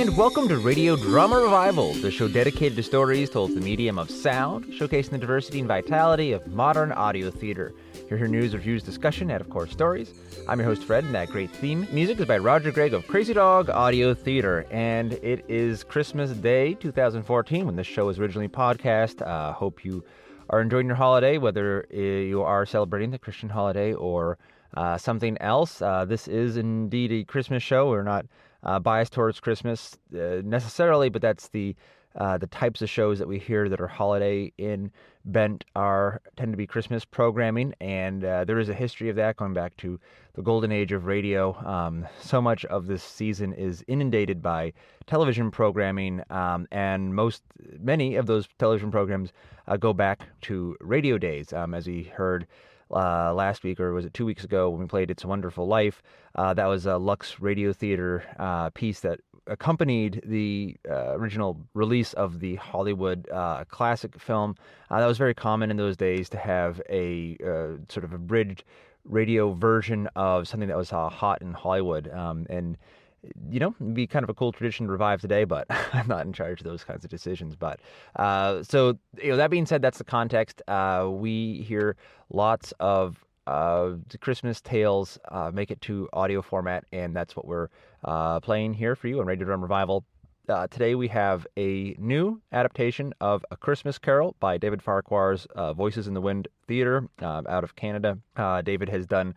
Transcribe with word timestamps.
And 0.00 0.16
welcome 0.16 0.48
to 0.48 0.56
Radio 0.56 0.96
Drama 0.96 1.36
Revival, 1.40 1.92
the 1.92 2.10
show 2.10 2.26
dedicated 2.26 2.74
to 2.76 2.82
stories 2.82 3.28
told 3.28 3.50
through 3.50 3.60
the 3.60 3.66
medium 3.66 3.98
of 3.98 4.10
sound, 4.10 4.64
showcasing 4.64 5.10
the 5.10 5.18
diversity 5.18 5.58
and 5.58 5.68
vitality 5.68 6.32
of 6.32 6.46
modern 6.46 6.90
audio 6.92 7.30
theater. 7.30 7.74
You'll 8.08 8.18
hear 8.18 8.26
news, 8.26 8.54
reviews, 8.54 8.82
discussion, 8.82 9.30
and 9.30 9.42
of 9.42 9.50
course 9.50 9.70
stories. 9.70 10.14
I'm 10.48 10.58
your 10.58 10.68
host 10.68 10.84
Fred, 10.84 11.04
and 11.04 11.14
that 11.14 11.28
great 11.28 11.50
theme 11.50 11.86
music 11.92 12.18
is 12.18 12.24
by 12.24 12.38
Roger 12.38 12.70
Gregg 12.70 12.94
of 12.94 13.06
Crazy 13.08 13.34
Dog 13.34 13.68
Audio 13.68 14.14
Theater. 14.14 14.64
And 14.70 15.12
it 15.12 15.44
is 15.50 15.84
Christmas 15.84 16.30
Day 16.30 16.72
2014 16.72 17.66
when 17.66 17.76
this 17.76 17.86
show 17.86 18.06
was 18.06 18.18
originally 18.18 18.48
podcast. 18.48 19.20
Uh, 19.20 19.52
hope 19.52 19.84
you 19.84 20.02
are 20.48 20.62
enjoying 20.62 20.86
your 20.86 20.96
holiday, 20.96 21.36
whether 21.36 21.86
you 21.90 22.40
are 22.40 22.64
celebrating 22.64 23.10
the 23.10 23.18
Christian 23.18 23.50
holiday 23.50 23.92
or 23.92 24.38
uh, 24.72 24.96
something 24.96 25.36
else. 25.42 25.82
Uh, 25.82 26.06
this 26.06 26.26
is 26.26 26.56
indeed 26.56 27.12
a 27.12 27.22
Christmas 27.24 27.62
show. 27.62 27.90
We're 27.90 28.02
not 28.02 28.24
uh, 28.62 28.78
biased 28.78 29.12
towards 29.12 29.40
Christmas 29.40 29.96
uh, 30.14 30.42
necessarily, 30.44 31.08
but 31.08 31.22
that's 31.22 31.48
the 31.48 31.74
uh, 32.16 32.36
the 32.38 32.46
types 32.48 32.82
of 32.82 32.90
shows 32.90 33.18
that 33.20 33.28
we 33.28 33.38
hear 33.38 33.68
that 33.68 33.80
are 33.80 33.86
holiday 33.86 34.52
in 34.58 34.90
bent 35.24 35.64
are 35.76 36.20
tend 36.36 36.52
to 36.52 36.56
be 36.56 36.66
Christmas 36.66 37.04
programming, 37.04 37.72
and 37.80 38.24
uh, 38.24 38.44
there 38.44 38.58
is 38.58 38.68
a 38.68 38.74
history 38.74 39.08
of 39.08 39.16
that 39.16 39.36
going 39.36 39.54
back 39.54 39.76
to 39.76 40.00
the 40.34 40.42
golden 40.42 40.72
age 40.72 40.90
of 40.90 41.06
radio. 41.06 41.54
Um, 41.64 42.06
so 42.20 42.40
much 42.42 42.64
of 42.64 42.86
this 42.86 43.02
season 43.02 43.52
is 43.52 43.84
inundated 43.86 44.42
by 44.42 44.72
television 45.06 45.50
programming, 45.50 46.22
um, 46.30 46.66
and 46.72 47.14
most 47.14 47.42
many 47.78 48.16
of 48.16 48.26
those 48.26 48.48
television 48.58 48.90
programs 48.90 49.32
uh, 49.68 49.76
go 49.76 49.92
back 49.92 50.26
to 50.42 50.76
radio 50.80 51.16
days, 51.16 51.52
um, 51.52 51.74
as 51.74 51.86
we 51.86 52.04
heard 52.04 52.46
uh, 52.90 53.32
last 53.34 53.62
week, 53.62 53.80
or 53.80 53.92
was 53.92 54.04
it 54.04 54.14
two 54.14 54.26
weeks 54.26 54.44
ago 54.44 54.70
when 54.70 54.80
we 54.80 54.86
played 54.86 55.10
It's 55.10 55.24
a 55.24 55.28
Wonderful 55.28 55.66
Life? 55.66 56.02
Uh, 56.34 56.54
that 56.54 56.66
was 56.66 56.86
a 56.86 56.96
Lux 56.96 57.40
Radio 57.40 57.72
Theater 57.72 58.24
uh, 58.38 58.70
piece 58.70 59.00
that 59.00 59.20
accompanied 59.46 60.22
the 60.24 60.76
uh, 60.88 61.14
original 61.16 61.60
release 61.74 62.12
of 62.12 62.40
the 62.40 62.56
Hollywood 62.56 63.28
uh, 63.30 63.64
classic 63.68 64.18
film. 64.20 64.54
Uh, 64.90 65.00
that 65.00 65.06
was 65.06 65.18
very 65.18 65.34
common 65.34 65.70
in 65.70 65.76
those 65.76 65.96
days 65.96 66.28
to 66.30 66.38
have 66.38 66.80
a 66.88 67.36
sort 67.88 68.04
of 68.04 68.12
abridged 68.12 68.64
radio 69.04 69.52
version 69.52 70.08
of 70.14 70.46
something 70.46 70.68
that 70.68 70.76
was 70.76 70.90
hot 70.90 71.42
in 71.42 71.52
Hollywood. 71.52 72.08
Um, 72.12 72.46
and 72.50 72.76
you 73.50 73.60
know, 73.60 73.74
be 73.92 74.06
kind 74.06 74.22
of 74.22 74.30
a 74.30 74.34
cool 74.34 74.52
tradition 74.52 74.86
to 74.86 74.92
revive 74.92 75.20
today, 75.20 75.44
but 75.44 75.66
I'm 75.92 76.06
not 76.06 76.26
in 76.26 76.32
charge 76.32 76.60
of 76.60 76.64
those 76.64 76.84
kinds 76.84 77.04
of 77.04 77.10
decisions. 77.10 77.56
But 77.56 77.80
uh, 78.16 78.62
so, 78.62 78.98
you 79.22 79.30
know, 79.30 79.36
that 79.36 79.50
being 79.50 79.66
said, 79.66 79.82
that's 79.82 79.98
the 79.98 80.04
context. 80.04 80.62
Uh, 80.68 81.08
we 81.10 81.64
hear 81.66 81.96
lots 82.30 82.72
of 82.80 83.24
uh, 83.46 83.92
Christmas 84.20 84.60
tales 84.60 85.18
uh, 85.30 85.50
make 85.52 85.70
it 85.70 85.80
to 85.82 86.08
audio 86.12 86.42
format, 86.42 86.84
and 86.92 87.14
that's 87.14 87.36
what 87.36 87.46
we're 87.46 87.68
uh, 88.04 88.40
playing 88.40 88.74
here 88.74 88.94
for 88.94 89.08
you 89.08 89.20
on 89.20 89.26
Radio 89.26 89.46
Drama 89.46 89.62
Revival. 89.62 90.04
Uh, 90.48 90.66
today 90.66 90.94
we 90.94 91.06
have 91.06 91.46
a 91.56 91.94
new 91.98 92.40
adaptation 92.52 93.14
of 93.20 93.44
A 93.50 93.56
Christmas 93.56 93.98
Carol 93.98 94.34
by 94.40 94.58
David 94.58 94.82
Farquhar's 94.82 95.46
Voices 95.76 96.08
in 96.08 96.14
the 96.14 96.20
Wind 96.20 96.48
Theater 96.66 97.08
out 97.22 97.62
of 97.62 97.76
Canada. 97.76 98.18
David 98.64 98.88
has 98.88 99.06
done 99.06 99.34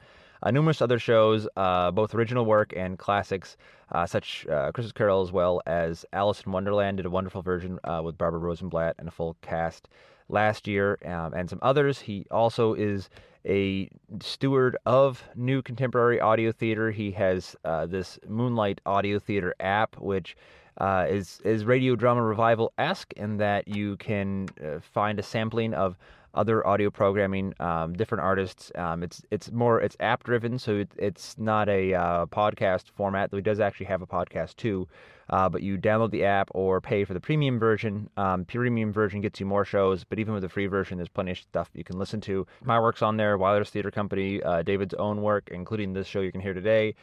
numerous 0.51 0.81
other 0.81 0.99
shows, 0.99 1.47
uh, 1.55 1.91
both 1.91 2.13
original 2.13 2.45
work 2.45 2.73
and 2.75 2.97
classics, 2.97 3.57
uh, 3.91 4.05
such 4.05 4.45
uh, 4.47 4.71
Christmas 4.71 4.91
Carol 4.91 5.21
as 5.21 5.31
well 5.31 5.61
as 5.65 6.05
Alice 6.13 6.41
in 6.45 6.51
Wonderland 6.51 6.97
did 6.97 7.05
a 7.05 7.09
wonderful 7.09 7.41
version 7.41 7.79
uh, 7.83 8.01
with 8.03 8.17
Barbara 8.17 8.39
Rosenblat 8.39 8.93
and 8.97 9.07
a 9.07 9.11
full 9.11 9.35
cast 9.41 9.89
last 10.29 10.67
year, 10.67 10.97
um, 11.05 11.33
and 11.33 11.49
some 11.49 11.59
others. 11.61 11.99
He 11.99 12.25
also 12.31 12.73
is 12.73 13.09
a 13.45 13.89
steward 14.21 14.77
of 14.85 15.23
new 15.35 15.61
contemporary 15.61 16.19
audio 16.19 16.51
theater. 16.51 16.91
He 16.91 17.11
has 17.11 17.55
uh, 17.65 17.85
this 17.85 18.19
Moonlight 18.27 18.81
Audio 18.85 19.19
Theater 19.19 19.53
app, 19.59 19.97
which 19.99 20.35
uh, 20.79 21.05
is 21.09 21.39
is 21.43 21.65
radio 21.65 21.95
drama 21.95 22.21
revival 22.21 22.73
esque 22.77 23.13
in 23.13 23.37
that 23.37 23.67
you 23.67 23.95
can 23.97 24.47
uh, 24.63 24.79
find 24.79 25.19
a 25.19 25.23
sampling 25.23 25.73
of 25.73 25.97
other 26.33 26.66
audio 26.66 26.89
programming, 26.89 27.53
um, 27.59 27.94
different 27.94 28.23
artists. 28.23 28.71
Um, 28.75 29.03
it's 29.03 29.21
it's 29.31 29.51
more 29.51 29.79
it's 29.81 29.95
app 29.99 30.23
driven, 30.23 30.57
so 30.59 30.77
it, 30.77 30.91
it's 30.97 31.38
not 31.38 31.69
a 31.69 31.94
uh, 31.94 32.25
podcast 32.27 32.85
format. 32.95 33.31
Though 33.31 33.38
it 33.38 33.44
does 33.44 33.59
actually 33.59 33.88
have 33.88 34.01
a 34.01 34.07
podcast 34.07 34.55
too. 34.55 34.88
Uh, 35.29 35.47
but 35.47 35.63
you 35.63 35.77
download 35.77 36.11
the 36.11 36.25
app 36.25 36.49
or 36.53 36.81
pay 36.81 37.05
for 37.05 37.13
the 37.13 37.19
premium 37.19 37.57
version. 37.57 38.09
Um, 38.17 38.44
premium 38.45 38.91
version 38.91 39.21
gets 39.21 39.39
you 39.39 39.45
more 39.45 39.63
shows, 39.63 40.03
but 40.03 40.19
even 40.19 40.33
with 40.33 40.44
the 40.44 40.49
free 40.49 40.67
version, 40.67 40.97
there's 40.97 41.07
plenty 41.09 41.31
of 41.31 41.38
stuff 41.38 41.69
you 41.73 41.83
can 41.83 41.97
listen 41.97 42.19
to. 42.21 42.45
My 42.63 42.79
work's 42.79 43.01
on 43.01 43.15
there, 43.15 43.38
Wilder's 43.38 43.69
Theater 43.69 43.89
Company, 43.89 44.44
uh, 44.44 44.63
David's 44.63 44.94
own 44.95 45.21
work, 45.21 45.50
including 45.51 45.94
this 45.94 46.07
show 46.07 46.19
you 46.19 46.31
can 46.31 46.41
hear 46.41 46.53
today. 46.53 46.95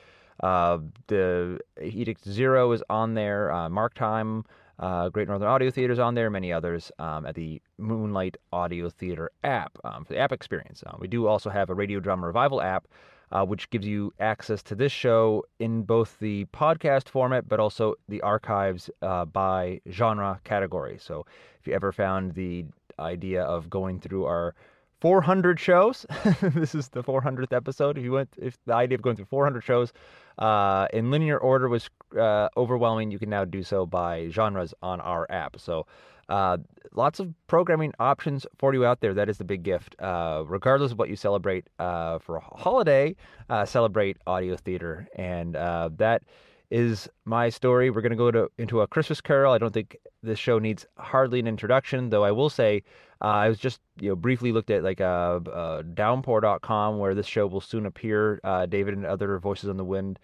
Uh, 0.43 0.79
the 1.07 1.59
Edict 1.81 2.25
Zero 2.29 2.73
is 2.73 2.83
on 2.89 3.15
there. 3.15 3.53
Uh, 3.53 3.69
Mark 3.69 3.95
Time, 3.95 4.45
uh, 4.81 5.11
Great 5.11 5.29
Northern 5.29 5.49
Audio 5.49 5.71
Theaters 5.71 5.99
on 5.99 6.15
there, 6.15 6.31
many 6.31 6.53
others 6.53 6.91
um, 6.99 7.27
at 7.27 7.35
the 7.35 7.61
Moonlight 7.79 8.37
Audio 8.53 8.89
Theater 8.89 9.31
app 9.45 9.79
um, 9.85 10.05
for 10.05 10.15
the 10.15 10.19
app 10.19 10.33
experience. 10.33 10.83
Uh, 10.87 10.97
we 10.99 11.07
do 11.07 11.27
also 11.27 11.51
have 11.51 11.71
a 11.71 11.75
Radio 11.75 12.01
Drama 12.01 12.27
Revival 12.27 12.63
app, 12.63 12.89
uh, 13.31 13.45
which 13.45 13.69
gives 13.71 13.87
you 13.87 14.13
access 14.19 14.63
to 14.65 14.75
this 14.75 14.91
show 14.91 15.45
in 15.59 15.83
both 15.83 16.19
the 16.19 16.47
podcast 16.47 17.09
format, 17.09 17.47
but 17.47 17.61
also 17.61 17.95
the 18.09 18.23
archives 18.23 18.91
uh, 19.03 19.25
by 19.27 19.81
genre 19.91 20.41
category. 20.45 20.97
So 20.99 21.27
if 21.61 21.67
you 21.67 21.75
ever 21.75 21.93
found 21.93 22.35
the 22.35 22.65
idea 22.99 23.43
of 23.43 23.71
going 23.71 24.01
through 24.01 24.25
our 24.25 24.55
400 25.01 25.59
shows. 25.59 26.05
this 26.43 26.75
is 26.75 26.89
the 26.89 27.03
400th 27.03 27.53
episode. 27.53 27.97
If 27.97 28.05
you 28.05 28.13
went, 28.13 28.29
if 28.37 28.59
the 28.67 28.75
idea 28.75 28.97
of 28.97 29.03
going 29.03 29.17
through 29.17 29.27
400 29.27 29.63
shows 29.63 29.93
uh, 30.39 30.89
in 30.93 31.11
linear 31.11 31.39
order 31.39 31.69
was 31.69 31.89
uh, 32.19 32.49
overwhelming, 32.57 33.11
you 33.11 33.19
can 33.19 33.31
now 33.31 33.45
do 33.45 33.63
so 33.63 33.87
by 33.87 34.29
genres 34.29 34.75
on 34.83 35.01
our 35.01 35.27
app. 35.31 35.59
So, 35.59 35.87
uh, 36.29 36.59
lots 36.95 37.19
of 37.19 37.35
programming 37.49 37.93
options 37.99 38.47
for 38.59 38.73
you 38.73 38.85
out 38.85 39.01
there. 39.01 39.15
That 39.15 39.29
is 39.29 39.39
the 39.39 39.45
big 39.45 39.65
gift. 39.65 39.97
Uh, 39.99 40.45
regardless 40.47 40.93
of 40.93 40.99
what 40.99 41.09
you 41.09 41.17
celebrate 41.17 41.67
uh, 41.79 42.19
for 42.19 42.37
a 42.37 42.41
holiday, 42.41 43.17
uh, 43.49 43.65
celebrate 43.65 44.17
audio 44.27 44.55
theater, 44.57 45.09
and 45.17 45.55
that 45.55 46.23
is 46.71 47.09
my 47.25 47.49
story. 47.49 47.91
We're 47.91 48.01
going 48.01 48.11
to 48.11 48.17
go 48.17 48.31
to 48.31 48.49
into 48.59 48.81
a 48.81 48.87
Christmas 48.87 49.21
Carol. 49.21 49.53
I 49.53 49.59
don't 49.59 49.75
think 49.75 49.97
this 50.23 50.39
show 50.39 50.61
needs 50.61 50.87
hardly 50.99 51.41
an 51.41 51.49
introduction, 51.49 52.11
though. 52.11 52.23
I 52.23 52.31
will 52.31 52.51
say 52.51 52.85
uh, 53.23 53.25
I 53.25 53.49
was 53.49 53.59
just 53.59 53.81
you 54.01 54.11
know 54.11 54.17
briefly 54.17 54.53
looked 54.53 54.71
at 54.71 54.83
like 54.83 55.01
uh, 55.01 55.41
uh, 55.53 55.83
Downpour.com 55.83 56.99
where 56.99 57.15
this 57.15 57.27
show 57.27 57.47
will 57.47 57.61
soon 57.61 57.87
appear. 57.87 58.41
Uh, 58.43 58.67
David 58.67 58.95
and 58.95 59.05
other 59.05 59.39
Voices 59.39 59.69
on 59.69 59.77
the 59.77 59.85
Wind 59.85 60.19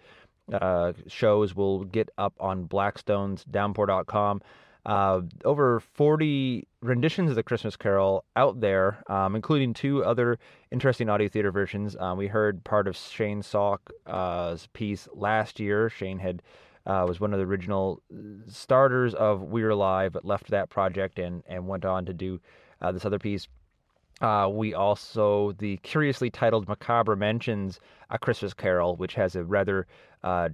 uh, 0.51 0.93
shows 1.07 1.55
will 1.55 1.83
get 1.85 2.09
up 2.17 2.33
on 2.39 2.63
Blackstone's 2.63 3.43
Downpour.com. 3.45 4.41
Uh, 4.85 5.21
over 5.43 5.81
40 5.81 6.65
renditions 6.81 7.29
of 7.29 7.35
the 7.35 7.43
Christmas 7.43 7.75
Carol 7.75 8.23
out 8.37 8.61
there, 8.61 9.03
um, 9.07 9.35
including 9.35 9.73
two 9.73 10.01
other 10.05 10.39
interesting 10.71 11.09
audio 11.09 11.27
theater 11.27 11.51
versions. 11.51 11.97
Um, 11.99 12.17
we 12.17 12.27
heard 12.27 12.63
part 12.63 12.87
of 12.87 12.95
Shane 12.95 13.41
Salk's 13.41 14.67
piece 14.71 15.09
last 15.13 15.59
year. 15.59 15.89
Shane 15.89 16.19
had 16.19 16.41
uh, 16.85 17.03
was 17.05 17.19
one 17.19 17.33
of 17.33 17.39
the 17.39 17.45
original 17.45 18.01
starters 18.47 19.13
of 19.13 19.41
We're 19.41 19.71
Alive, 19.71 20.13
but 20.13 20.23
left 20.23 20.47
that 20.47 20.69
project 20.69 21.19
and 21.19 21.43
and 21.45 21.67
went 21.67 21.83
on 21.83 22.05
to 22.05 22.13
do 22.13 22.39
uh, 22.81 22.91
this 22.91 23.05
other 23.05 23.19
piece. 23.19 23.47
Uh, 24.19 24.49
we 24.51 24.73
also 24.73 25.51
the 25.59 25.77
curiously 25.77 26.29
titled 26.29 26.67
Macabre 26.67 27.15
mentions 27.15 27.79
a 28.09 28.17
Christmas 28.17 28.53
Carol, 28.53 28.95
which 28.95 29.13
has 29.15 29.35
a 29.35 29.43
rather 29.43 29.87
uh, 30.23 30.49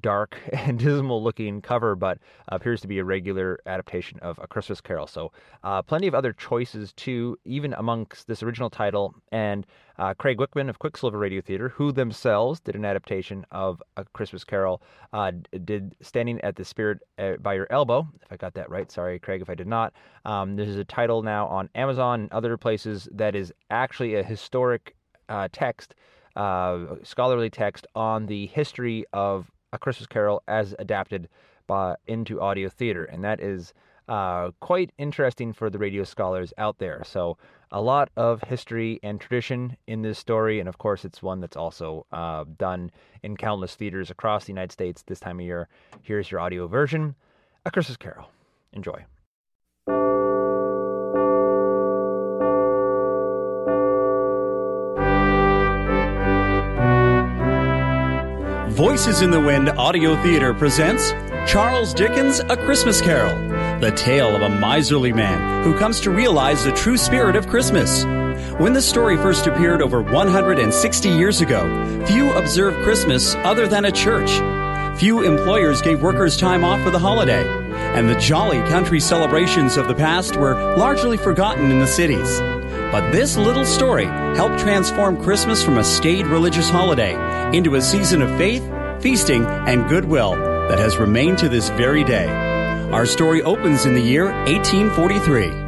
dark 0.00 0.38
and 0.52 0.78
dismal 0.78 1.22
looking 1.22 1.60
cover, 1.60 1.94
but 1.94 2.18
appears 2.48 2.80
to 2.80 2.88
be 2.88 2.98
a 2.98 3.04
regular 3.04 3.58
adaptation 3.66 4.18
of 4.20 4.38
A 4.42 4.46
Christmas 4.46 4.80
Carol. 4.80 5.06
So, 5.06 5.32
uh, 5.64 5.82
plenty 5.82 6.06
of 6.06 6.14
other 6.14 6.32
choices 6.32 6.92
too, 6.92 7.38
even 7.44 7.72
amongst 7.74 8.26
this 8.26 8.42
original 8.42 8.70
title. 8.70 9.14
And 9.32 9.66
uh, 9.98 10.14
Craig 10.14 10.38
Wichman 10.38 10.68
of 10.68 10.78
Quicksilver 10.78 11.18
Radio 11.18 11.40
Theater, 11.40 11.70
who 11.70 11.90
themselves 11.90 12.60
did 12.60 12.76
an 12.76 12.84
adaptation 12.84 13.46
of 13.50 13.82
A 13.96 14.04
Christmas 14.04 14.44
Carol, 14.44 14.82
uh, 15.12 15.32
did 15.64 15.94
Standing 16.02 16.40
at 16.42 16.56
the 16.56 16.64
Spirit 16.64 16.98
uh, 17.18 17.36
by 17.40 17.54
Your 17.54 17.66
Elbow, 17.70 18.06
if 18.22 18.30
I 18.30 18.36
got 18.36 18.54
that 18.54 18.68
right. 18.68 18.90
Sorry, 18.92 19.18
Craig, 19.18 19.40
if 19.40 19.48
I 19.48 19.54
did 19.54 19.66
not. 19.66 19.94
Um, 20.24 20.56
there's 20.56 20.76
a 20.76 20.84
title 20.84 21.22
now 21.22 21.46
on 21.46 21.70
Amazon 21.74 22.22
and 22.22 22.32
other 22.32 22.56
places 22.56 23.08
that 23.12 23.34
is 23.34 23.52
actually 23.70 24.16
a 24.16 24.22
historic 24.22 24.94
uh, 25.28 25.48
text 25.52 25.94
uh, 26.36 26.96
scholarly 27.02 27.50
text 27.50 27.86
on 27.94 28.26
the 28.26 28.46
history 28.46 29.04
of 29.12 29.50
A 29.72 29.78
Christmas 29.78 30.06
Carol 30.06 30.42
as 30.46 30.74
adapted 30.78 31.28
by, 31.66 31.96
into 32.06 32.40
audio 32.40 32.68
theater. 32.68 33.04
And 33.04 33.24
that 33.24 33.40
is 33.40 33.72
uh, 34.08 34.50
quite 34.60 34.92
interesting 34.98 35.52
for 35.52 35.70
the 35.70 35.78
radio 35.78 36.04
scholars 36.04 36.52
out 36.58 36.78
there. 36.78 37.02
So, 37.04 37.38
a 37.72 37.80
lot 37.80 38.10
of 38.16 38.42
history 38.42 39.00
and 39.02 39.20
tradition 39.20 39.76
in 39.88 40.02
this 40.02 40.20
story. 40.20 40.60
And 40.60 40.68
of 40.68 40.78
course, 40.78 41.04
it's 41.04 41.20
one 41.20 41.40
that's 41.40 41.56
also 41.56 42.06
uh, 42.12 42.44
done 42.58 42.92
in 43.24 43.36
countless 43.36 43.74
theaters 43.74 44.08
across 44.10 44.44
the 44.44 44.52
United 44.52 44.70
States 44.70 45.02
this 45.02 45.18
time 45.18 45.40
of 45.40 45.46
year. 45.46 45.68
Here's 46.02 46.30
your 46.30 46.40
audio 46.40 46.68
version 46.68 47.16
A 47.64 47.70
Christmas 47.72 47.96
Carol. 47.96 48.30
Enjoy. 48.72 49.04
Voices 58.76 59.22
in 59.22 59.30
the 59.30 59.40
Wind 59.40 59.70
Audio 59.70 60.22
Theater 60.22 60.52
presents 60.52 61.12
Charles 61.50 61.94
Dickens' 61.94 62.40
A 62.40 62.58
Christmas 62.58 63.00
Carol, 63.00 63.34
the 63.80 63.90
tale 63.92 64.36
of 64.36 64.42
a 64.42 64.50
miserly 64.50 65.14
man 65.14 65.64
who 65.64 65.78
comes 65.78 65.98
to 66.00 66.10
realize 66.10 66.62
the 66.62 66.72
true 66.72 66.98
spirit 66.98 67.36
of 67.36 67.48
Christmas. 67.48 68.04
When 68.58 68.74
the 68.74 68.82
story 68.82 69.16
first 69.16 69.46
appeared 69.46 69.80
over 69.80 70.02
160 70.02 71.08
years 71.08 71.40
ago, 71.40 72.04
few 72.04 72.30
observed 72.34 72.76
Christmas 72.84 73.34
other 73.36 73.66
than 73.66 73.86
at 73.86 73.94
church. 73.94 74.30
Few 74.98 75.24
employers 75.24 75.80
gave 75.80 76.02
workers 76.02 76.36
time 76.36 76.62
off 76.62 76.82
for 76.82 76.90
the 76.90 76.98
holiday, 76.98 77.48
and 77.96 78.10
the 78.10 78.16
jolly 78.16 78.58
country 78.68 79.00
celebrations 79.00 79.78
of 79.78 79.88
the 79.88 79.94
past 79.94 80.36
were 80.36 80.76
largely 80.76 81.16
forgotten 81.16 81.70
in 81.70 81.78
the 81.78 81.86
cities. 81.86 82.42
But 82.96 83.12
this 83.12 83.36
little 83.36 83.66
story 83.66 84.06
helped 84.06 84.58
transform 84.58 85.22
Christmas 85.22 85.62
from 85.62 85.76
a 85.76 85.84
staid 85.84 86.26
religious 86.26 86.70
holiday 86.70 87.14
into 87.54 87.74
a 87.74 87.82
season 87.82 88.22
of 88.22 88.38
faith, 88.38 88.66
feasting, 89.02 89.44
and 89.44 89.86
goodwill 89.86 90.30
that 90.70 90.78
has 90.78 90.96
remained 90.96 91.36
to 91.40 91.50
this 91.50 91.68
very 91.68 92.04
day. 92.04 92.26
Our 92.92 93.04
story 93.04 93.42
opens 93.42 93.84
in 93.84 93.92
the 93.92 94.00
year 94.00 94.32
1843. 94.46 95.65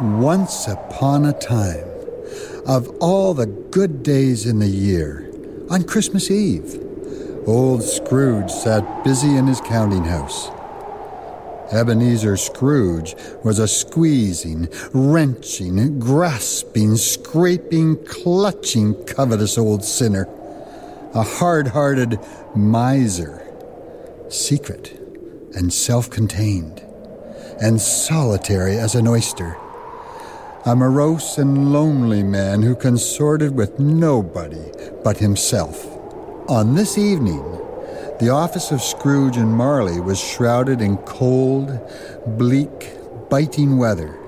Once 0.00 0.66
upon 0.66 1.26
a 1.26 1.32
time, 1.34 1.86
of 2.64 2.88
all 3.00 3.34
the 3.34 3.44
good 3.44 4.02
days 4.02 4.46
in 4.46 4.58
the 4.58 4.66
year, 4.66 5.30
on 5.68 5.84
Christmas 5.84 6.30
Eve, 6.30 6.82
old 7.46 7.82
Scrooge 7.82 8.50
sat 8.50 9.04
busy 9.04 9.36
in 9.36 9.46
his 9.46 9.60
counting 9.60 10.04
house. 10.04 10.48
Ebenezer 11.70 12.38
Scrooge 12.38 13.14
was 13.44 13.58
a 13.58 13.68
squeezing, 13.68 14.70
wrenching, 14.94 16.00
grasping, 16.00 16.96
scraping, 16.96 18.02
clutching, 18.06 18.94
covetous 19.04 19.58
old 19.58 19.84
sinner, 19.84 20.26
a 21.12 21.22
hard 21.22 21.68
hearted 21.68 22.18
miser, 22.56 23.42
secret 24.30 24.98
and 25.54 25.70
self 25.70 26.08
contained, 26.08 26.82
and 27.60 27.78
solitary 27.78 28.78
as 28.78 28.94
an 28.94 29.06
oyster 29.06 29.58
a 30.66 30.76
morose 30.76 31.38
and 31.38 31.72
lonely 31.72 32.22
man 32.22 32.60
who 32.60 32.74
consorted 32.74 33.56
with 33.56 33.78
nobody 33.78 34.70
but 35.02 35.16
himself. 35.16 35.86
On 36.50 36.74
this 36.74 36.98
evening, 36.98 37.42
the 38.20 38.28
office 38.28 38.70
of 38.70 38.82
Scrooge 38.82 39.38
and 39.38 39.56
Marley 39.56 40.00
was 40.00 40.20
shrouded 40.20 40.82
in 40.82 40.98
cold, 40.98 41.80
bleak, 42.26 42.90
biting 43.30 43.78
weather. 43.78 44.18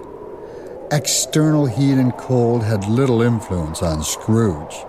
External 0.91 1.67
heat 1.67 1.99
and 1.99 2.17
cold 2.17 2.63
had 2.63 2.89
little 2.89 3.21
influence 3.21 3.83
on 3.83 4.03
Scrooge. 4.03 4.87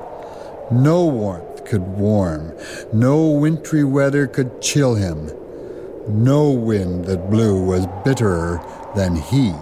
No 0.72 1.06
warmth 1.06 1.66
could 1.66 1.82
warm, 1.82 2.54
no 2.94 3.28
wintry 3.28 3.84
weather 3.84 4.28
could 4.28 4.62
chill 4.62 4.96
him. 4.96 5.30
No 6.08 6.52
wind 6.52 7.06
that 7.06 7.30
blew 7.30 7.62
was 7.66 7.86
bitterer 8.06 8.62
than 8.96 9.18
he. 9.18 9.54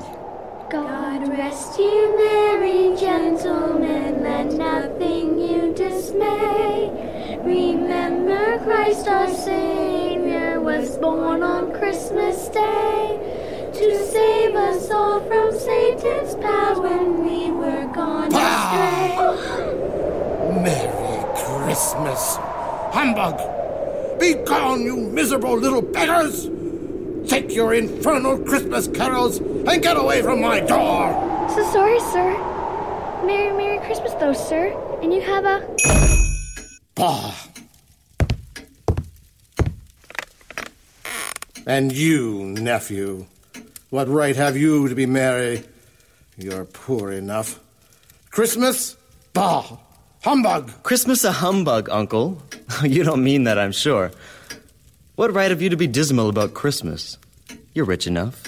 Humbug! 22.91 24.19
Be 24.19 24.33
gone, 24.33 24.81
you 24.81 24.97
miserable 24.97 25.57
little 25.57 25.81
beggars! 25.81 26.49
Take 27.29 27.53
your 27.53 27.73
infernal 27.73 28.37
Christmas 28.39 28.87
carols 28.87 29.37
and 29.37 29.81
get 29.81 29.97
away 29.97 30.21
from 30.21 30.41
my 30.41 30.59
door! 30.59 31.47
So 31.49 31.63
sorry, 31.71 31.99
sir. 31.99 32.31
Merry, 33.25 33.55
Merry 33.55 33.77
Christmas, 33.85 34.13
though, 34.15 34.33
sir. 34.33 34.75
And 35.01 35.13
you 35.13 35.21
have 35.21 35.45
a. 35.45 35.75
Bah! 36.95 37.33
And 41.65 41.91
you, 41.91 42.43
nephew, 42.45 43.27
what 43.89 44.07
right 44.07 44.35
have 44.35 44.57
you 44.57 44.87
to 44.87 44.95
be 44.95 45.05
merry? 45.05 45.63
You're 46.37 46.65
poor 46.65 47.11
enough. 47.11 47.59
Christmas? 48.31 48.97
Bah! 49.33 49.77
Humbug! 50.21 50.71
Christmas 50.83 51.23
a 51.23 51.31
humbug, 51.31 51.89
Uncle. 51.89 52.39
you 52.83 53.03
don't 53.03 53.23
mean 53.23 53.45
that, 53.45 53.57
I'm 53.57 53.71
sure. 53.71 54.11
What 55.15 55.33
right 55.33 55.49
have 55.49 55.63
you 55.63 55.69
to 55.69 55.75
be 55.75 55.87
dismal 55.87 56.29
about 56.29 56.53
Christmas? 56.53 57.17
You're 57.73 57.85
rich 57.85 58.05
enough. 58.05 58.43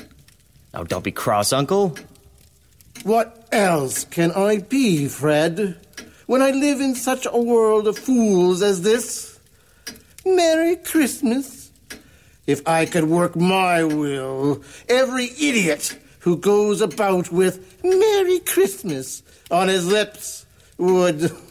Now, 0.71 0.83
don't 0.83 1.03
be 1.03 1.11
cross, 1.11 1.51
Uncle. 1.51 1.97
What 3.01 3.47
else 3.51 4.05
can 4.05 4.31
I 4.33 4.59
be, 4.59 5.07
Fred, 5.07 5.75
when 6.27 6.43
I 6.43 6.51
live 6.51 6.79
in 6.79 6.93
such 6.93 7.25
a 7.25 7.41
world 7.41 7.87
of 7.87 7.97
fools 7.97 8.61
as 8.61 8.83
this? 8.83 9.39
Merry 10.23 10.75
Christmas. 10.75 11.71
If 12.45 12.67
I 12.67 12.85
could 12.85 13.05
work 13.05 13.35
my 13.35 13.83
will, 13.83 14.61
every 14.87 15.25
idiot 15.25 15.97
who 16.19 16.37
goes 16.37 16.81
about 16.81 17.31
with 17.31 17.83
Merry 17.83 18.39
Christmas 18.41 19.23
on 19.49 19.69
his 19.69 19.87
lips 19.87 20.45
would. 20.77 21.31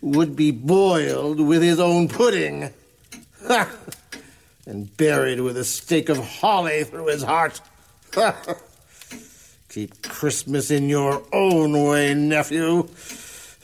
would 0.00 0.36
be 0.36 0.50
boiled 0.50 1.40
with 1.40 1.62
his 1.62 1.80
own 1.80 2.08
pudding. 2.08 2.70
and 4.66 4.96
buried 4.96 5.40
with 5.40 5.56
a 5.56 5.64
stake 5.64 6.08
of 6.08 6.18
holly 6.18 6.84
through 6.84 7.06
his 7.06 7.22
heart. 7.22 7.60
Keep 9.68 10.02
Christmas 10.02 10.70
in 10.70 10.88
your 10.88 11.22
own 11.32 11.84
way, 11.84 12.14
nephew, 12.14 12.88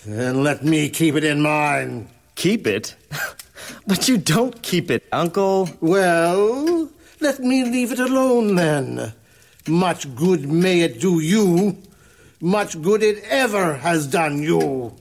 and 0.07 0.43
let 0.43 0.65
me 0.65 0.89
keep 0.89 1.15
it 1.17 1.25
in 1.25 1.43
mine. 1.43 2.09
Keep 2.35 2.67
it? 2.67 2.97
but 3.87 4.09
you 4.09 4.17
don't 4.17 4.63
keep 4.63 4.91
it, 4.91 5.05
Uncle. 5.13 5.69
Well, 5.81 6.89
let 7.21 7.41
me 7.41 7.65
leave 7.65 7.93
it 7.93 7.99
alone 7.99 8.55
then. 8.55 9.13
Much 9.67 10.15
good 10.15 10.51
may 10.51 10.81
it 10.81 10.99
do 11.01 11.21
you. 11.21 11.77
Much 12.41 12.81
good 12.81 13.03
it 13.03 13.25
ever 13.25 13.75
has 13.75 14.07
done 14.07 14.41
you. 14.41 14.95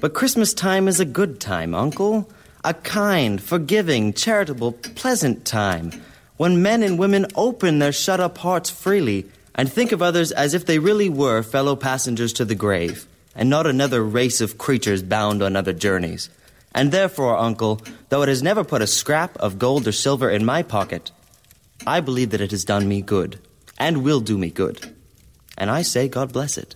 But 0.00 0.14
Christmas 0.14 0.54
time 0.54 0.86
is 0.86 1.00
a 1.00 1.04
good 1.04 1.40
time, 1.40 1.74
Uncle. 1.74 2.30
A 2.62 2.74
kind, 2.74 3.42
forgiving, 3.42 4.12
charitable, 4.12 4.72
pleasant 4.72 5.44
time 5.44 5.90
when 6.36 6.62
men 6.62 6.84
and 6.84 6.96
women 6.96 7.26
open 7.34 7.80
their 7.80 7.90
shut 7.90 8.20
up 8.20 8.38
hearts 8.38 8.70
freely 8.70 9.26
and 9.56 9.70
think 9.70 9.90
of 9.90 10.00
others 10.00 10.30
as 10.30 10.54
if 10.54 10.66
they 10.66 10.78
really 10.78 11.08
were 11.08 11.42
fellow 11.42 11.74
passengers 11.74 12.32
to 12.34 12.44
the 12.44 12.54
grave, 12.54 13.04
and 13.34 13.50
not 13.50 13.66
another 13.66 14.04
race 14.04 14.40
of 14.40 14.56
creatures 14.56 15.02
bound 15.02 15.42
on 15.42 15.56
other 15.56 15.72
journeys. 15.72 16.30
And 16.72 16.92
therefore, 16.92 17.36
uncle, 17.36 17.80
though 18.10 18.22
it 18.22 18.28
has 18.28 18.44
never 18.44 18.62
put 18.62 18.80
a 18.80 18.86
scrap 18.86 19.36
of 19.38 19.58
gold 19.58 19.88
or 19.88 19.92
silver 19.92 20.30
in 20.30 20.44
my 20.44 20.62
pocket, 20.62 21.10
I 21.84 21.98
believe 22.00 22.30
that 22.30 22.40
it 22.40 22.52
has 22.52 22.64
done 22.64 22.88
me 22.88 23.02
good, 23.02 23.40
and 23.76 24.04
will 24.04 24.20
do 24.20 24.38
me 24.38 24.50
good. 24.50 24.94
And 25.60 25.70
I 25.70 25.82
say, 25.82 26.08
God 26.08 26.32
bless 26.32 26.56
it. 26.56 26.74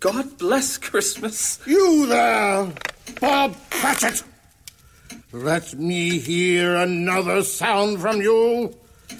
God 0.00 0.38
bless 0.38 0.78
Christmas. 0.78 1.60
You 1.66 2.06
there, 2.06 2.72
Bob 3.20 3.54
Cratchit! 3.70 4.22
Let 5.30 5.74
me 5.74 6.18
hear 6.18 6.76
another 6.76 7.42
sound 7.42 8.00
from 8.00 8.22
you, 8.22 8.74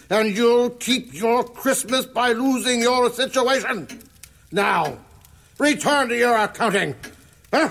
and 0.08 0.34
you'll 0.34 0.70
keep 0.70 1.12
your 1.12 1.44
Christmas 1.44 2.06
by 2.06 2.32
losing 2.32 2.80
your 2.80 3.10
situation. 3.10 3.86
Now, 4.50 4.96
return 5.58 6.08
to 6.08 6.16
your 6.16 6.34
accounting. 6.34 6.94
Huh? 7.52 7.68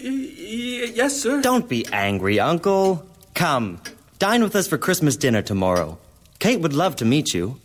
yes, 0.00 1.22
sir. 1.22 1.42
Don't 1.42 1.68
be 1.68 1.86
angry, 1.92 2.40
Uncle. 2.40 3.06
Come, 3.34 3.80
dine 4.18 4.42
with 4.42 4.56
us 4.56 4.66
for 4.66 4.78
Christmas 4.78 5.16
dinner 5.16 5.42
tomorrow. 5.42 5.96
Kate 6.40 6.60
would 6.60 6.72
love 6.72 6.96
to 6.96 7.04
meet 7.04 7.32
you. 7.32 7.60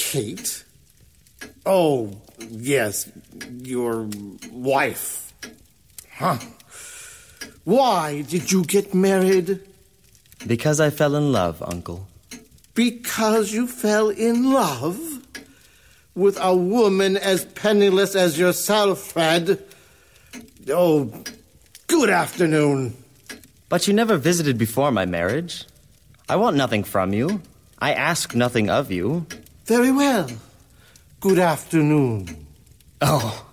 Kate? 0.00 0.64
Oh, 1.66 2.16
yes, 2.48 3.12
your 3.60 4.08
wife. 4.50 5.32
Huh. 6.10 6.38
Why 7.64 8.22
did 8.22 8.50
you 8.50 8.64
get 8.64 8.94
married? 8.94 9.60
Because 10.46 10.80
I 10.80 10.88
fell 10.88 11.14
in 11.14 11.32
love, 11.32 11.62
Uncle. 11.62 12.08
Because 12.74 13.52
you 13.52 13.66
fell 13.66 14.08
in 14.08 14.52
love? 14.52 14.98
With 16.14 16.38
a 16.40 16.56
woman 16.56 17.18
as 17.18 17.44
penniless 17.44 18.16
as 18.16 18.38
yourself, 18.38 19.12
Fred? 19.12 19.62
Oh, 20.70 21.12
good 21.86 22.08
afternoon. 22.08 22.96
But 23.68 23.86
you 23.86 23.92
never 23.92 24.16
visited 24.16 24.56
before 24.56 24.90
my 24.90 25.04
marriage. 25.04 25.66
I 26.26 26.36
want 26.36 26.56
nothing 26.56 26.84
from 26.84 27.12
you. 27.12 27.42
I 27.78 27.92
ask 27.92 28.34
nothing 28.34 28.70
of 28.70 28.90
you. 28.90 29.26
Very 29.70 29.92
well. 29.92 30.28
Good 31.20 31.38
afternoon. 31.38 32.44
Oh, 33.00 33.46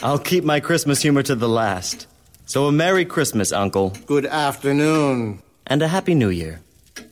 I'll 0.00 0.20
keep 0.20 0.44
my 0.44 0.60
Christmas 0.60 1.02
humor 1.02 1.24
to 1.24 1.34
the 1.34 1.48
last. 1.48 2.06
So 2.46 2.66
a 2.66 2.70
Merry 2.70 3.04
Christmas, 3.04 3.50
Uncle. 3.50 3.92
Good 4.06 4.24
afternoon. 4.24 5.42
And 5.66 5.82
a 5.82 5.88
Happy 5.88 6.14
New 6.14 6.28
Year. 6.28 6.60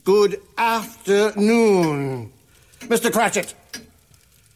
Good 0.04 0.40
afternoon. 0.56 2.32
Mr. 2.82 3.12
Cratchit, 3.12 3.52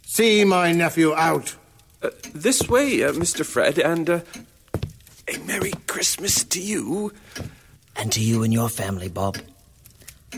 see 0.07 0.45
my 0.45 0.71
nephew 0.71 1.13
out. 1.13 1.57
Uh, 2.01 2.11
this 2.33 2.69
way, 2.69 3.03
uh, 3.03 3.11
Mr. 3.11 3.45
Fred, 3.45 3.81
and 3.81 4.09
uh, 4.09 4.21
a 5.27 5.37
Merry 5.49 5.73
Christmas 5.89 6.45
to 6.45 6.61
you. 6.61 7.13
And 7.97 8.13
to 8.13 8.21
you 8.21 8.45
and 8.45 8.53
your 8.53 8.69
family, 8.69 9.09
Bob. 9.09 9.37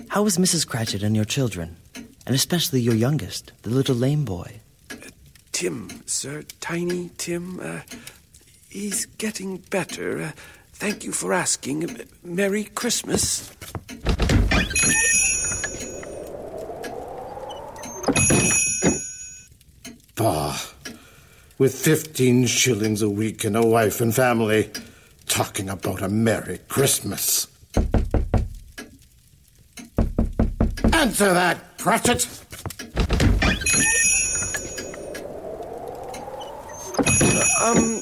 How 0.09 0.25
is 0.25 0.39
Mrs. 0.39 0.67
Cratchit 0.67 1.03
and 1.03 1.15
your 1.15 1.27
children? 1.27 1.77
And 2.27 2.35
especially 2.35 2.81
your 2.81 2.95
youngest, 2.95 3.53
the 3.63 3.71
little 3.71 3.95
lame 3.95 4.25
boy? 4.25 4.61
Tim, 5.53 6.03
sir, 6.07 6.43
Tiny 6.61 7.11
Tim. 7.17 7.61
Uh, 7.61 7.81
he's 8.69 9.07
getting 9.07 9.59
better. 9.59 10.21
Uh, 10.21 10.33
thank 10.73 11.05
you 11.05 11.13
for 11.13 11.33
asking. 11.33 12.01
Merry 12.25 12.65
Christmas. 12.65 13.51
Bah. 20.17 20.59
With 21.59 21.75
15 21.75 22.47
shillings 22.47 23.01
a 23.01 23.09
week 23.09 23.45
and 23.45 23.57
a 23.57 23.65
wife 23.65 24.01
and 24.01 24.15
family, 24.15 24.71
talking 25.27 25.71
about 25.71 26.03
a 26.03 26.09
Merry 26.09 26.59
Christmas. 26.69 27.47
Answer 30.97 31.35
that, 31.35 31.77
Cratchit! 31.77 32.27
Um, 37.61 38.01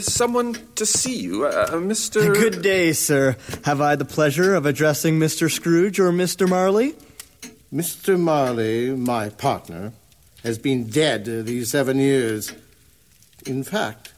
someone 0.00 0.56
to 0.74 0.84
see 0.84 1.16
you, 1.16 1.46
uh, 1.46 1.70
Mr. 1.74 2.34
Good 2.40 2.60
day, 2.60 2.92
sir. 2.92 3.36
Have 3.62 3.80
I 3.80 3.94
the 3.94 4.04
pleasure 4.04 4.56
of 4.56 4.66
addressing 4.66 5.20
Mr. 5.20 5.48
Scrooge 5.48 6.00
or 6.00 6.10
Mr. 6.10 6.48
Marley? 6.48 6.96
Mr. 7.72 8.18
Marley, 8.18 8.90
my 8.90 9.28
partner, 9.28 9.92
has 10.42 10.58
been 10.58 10.88
dead 10.88 11.26
these 11.26 11.70
seven 11.70 11.98
years. 11.98 12.52
In 13.46 13.62
fact, 13.62 14.12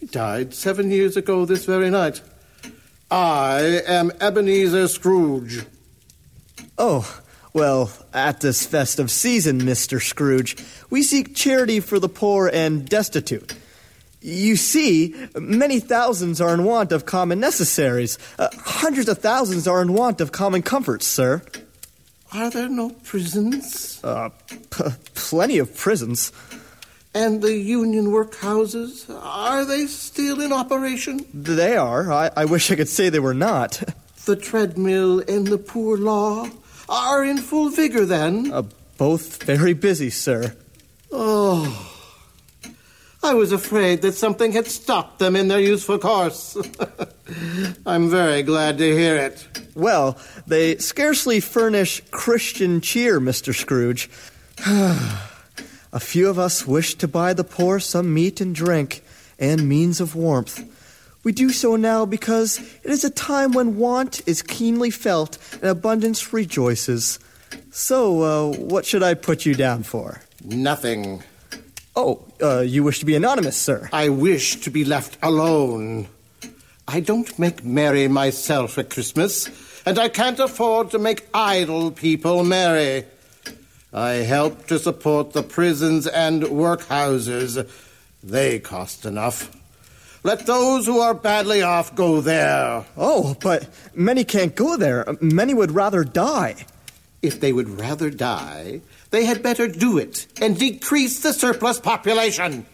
he 0.00 0.06
died 0.06 0.54
seven 0.54 0.90
years 0.90 1.18
ago 1.18 1.44
this 1.44 1.66
very 1.66 1.90
night. 1.90 2.22
I 3.10 3.82
am 3.86 4.10
Ebenezer 4.22 4.88
Scrooge. 4.88 5.66
Oh, 6.78 7.21
well, 7.52 7.90
at 8.14 8.40
this 8.40 8.64
festive 8.64 9.10
season, 9.10 9.60
Mr. 9.60 10.00
Scrooge, 10.00 10.56
we 10.90 11.02
seek 11.02 11.34
charity 11.34 11.80
for 11.80 11.98
the 11.98 12.08
poor 12.08 12.48
and 12.48 12.88
destitute. 12.88 13.54
You 14.20 14.56
see, 14.56 15.14
many 15.34 15.80
thousands 15.80 16.40
are 16.40 16.54
in 16.54 16.64
want 16.64 16.92
of 16.92 17.04
common 17.04 17.40
necessaries. 17.40 18.18
Uh, 18.38 18.48
hundreds 18.56 19.08
of 19.08 19.18
thousands 19.18 19.66
are 19.66 19.82
in 19.82 19.92
want 19.92 20.20
of 20.20 20.30
common 20.30 20.62
comforts, 20.62 21.06
sir. 21.06 21.42
Are 22.32 22.48
there 22.48 22.68
no 22.68 22.90
prisons? 22.90 24.00
Uh, 24.02 24.30
p- 24.70 24.84
plenty 25.14 25.58
of 25.58 25.76
prisons. 25.76 26.32
And 27.14 27.42
the 27.42 27.52
union 27.54 28.06
workhouses, 28.06 29.10
are 29.22 29.66
they 29.66 29.86
still 29.86 30.40
in 30.40 30.52
operation? 30.52 31.26
They 31.34 31.76
are. 31.76 32.10
I, 32.10 32.30
I 32.34 32.44
wish 32.46 32.70
I 32.70 32.76
could 32.76 32.88
say 32.88 33.10
they 33.10 33.20
were 33.20 33.34
not. 33.34 33.82
The 34.24 34.36
treadmill 34.36 35.18
and 35.26 35.48
the 35.48 35.58
poor 35.58 35.96
law 35.98 36.46
are 36.88 37.24
in 37.24 37.38
full 37.38 37.70
vigor 37.70 38.04
then? 38.04 38.52
Uh, 38.52 38.62
both 38.98 39.42
very 39.42 39.72
busy, 39.72 40.10
sir. 40.10 40.54
Oh. 41.10 41.88
I 43.24 43.34
was 43.34 43.52
afraid 43.52 44.02
that 44.02 44.14
something 44.14 44.50
had 44.50 44.66
stopped 44.66 45.20
them 45.20 45.36
in 45.36 45.46
their 45.46 45.60
useful 45.60 45.98
course. 45.98 46.56
I'm 47.86 48.10
very 48.10 48.42
glad 48.42 48.78
to 48.78 48.96
hear 48.96 49.16
it. 49.16 49.46
Well, 49.76 50.18
they 50.46 50.78
scarcely 50.78 51.38
furnish 51.38 52.02
Christian 52.10 52.80
cheer, 52.80 53.20
Mr. 53.20 53.54
Scrooge. 53.54 54.10
A 55.94 56.00
few 56.00 56.28
of 56.28 56.38
us 56.38 56.66
wish 56.66 56.94
to 56.96 57.06
buy 57.06 57.32
the 57.32 57.44
poor 57.44 57.78
some 57.78 58.12
meat 58.12 58.40
and 58.40 58.54
drink 58.54 59.04
and 59.38 59.68
means 59.68 60.00
of 60.00 60.16
warmth. 60.16 60.64
We 61.24 61.32
do 61.32 61.50
so 61.50 61.76
now 61.76 62.04
because 62.04 62.58
it 62.82 62.90
is 62.90 63.04
a 63.04 63.10
time 63.10 63.52
when 63.52 63.76
want 63.76 64.26
is 64.26 64.42
keenly 64.42 64.90
felt 64.90 65.38
and 65.54 65.70
abundance 65.70 66.32
rejoices. 66.32 67.18
So, 67.70 68.22
uh, 68.22 68.56
what 68.56 68.84
should 68.84 69.02
I 69.02 69.14
put 69.14 69.46
you 69.46 69.54
down 69.54 69.82
for? 69.82 70.20
Nothing. 70.44 71.22
Oh, 71.94 72.24
uh, 72.42 72.60
you 72.60 72.82
wish 72.82 72.98
to 73.00 73.06
be 73.06 73.14
anonymous, 73.14 73.56
sir? 73.56 73.88
I 73.92 74.08
wish 74.08 74.56
to 74.62 74.70
be 74.70 74.84
left 74.84 75.18
alone. 75.22 76.08
I 76.88 77.00
don't 77.00 77.38
make 77.38 77.64
merry 77.64 78.08
myself 78.08 78.78
at 78.78 78.90
Christmas, 78.90 79.48
and 79.86 79.98
I 79.98 80.08
can't 80.08 80.40
afford 80.40 80.90
to 80.90 80.98
make 80.98 81.28
idle 81.32 81.90
people 81.90 82.42
merry. 82.44 83.04
I 83.92 84.24
help 84.24 84.66
to 84.68 84.78
support 84.78 85.32
the 85.32 85.42
prisons 85.42 86.06
and 86.06 86.42
workhouses. 86.42 87.68
They 88.22 88.58
cost 88.58 89.04
enough. 89.04 89.50
Let 90.24 90.46
those 90.46 90.86
who 90.86 91.00
are 91.00 91.14
badly 91.14 91.62
off 91.62 91.94
go 91.94 92.20
there. 92.20 92.84
Oh, 92.96 93.36
but 93.40 93.68
many 93.94 94.24
can't 94.24 94.54
go 94.54 94.76
there. 94.76 95.16
Many 95.20 95.52
would 95.52 95.72
rather 95.72 96.04
die. 96.04 96.66
If 97.22 97.40
they 97.40 97.52
would 97.52 97.68
rather 97.68 98.10
die, 98.10 98.80
they 99.10 99.24
had 99.24 99.42
better 99.42 99.68
do 99.68 99.98
it 99.98 100.26
and 100.40 100.58
decrease 100.58 101.20
the 101.20 101.32
surplus 101.32 101.78
population. 101.78 102.66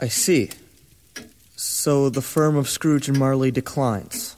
I 0.00 0.08
see. 0.08 0.50
So 1.56 2.10
the 2.10 2.20
firm 2.20 2.56
of 2.56 2.68
Scrooge 2.68 3.08
and 3.08 3.18
Marley 3.18 3.50
declines. 3.50 4.36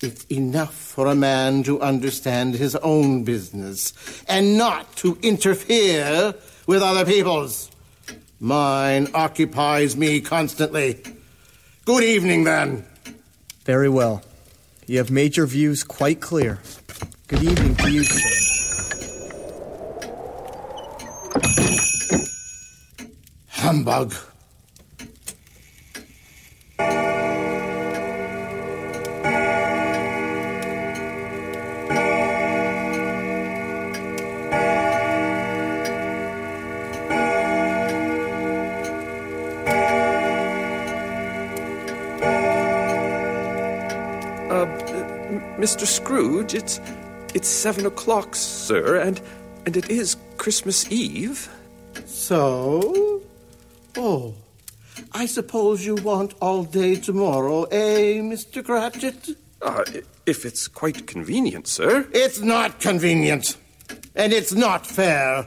It's 0.00 0.24
enough 0.26 0.74
for 0.74 1.06
a 1.06 1.14
man 1.14 1.62
to 1.64 1.80
understand 1.80 2.54
his 2.54 2.76
own 2.76 3.24
business 3.24 3.92
and 4.28 4.56
not 4.56 4.94
to 4.96 5.18
interfere 5.22 6.34
with 6.66 6.82
other 6.82 7.04
people's. 7.04 7.71
Mine 8.42 9.06
occupies 9.14 9.96
me 9.96 10.20
constantly. 10.20 11.00
Good 11.84 12.02
evening, 12.02 12.42
then. 12.42 12.84
Very 13.64 13.88
well. 13.88 14.24
You 14.88 14.98
have 14.98 15.12
made 15.12 15.36
your 15.36 15.46
views 15.46 15.84
quite 15.84 16.20
clear. 16.20 16.58
Good 17.28 17.44
evening 17.44 17.76
to 17.76 17.88
you, 17.88 18.02
sir. 18.02 18.98
Humbug. 23.46 24.12
Mr. 45.62 45.86
Scrooge, 45.86 46.54
it's 46.54 46.80
it's 47.34 47.46
seven 47.46 47.86
o'clock, 47.86 48.34
sir, 48.34 48.96
and 48.96 49.20
and 49.64 49.76
it 49.76 49.88
is 49.90 50.16
Christmas 50.36 50.90
Eve. 50.90 51.48
So? 52.04 53.22
Oh, 53.96 54.34
I 55.12 55.26
suppose 55.26 55.86
you 55.86 55.94
want 55.94 56.34
all 56.40 56.64
day 56.64 56.96
tomorrow, 56.96 57.62
eh, 57.70 58.18
Mr. 58.18 58.64
Cratchit? 58.64 59.36
Uh, 59.62 59.84
if 60.26 60.44
it's 60.44 60.66
quite 60.66 61.06
convenient, 61.06 61.68
sir. 61.68 62.08
It's 62.12 62.40
not 62.40 62.80
convenient, 62.80 63.56
and 64.16 64.32
it's 64.32 64.52
not 64.52 64.84
fair. 64.84 65.46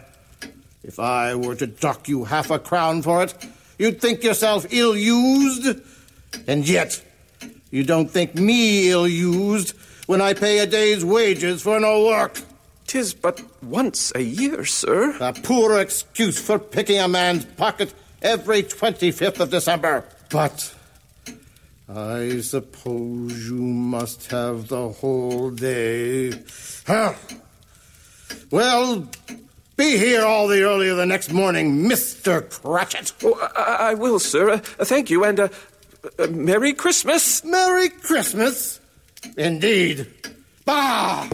If 0.81 0.97
I 0.97 1.35
were 1.35 1.55
to 1.55 1.67
dock 1.67 2.07
you 2.07 2.23
half 2.23 2.51
a 2.51 2.59
crown 2.59 3.01
for 3.01 3.23
it, 3.23 3.33
you'd 3.77 3.99
think 3.99 4.23
yourself 4.23 4.65
ill 4.69 4.95
used. 4.95 5.77
And 6.47 6.65
yet, 6.65 7.03
you 7.69 7.83
don't 7.83 8.09
think 8.09 8.35
me 8.35 8.89
ill 8.89 9.09
used 9.09 9.73
when 10.05 10.21
I 10.21 10.33
pay 10.33 10.59
a 10.59 10.65
day's 10.65 11.03
wages 11.03 11.61
for 11.61 11.79
no 11.79 12.05
work. 12.05 12.41
Tis 12.87 13.13
but 13.13 13.41
once 13.63 14.11
a 14.13 14.21
year, 14.21 14.63
sir. 14.65 15.17
A 15.19 15.33
poor 15.33 15.79
excuse 15.79 16.39
for 16.39 16.59
picking 16.59 16.99
a 16.99 17.07
man's 17.07 17.45
pocket 17.45 17.93
every 18.21 18.63
25th 18.63 19.39
of 19.39 19.49
December. 19.49 20.05
But 20.29 20.73
I 21.89 22.41
suppose 22.41 23.47
you 23.47 23.61
must 23.61 24.31
have 24.31 24.67
the 24.67 24.89
whole 24.89 25.49
day. 25.51 26.31
Huh? 26.85 27.13
Well, 28.51 29.07
be 29.77 29.97
here 29.97 30.23
all 30.23 30.47
the 30.47 30.61
earlier 30.61 30.95
the 30.95 31.05
next 31.05 31.31
morning, 31.31 31.83
Mr. 31.89 32.49
Cratchit. 32.49 33.13
Oh, 33.23 33.51
I, 33.55 33.91
I 33.91 33.93
will, 33.93 34.19
sir. 34.19 34.51
Uh, 34.51 34.57
thank 34.57 35.09
you, 35.09 35.23
and 35.23 35.39
uh, 35.39 35.49
uh, 36.17 36.27
Merry 36.27 36.73
Christmas. 36.73 37.43
Merry 37.43 37.89
Christmas. 37.89 38.79
Indeed. 39.37 40.07
Bah! 40.65 41.27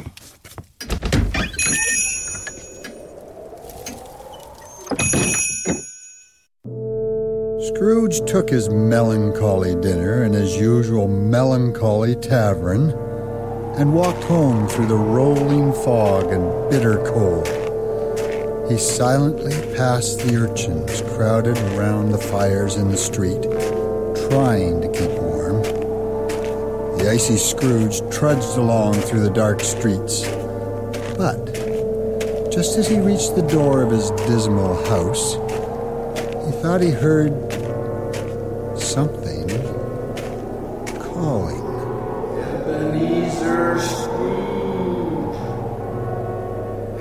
Scrooge 7.68 8.22
took 8.26 8.50
his 8.50 8.70
melancholy 8.70 9.76
dinner 9.82 10.24
in 10.24 10.34
his 10.34 10.58
usual 10.58 11.08
melancholy 11.08 12.16
tavern 12.16 12.92
and 13.78 13.94
walked 13.94 14.24
home 14.24 14.68
through 14.68 14.88
the 14.88 14.96
rolling 14.96 15.72
fog 15.72 16.32
and 16.32 16.70
bitter 16.70 16.98
cold. 17.06 17.48
He 18.70 18.78
silently 18.78 19.54
passed 19.76 20.20
the 20.20 20.36
urchins 20.36 21.02
crowded 21.16 21.58
around 21.74 22.12
the 22.12 22.18
fires 22.18 22.76
in 22.76 22.90
the 22.90 22.98
street, 22.98 23.42
trying 24.30 24.82
to 24.82 24.88
keep. 24.92 25.21
The 27.02 27.10
icy 27.10 27.38
Scrooge 27.38 28.00
trudged 28.12 28.58
along 28.58 28.94
through 28.94 29.22
the 29.22 29.32
dark 29.32 29.62
streets. 29.62 30.22
But 31.18 31.46
just 32.52 32.78
as 32.78 32.88
he 32.88 33.00
reached 33.00 33.36
the 33.36 33.42
door 33.42 33.82
of 33.82 33.90
his 33.90 34.12
dismal 34.28 34.76
house, 34.86 35.34
he 36.46 36.52
thought 36.62 36.80
he 36.80 36.92
heard 36.92 37.34
something 38.80 39.48
calling. 41.00 41.66
Ebenezer 42.38 43.80
Scrooge. 43.80 45.38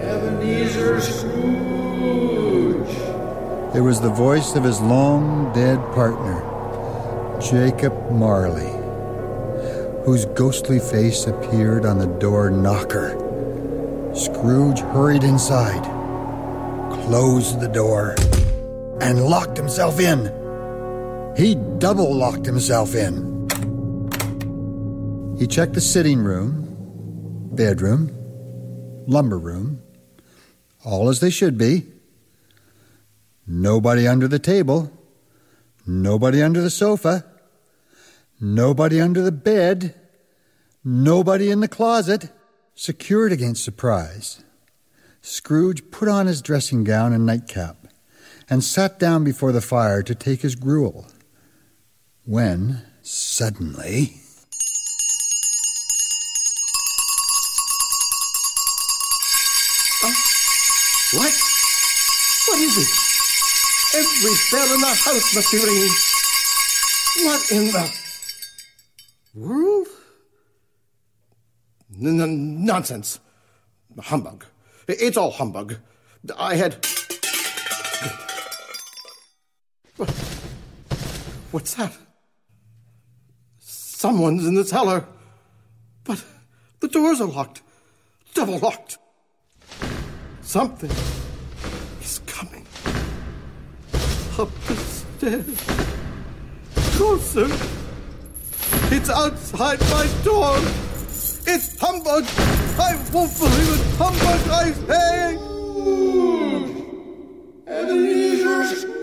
Ebenezer 0.00 1.00
Scrooge. 1.02 1.36
It 3.76 3.82
was 3.82 4.00
the 4.00 4.08
voice 4.08 4.54
of 4.54 4.64
his 4.64 4.80
long 4.80 5.52
dead 5.52 5.78
partner, 5.92 6.40
Jacob 7.38 7.92
Marley, 8.10 8.79
whose 10.10 10.24
ghostly 10.24 10.80
face 10.80 11.28
appeared 11.28 11.86
on 11.86 11.96
the 11.96 12.18
door 12.18 12.50
knocker. 12.50 13.10
Scrooge 14.12 14.80
hurried 14.80 15.22
inside, 15.22 15.84
closed 17.04 17.60
the 17.60 17.68
door, 17.68 18.16
and 19.00 19.26
locked 19.26 19.56
himself 19.56 20.00
in. 20.00 20.18
He 21.36 21.54
double 21.78 22.12
locked 22.12 22.44
himself 22.44 22.96
in. 22.96 23.48
He 25.38 25.46
checked 25.46 25.74
the 25.74 25.80
sitting 25.80 26.24
room, 26.24 27.48
bedroom, 27.52 28.10
lumber 29.06 29.38
room, 29.38 29.80
all 30.84 31.08
as 31.08 31.20
they 31.20 31.30
should 31.30 31.56
be. 31.56 31.86
Nobody 33.46 34.08
under 34.08 34.26
the 34.26 34.40
table, 34.40 34.90
nobody 35.86 36.42
under 36.42 36.60
the 36.60 36.68
sofa, 36.68 37.24
nobody 38.40 39.00
under 39.00 39.22
the 39.22 39.30
bed, 39.30 39.94
nobody 40.84 41.50
in 41.50 41.60
the 41.60 41.68
closet, 41.68 42.30
secured 42.74 43.32
against 43.32 43.64
surprise. 43.64 44.42
Scrooge 45.22 45.90
put 45.90 46.08
on 46.08 46.26
his 46.26 46.40
dressing 46.40 46.84
gown 46.84 47.12
and 47.12 47.26
nightcap 47.26 47.86
and 48.48 48.64
sat 48.64 48.98
down 48.98 49.22
before 49.22 49.52
the 49.52 49.60
fire 49.60 50.02
to 50.02 50.14
take 50.14 50.40
his 50.40 50.56
gruel. 50.56 51.06
When, 52.24 52.82
suddenly, 53.02 54.14
oh, 60.02 60.14
What? 61.12 61.32
What 62.48 62.58
is 62.58 62.76
it? 62.78 63.10
Every 63.92 64.34
bell 64.50 64.74
in 64.74 64.80
the 64.80 64.86
house 64.86 65.34
must 65.34 65.52
be 65.52 65.58
ringing. 65.58 65.94
What 67.26 67.52
in 67.52 67.64
the 67.72 67.92
world? 69.34 69.69
N- 72.00 72.64
nonsense. 72.64 73.20
Humbug. 73.98 74.44
It's 74.88 75.16
all 75.16 75.30
humbug. 75.30 75.76
I 76.36 76.54
had. 76.56 76.84
What- 79.96 80.10
What's 81.50 81.74
that? 81.74 81.92
Someone's 83.58 84.46
in 84.46 84.54
the 84.54 84.64
cellar. 84.64 85.06
But 86.04 86.24
the 86.80 86.88
doors 86.88 87.20
are 87.20 87.26
locked. 87.26 87.62
Double 88.34 88.58
locked. 88.58 88.98
Something 90.42 90.90
is 92.00 92.20
coming. 92.26 92.66
Up 94.38 94.48
the 94.66 94.76
stairs. 94.76 95.60
Closer. 96.96 97.48
It's 98.94 99.10
outside 99.10 99.80
my 99.80 100.08
door. 100.24 100.56
It's 101.46 101.78
humbug. 101.80 102.24
I 102.78 102.96
won't 103.12 103.36
believe 103.38 103.68
it. 103.74 103.80
Humbug, 103.96 104.40
I 104.50 104.72
say. 104.72 105.36
Ebenezer 107.66 108.64
Scrooge. 108.76 109.00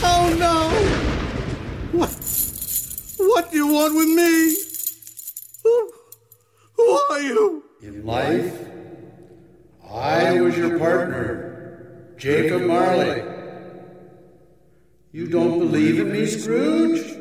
Oh 0.00 0.36
no! 0.38 0.70
What? 1.98 2.10
What 3.18 3.50
do 3.50 3.56
you 3.56 3.66
want 3.66 3.94
with 3.94 4.08
me? 4.08 4.56
Who, 5.64 5.92
who 6.76 6.88
are 7.10 7.20
you? 7.20 7.64
In 7.82 8.06
life, 8.06 8.54
I 9.90 10.40
was 10.40 10.56
your 10.56 10.78
partner, 10.78 12.14
Jacob 12.16 12.62
Marley. 12.62 13.37
You 15.18 15.26
don't 15.26 15.58
believe 15.58 15.98
in 15.98 16.12
me, 16.12 16.26
Scrooge? 16.26 17.18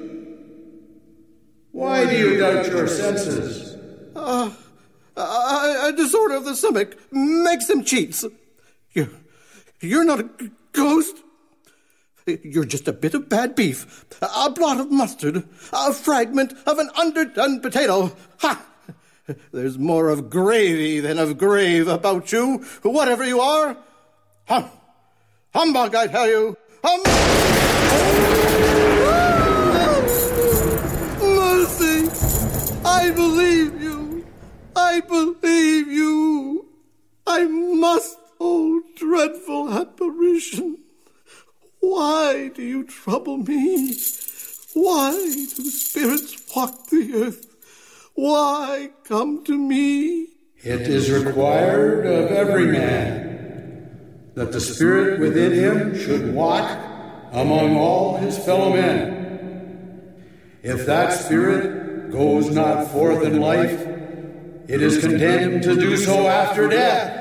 Why 1.72 2.06
do 2.06 2.16
you 2.16 2.38
doubt 2.38 2.68
your 2.68 2.88
senses? 2.88 3.76
Uh, 4.16 4.52
a, 5.16 5.22
a 5.88 5.94
disorder 5.98 6.36
of 6.36 6.46
the 6.46 6.56
stomach 6.56 6.96
makes 7.12 7.66
them 7.66 7.84
cheats. 7.84 8.24
You're, 8.92 9.10
you're 9.82 10.04
not 10.04 10.20
a 10.20 10.30
ghost. 10.74 11.16
You're 12.28 12.66
just 12.66 12.88
a 12.88 12.94
bit 12.94 13.16
of 13.16 13.30
bad 13.30 13.56
beef, 13.56 14.06
a 14.22 14.52
blot 14.52 14.80
of 14.80 14.92
mustard, 14.92 15.48
a 15.74 15.92
fragment 15.92 16.54
of 16.68 16.78
an 16.78 16.92
underdone 16.96 17.62
potato. 17.62 18.16
Ha! 18.42 18.64
There's 19.52 19.80
more 19.80 20.10
of 20.10 20.30
gravy 20.30 21.00
than 21.00 21.18
of 21.18 21.40
grave 21.40 21.88
about 21.88 22.32
you, 22.32 22.64
whatever 22.84 23.26
you 23.26 23.42
are. 23.42 23.76
Hum, 24.48 24.70
humbug, 25.52 25.96
I 25.96 26.06
tell 26.06 26.28
you. 26.28 26.56
Hum. 26.84 27.67
Mercy! 31.22 32.10
I 32.86 33.12
believe 33.12 33.82
you. 33.82 34.26
I 34.76 35.00
believe 35.02 35.88
you. 35.88 36.66
I 37.26 37.46
must, 37.46 38.18
oh 38.40 38.82
dreadful 38.96 39.74
apparition. 39.74 40.78
Why 41.80 42.50
do 42.54 42.62
you 42.62 42.84
trouble 42.84 43.38
me? 43.38 43.96
Why 44.74 45.12
do 45.12 45.64
spirits 45.70 46.56
walk 46.56 46.88
the 46.90 47.14
earth? 47.16 47.46
Why 48.14 48.90
come 49.04 49.44
to 49.46 49.58
me? 49.58 50.28
It 50.64 50.82
is 50.82 51.12
required 51.12 52.06
of 52.06 52.32
every 52.32 52.68
man 52.68 54.32
that 54.36 54.52
the 54.52 54.60
spirit 54.60 55.20
within 55.20 55.54
him 55.54 55.98
should 55.98 56.34
walk 56.34 56.68
among 57.32 57.78
all 57.78 58.18
his 58.18 58.38
fellow 58.38 58.74
men. 58.74 59.18
If 60.64 60.86
that 60.86 61.14
spirit 61.14 62.12
goes 62.12 62.50
not 62.50 62.92
forth 62.92 63.24
in 63.24 63.40
life, 63.40 63.82
it 64.68 64.82
is 64.82 65.00
condemned 65.00 65.64
to 65.64 65.76
do 65.76 65.96
so 65.98 66.28
after 66.28 66.68
death, 66.68 67.14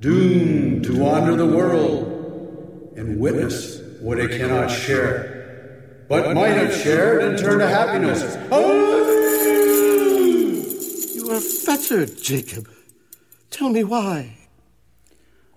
doomed 0.00 0.84
to 0.84 0.98
wander 0.98 1.36
the 1.36 1.46
world 1.46 2.94
and 2.96 3.20
witness 3.20 3.80
what 4.00 4.18
it 4.18 4.38
cannot 4.38 4.68
share, 4.68 6.04
but 6.08 6.34
might 6.34 6.56
have 6.56 6.74
shared 6.74 7.22
and 7.22 7.38
turned 7.38 7.60
to 7.60 7.68
happiness. 7.68 8.22
Oh! 8.50 8.82
You 11.14 11.30
are 11.30 11.40
fettered, 11.40 12.20
Jacob. 12.20 12.68
Tell 13.50 13.68
me 13.68 13.84
why. 13.84 14.38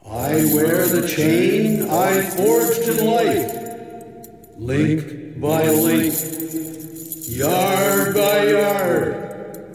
I 0.08 0.46
wear 0.54 0.86
the 0.86 1.08
chain 1.08 1.90
I 1.90 2.22
forged 2.22 2.88
in 2.88 3.06
life, 3.08 4.28
link 4.56 5.42
by 5.42 5.68
link, 5.68 6.14
yard 7.28 8.14
by 8.14 8.48
yard. 8.50 9.68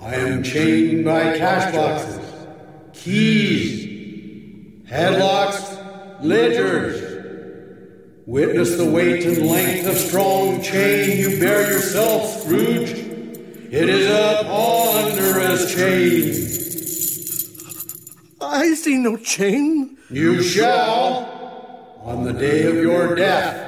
I 0.00 0.14
am 0.14 0.44
chained 0.44 1.04
by 1.04 1.36
cash 1.36 1.74
boxes, 1.74 2.20
keys, 2.92 4.88
headlocks, 4.88 6.22
ledgers. 6.22 7.08
Witness 8.26 8.76
the 8.76 8.88
weight 8.88 9.24
and 9.24 9.48
length 9.48 9.88
of 9.88 9.96
strong 9.96 10.62
chain 10.62 11.18
you 11.18 11.40
bear 11.40 11.72
yourself, 11.72 12.42
Scrooge. 12.42 12.90
It 12.90 13.88
is 13.88 14.08
a 14.08 14.44
ponderous 14.44 15.74
chain. 15.74 16.49
I 18.40 18.74
see 18.74 18.96
no 18.96 19.16
chain. 19.18 19.98
You 20.08 20.42
shall, 20.42 21.98
on 22.02 22.24
the 22.24 22.32
day 22.32 22.66
of 22.66 22.76
your 22.76 23.14
death. 23.14 23.66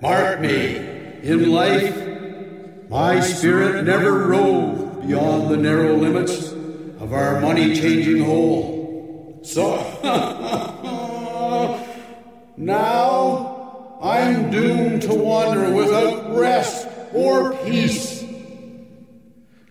Mark 0.00 0.40
me, 0.40 0.76
in 1.22 1.52
life, 1.52 2.88
my 2.88 3.20
spirit 3.20 3.84
never 3.84 4.26
roved 4.26 5.06
beyond 5.06 5.50
the 5.50 5.56
narrow 5.56 5.96
limits 5.96 6.52
of 6.52 7.12
our 7.12 7.40
money 7.40 7.74
changing 7.74 8.24
hole. 8.24 9.40
So, 9.42 9.76
now 12.56 13.98
I'm 14.02 14.50
doomed 14.50 15.02
to 15.02 15.14
wander 15.14 15.74
without 15.74 16.34
rest 16.34 16.88
or 17.12 17.52
peace. 17.64 18.24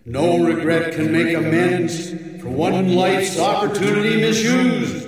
No 0.05 0.43
regret 0.43 0.93
can 0.93 1.11
make 1.11 1.35
amends 1.35 2.11
for 2.43 2.49
one 2.49 2.93
life's 2.93 3.39
opportunity 3.39 4.19
misused. 4.19 5.07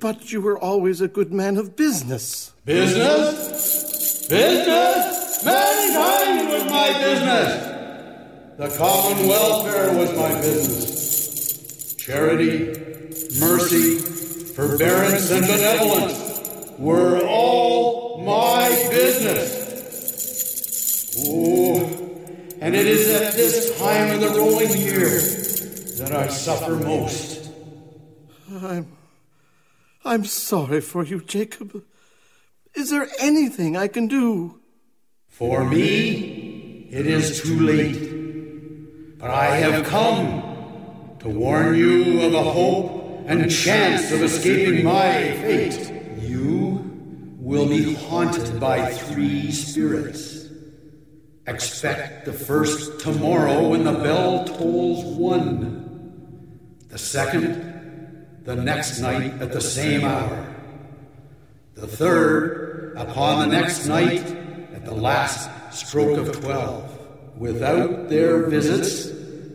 But 0.00 0.30
you 0.30 0.42
were 0.42 0.58
always 0.58 1.00
a 1.00 1.08
good 1.08 1.32
man 1.32 1.56
of 1.56 1.76
business. 1.76 2.52
Business? 2.66 4.28
Business? 4.28 5.44
Mankind 5.46 6.48
was 6.50 6.64
my 6.70 6.92
business. 7.00 8.58
The 8.58 8.68
common 8.76 9.26
welfare 9.26 9.96
was 9.96 10.14
my 10.14 10.34
business. 10.42 11.94
Charity, 11.96 12.66
mercy, 13.40 13.98
forbearance, 14.52 15.30
and 15.30 15.46
benevolence 15.46 16.78
were 16.78 17.26
all 17.26 18.22
my 18.22 18.68
business. 18.90 19.64
Oh, 21.26 21.76
and 22.60 22.76
it 22.76 22.86
is 22.86 23.08
at 23.08 23.32
this 23.32 23.78
time 23.78 24.12
in 24.12 24.20
the 24.20 24.28
rolling 24.28 24.76
year 24.76 25.45
that 25.98 26.12
I 26.12 26.28
suffer 26.28 26.76
most. 26.76 27.50
I'm. 28.50 28.96
I'm 30.04 30.24
sorry 30.24 30.80
for 30.80 31.04
you, 31.04 31.20
Jacob. 31.20 31.82
Is 32.74 32.90
there 32.90 33.08
anything 33.18 33.76
I 33.76 33.88
can 33.88 34.06
do? 34.06 34.60
For 35.28 35.64
me, 35.64 36.88
it 36.90 37.06
is 37.06 37.42
too 37.42 37.58
late. 37.58 39.18
But 39.18 39.30
I 39.30 39.56
have 39.56 39.86
come 39.86 41.16
to 41.20 41.28
warn 41.28 41.74
you 41.74 42.22
of 42.22 42.34
a 42.34 42.42
hope 42.42 43.24
and 43.26 43.50
chance 43.50 44.12
of 44.12 44.22
escaping 44.22 44.84
my 44.84 45.32
fate. 45.42 45.92
You 46.20 47.36
will 47.38 47.66
be 47.66 47.94
haunted 47.94 48.60
by 48.60 48.92
three 48.92 49.50
spirits. 49.50 50.46
Expect 51.46 52.26
the 52.26 52.32
first 52.32 53.00
tomorrow 53.00 53.68
when 53.68 53.84
the 53.84 53.92
bell 53.92 54.44
tolls 54.44 55.04
one. 55.04 55.85
The 56.96 57.02
second, 57.02 58.40
the 58.44 58.56
next 58.56 59.00
night 59.00 59.42
at 59.42 59.52
the 59.52 59.60
same 59.60 60.02
hour. 60.02 60.46
The 61.74 61.86
third, 61.86 62.94
upon 62.96 63.40
the 63.40 63.54
next 63.54 63.86
night 63.86 64.24
at 64.72 64.86
the 64.86 64.94
last 64.94 65.50
stroke 65.74 66.16
of 66.16 66.40
twelve. 66.40 66.90
Without 67.36 68.08
their 68.08 68.46
visits, 68.46 69.12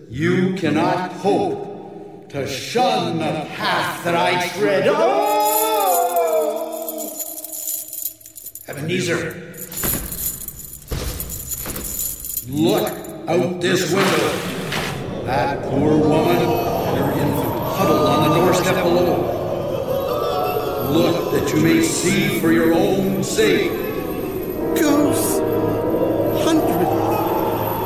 you 0.08 0.54
cannot 0.54 1.14
hope 1.14 2.30
to 2.30 2.46
shun 2.48 3.18
the 3.18 3.48
path 3.58 4.04
that 4.04 4.16
I 4.16 4.48
tread. 4.50 4.88
Oh! 4.88 5.02
Ebenezer, 8.68 9.34
look 12.48 12.88
out 13.28 13.60
this 13.62 13.92
window. 13.92 14.30
That 15.26 15.64
poor 15.64 15.98
woman 15.98 16.81
and 17.82 17.90
her 17.90 17.98
infant 17.98 18.02
huddled 18.02 18.08
on 18.08 18.30
the 18.30 18.36
doorstep 18.36 18.84
below. 18.84 19.42
Look 20.92 21.32
that 21.32 21.54
you 21.54 21.62
may 21.62 21.82
see 21.82 22.40
for 22.40 22.52
your 22.52 22.74
own 22.74 23.24
sake. 23.24 23.72
Ghosts! 24.80 25.40
Hundred! 26.44 26.88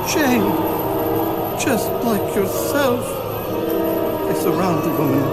Jane! 0.09 0.47
Just 1.59 1.91
like 2.03 2.35
yourself. 2.35 3.05
They 4.27 4.35
surround 4.41 4.83
the 4.83 4.91
woman. 4.91 5.23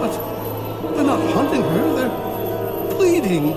But 0.00 0.12
they're 0.94 1.04
not 1.04 1.20
hunting 1.32 1.62
her, 1.62 1.94
they're 1.96 2.94
pleading. 2.96 3.52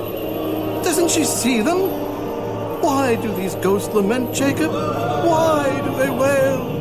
Doesn't 0.84 1.10
she 1.10 1.24
see 1.24 1.62
them? 1.62 1.90
Why 2.82 3.16
do 3.16 3.34
these 3.36 3.56
ghosts 3.56 3.94
lament, 3.94 4.34
Jacob? 4.34 4.72
Why 4.72 5.82
do 5.84 5.92
they 5.98 6.10
wail? 6.10 6.78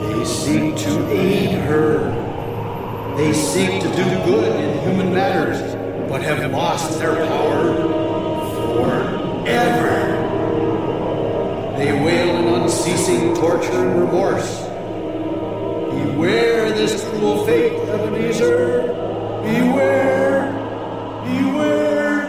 They 0.00 0.24
seek 0.24 0.76
to 0.76 1.08
aid 1.10 1.52
her. 1.52 2.25
They 3.16 3.32
seek 3.32 3.80
to 3.80 3.88
do 3.88 4.04
good 4.26 4.60
in 4.60 4.78
human 4.82 5.14
matters, 5.14 5.58
but 6.06 6.20
have 6.20 6.52
lost 6.52 6.98
their 6.98 7.14
power 7.14 7.74
forever. 9.32 9.94
They 11.78 11.92
wail 11.92 12.36
in 12.36 12.46
unceasing 12.60 13.34
torture 13.36 13.72
and 13.72 14.00
remorse. 14.00 14.58
Beware 15.94 16.72
this 16.72 17.02
cruel 17.08 17.46
fate, 17.46 17.72
Ebenezer. 17.88 18.82
Beware! 19.42 20.52
Beware. 21.24 22.20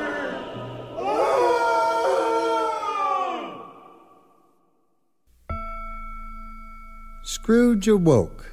Scrooge 7.22 7.88
awoke. 7.88 8.43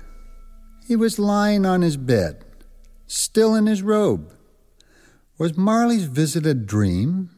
He 0.91 0.97
was 0.97 1.17
lying 1.17 1.65
on 1.65 1.84
his 1.84 1.95
bed, 1.95 2.43
still 3.08 3.56
in 3.56 3.65
his 3.65 3.82
robe. 3.82 4.34
Was 5.38 5.56
Marley's 5.56 6.04
visit 6.04 6.45
a 6.45 6.54
dream 6.54 7.30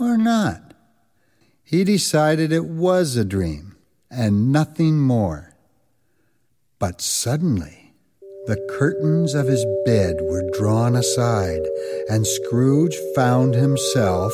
or 0.00 0.16
not? 0.16 0.72
He 1.62 1.84
decided 1.84 2.52
it 2.52 2.64
was 2.64 3.16
a 3.16 3.24
dream 3.26 3.76
and 4.10 4.50
nothing 4.50 4.98
more. 4.98 5.54
But 6.78 7.02
suddenly, 7.02 7.92
the 8.46 8.66
curtains 8.78 9.34
of 9.34 9.46
his 9.46 9.66
bed 9.84 10.22
were 10.22 10.50
drawn 10.52 10.96
aside, 10.96 11.68
and 12.08 12.26
Scrooge 12.26 12.96
found 13.14 13.54
himself 13.54 14.32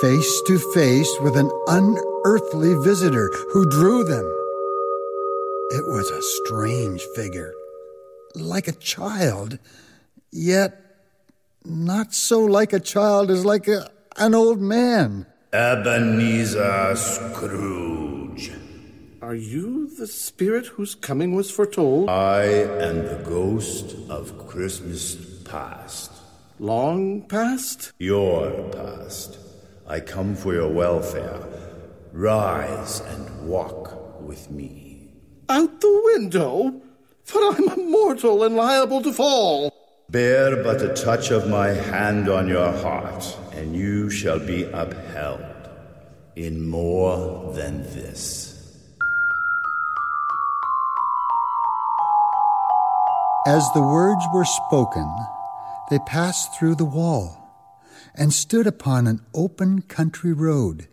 face 0.00 0.40
to 0.46 0.58
face 0.72 1.14
with 1.20 1.36
an 1.36 1.50
unearthly 1.66 2.82
visitor 2.82 3.30
who 3.52 3.68
drew 3.68 4.04
them. 4.04 4.24
It 5.70 5.86
was 5.86 6.10
a 6.10 6.22
strange 6.22 7.02
figure, 7.14 7.52
like 8.40 8.68
a 8.68 8.72
child, 8.72 9.58
yet 10.30 10.88
not 11.64 12.14
so 12.14 12.40
like 12.40 12.72
a 12.72 12.80
child 12.80 13.30
as 13.30 13.44
like 13.44 13.68
a, 13.68 13.90
an 14.16 14.34
old 14.34 14.60
man. 14.60 15.26
Ebenezer 15.52 16.94
Scrooge. 16.96 18.52
Are 19.20 19.34
you 19.34 19.88
the 19.98 20.06
spirit 20.06 20.66
whose 20.66 20.94
coming 20.94 21.34
was 21.34 21.50
foretold? 21.50 22.08
I 22.08 22.44
am 22.44 23.04
the 23.06 23.22
ghost 23.24 23.96
of 24.08 24.46
Christmas 24.46 25.16
past. 25.44 26.12
Long 26.58 27.22
past? 27.28 27.92
Your 27.98 28.50
past. 28.70 29.38
I 29.86 30.00
come 30.00 30.34
for 30.34 30.54
your 30.54 30.68
welfare. 30.68 31.40
Rise 32.12 33.00
and 33.00 33.48
walk 33.48 34.20
with 34.20 34.50
me. 34.50 35.10
Out 35.48 35.80
the 35.80 36.02
window? 36.14 36.80
But 37.32 37.58
I'm 37.58 37.68
a 37.68 37.76
mortal 37.76 38.44
and 38.44 38.56
liable 38.56 39.02
to 39.02 39.12
fall. 39.12 39.72
Bear 40.10 40.62
but 40.62 40.80
a 40.80 40.94
touch 40.94 41.30
of 41.30 41.48
my 41.48 41.68
hand 41.68 42.28
on 42.30 42.48
your 42.48 42.72
heart, 42.72 43.36
and 43.52 43.76
you 43.76 44.08
shall 44.08 44.38
be 44.38 44.64
upheld 44.64 45.44
in 46.36 46.66
more 46.66 47.52
than 47.52 47.82
this. 47.82 48.48
As 53.46 53.70
the 53.72 53.82
words 53.82 54.24
were 54.32 54.44
spoken, 54.44 55.10
they 55.90 55.98
passed 56.00 56.58
through 56.58 56.76
the 56.76 56.84
wall 56.84 57.50
and 58.14 58.32
stood 58.32 58.66
upon 58.66 59.06
an 59.06 59.20
open 59.34 59.82
country 59.82 60.32
road 60.32 60.86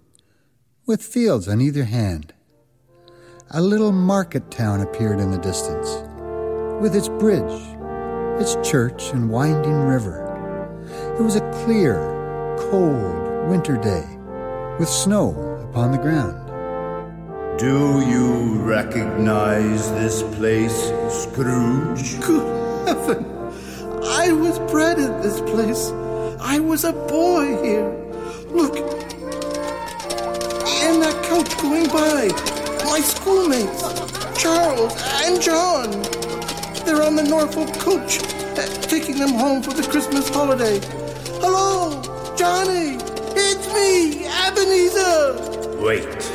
with 0.85 1.01
fields 1.01 1.47
on 1.47 1.61
either 1.61 1.85
hand. 1.85 2.33
A 3.51 3.61
little 3.61 3.91
market 3.91 4.51
town 4.51 4.81
appeared 4.81 5.19
in 5.19 5.31
the 5.31 5.37
distance, 5.37 5.97
with 6.81 6.95
its 6.95 7.07
bridge, 7.07 7.61
its 8.39 8.55
church, 8.67 9.11
and 9.11 9.29
winding 9.29 9.81
river. 9.81 10.21
It 11.17 11.21
was 11.21 11.35
a 11.35 11.51
clear, 11.63 11.95
cold 12.69 13.49
winter 13.49 13.77
day, 13.77 14.05
with 14.79 14.89
snow 14.89 15.31
upon 15.69 15.91
the 15.91 15.97
ground. 15.97 16.41
Do 17.59 18.01
you 18.01 18.59
recognize 18.61 19.89
this 19.91 20.23
place, 20.37 20.91
Scrooge? 21.09 22.19
Good 22.25 22.87
heaven! 22.87 23.25
I 24.03 24.31
was 24.33 24.59
bred 24.71 24.99
in 24.99 25.21
this 25.21 25.39
place. 25.41 25.91
I 26.41 26.59
was 26.59 26.83
a 26.83 26.91
boy 26.91 27.63
here. 27.63 27.89
Look, 28.49 28.75
and 30.67 31.01
that 31.01 31.23
coach 31.23 31.57
going 31.61 31.87
by. 31.87 32.29
My 32.85 32.99
schoolmates, 32.99 33.81
Charles 34.39 34.93
and 35.23 35.41
John. 35.41 36.24
They're 36.85 37.01
on 37.01 37.15
the 37.15 37.23
Norfolk 37.23 37.73
coach, 37.79 38.19
uh, 38.21 38.67
taking 38.83 39.17
them 39.17 39.31
home 39.31 39.63
for 39.63 39.73
the 39.73 39.81
Christmas 39.89 40.29
holiday. 40.29 40.79
Hello, 41.41 41.99
Johnny. 42.35 42.97
It's 43.35 43.67
me, 43.73 44.27
Ebenezer. 44.45 45.81
Wait. 45.83 46.31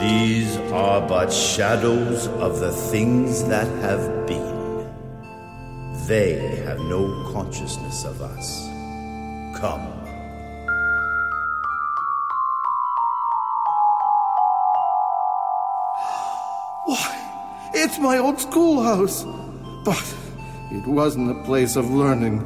These 0.00 0.56
are 0.72 1.00
but 1.06 1.32
shadows 1.32 2.26
of 2.26 2.58
the 2.58 2.72
things 2.72 3.44
that 3.44 3.68
have 3.80 4.26
been. 4.26 4.92
They 6.08 6.56
have 6.66 6.80
no 6.80 7.30
consciousness 7.32 8.04
of 8.04 8.20
us. 8.22 8.66
Come. 9.58 9.86
Why, 16.86 17.70
it's 17.72 17.98
my 18.00 18.18
old 18.18 18.40
schoolhouse. 18.40 19.24
But 19.84 20.14
it 20.70 20.86
wasn't 20.86 21.30
a 21.30 21.44
place 21.44 21.76
of 21.76 21.90
learning, 21.90 22.42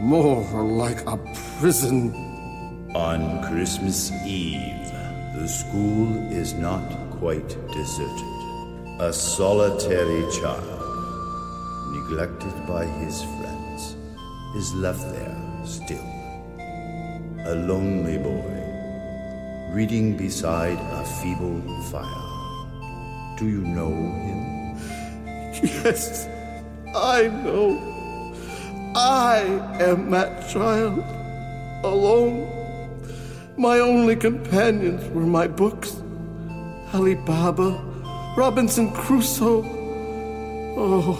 more 0.00 0.44
like 0.62 1.04
a 1.04 1.18
prison. 1.58 2.14
On 2.94 3.42
Christmas 3.42 4.12
Eve, 4.24 4.86
the 5.34 5.48
school 5.48 6.16
is 6.30 6.54
not 6.54 6.82
quite 7.10 7.48
deserted. 7.72 9.00
A 9.00 9.12
solitary 9.12 10.22
child, 10.30 10.80
neglected 11.92 12.54
by 12.68 12.86
his 12.86 13.20
friends, 13.20 13.96
is 14.54 14.72
left 14.74 15.02
there 15.10 15.36
still. 15.64 16.06
A 17.46 17.54
lonely 17.66 18.18
boy, 18.18 19.74
reading 19.74 20.16
beside 20.16 20.78
a 20.78 21.04
feeble 21.20 21.62
fire. 21.90 23.38
Do 23.38 23.48
you 23.48 23.62
know 23.62 23.90
him? 23.90 24.50
Yes, 25.84 26.26
I 26.94 27.28
know. 27.28 27.78
I 28.94 29.38
am 29.80 30.10
that 30.10 30.48
child, 30.50 30.98
alone. 31.84 32.48
My 33.56 33.78
only 33.78 34.16
companions 34.16 35.08
were 35.10 35.26
my 35.26 35.46
books 35.46 36.00
Ali 36.92 37.14
Baba, 37.14 37.80
Robinson 38.36 38.90
Crusoe. 38.90 39.62
Oh, 40.76 41.16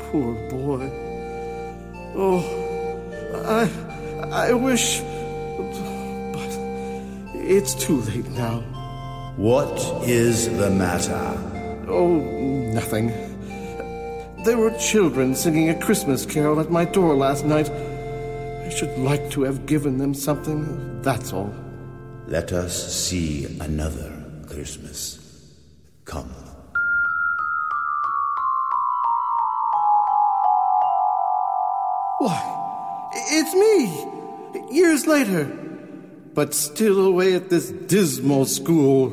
poor 0.00 0.34
boy. 0.50 0.90
Oh, 2.16 2.42
I, 3.46 3.70
I 4.32 4.52
wish. 4.52 5.00
But 6.32 6.50
it's 7.34 7.74
too 7.74 8.00
late 8.00 8.28
now. 8.30 8.60
What 9.36 9.78
is 10.08 10.48
the 10.58 10.70
matter? 10.70 11.38
Oh, 11.88 12.18
nothing. 12.72 13.23
There 14.44 14.58
were 14.58 14.76
children 14.76 15.34
singing 15.34 15.70
a 15.70 15.80
Christmas 15.80 16.26
carol 16.26 16.60
at 16.60 16.70
my 16.70 16.84
door 16.84 17.14
last 17.16 17.46
night. 17.46 17.70
I 17.70 18.68
should 18.68 18.94
like 18.98 19.30
to 19.30 19.40
have 19.40 19.64
given 19.64 19.96
them 19.96 20.12
something, 20.12 21.00
that's 21.00 21.32
all. 21.32 21.50
Let 22.26 22.52
us 22.52 22.94
see 22.94 23.46
another 23.60 24.12
Christmas. 24.46 25.18
Come. 26.04 26.28
Why, 32.18 33.10
it's 33.14 33.54
me! 33.54 34.76
Years 34.76 35.06
later, 35.06 35.44
but 36.34 36.52
still 36.52 37.00
away 37.06 37.32
at 37.32 37.48
this 37.48 37.70
dismal 37.70 38.44
school, 38.44 39.06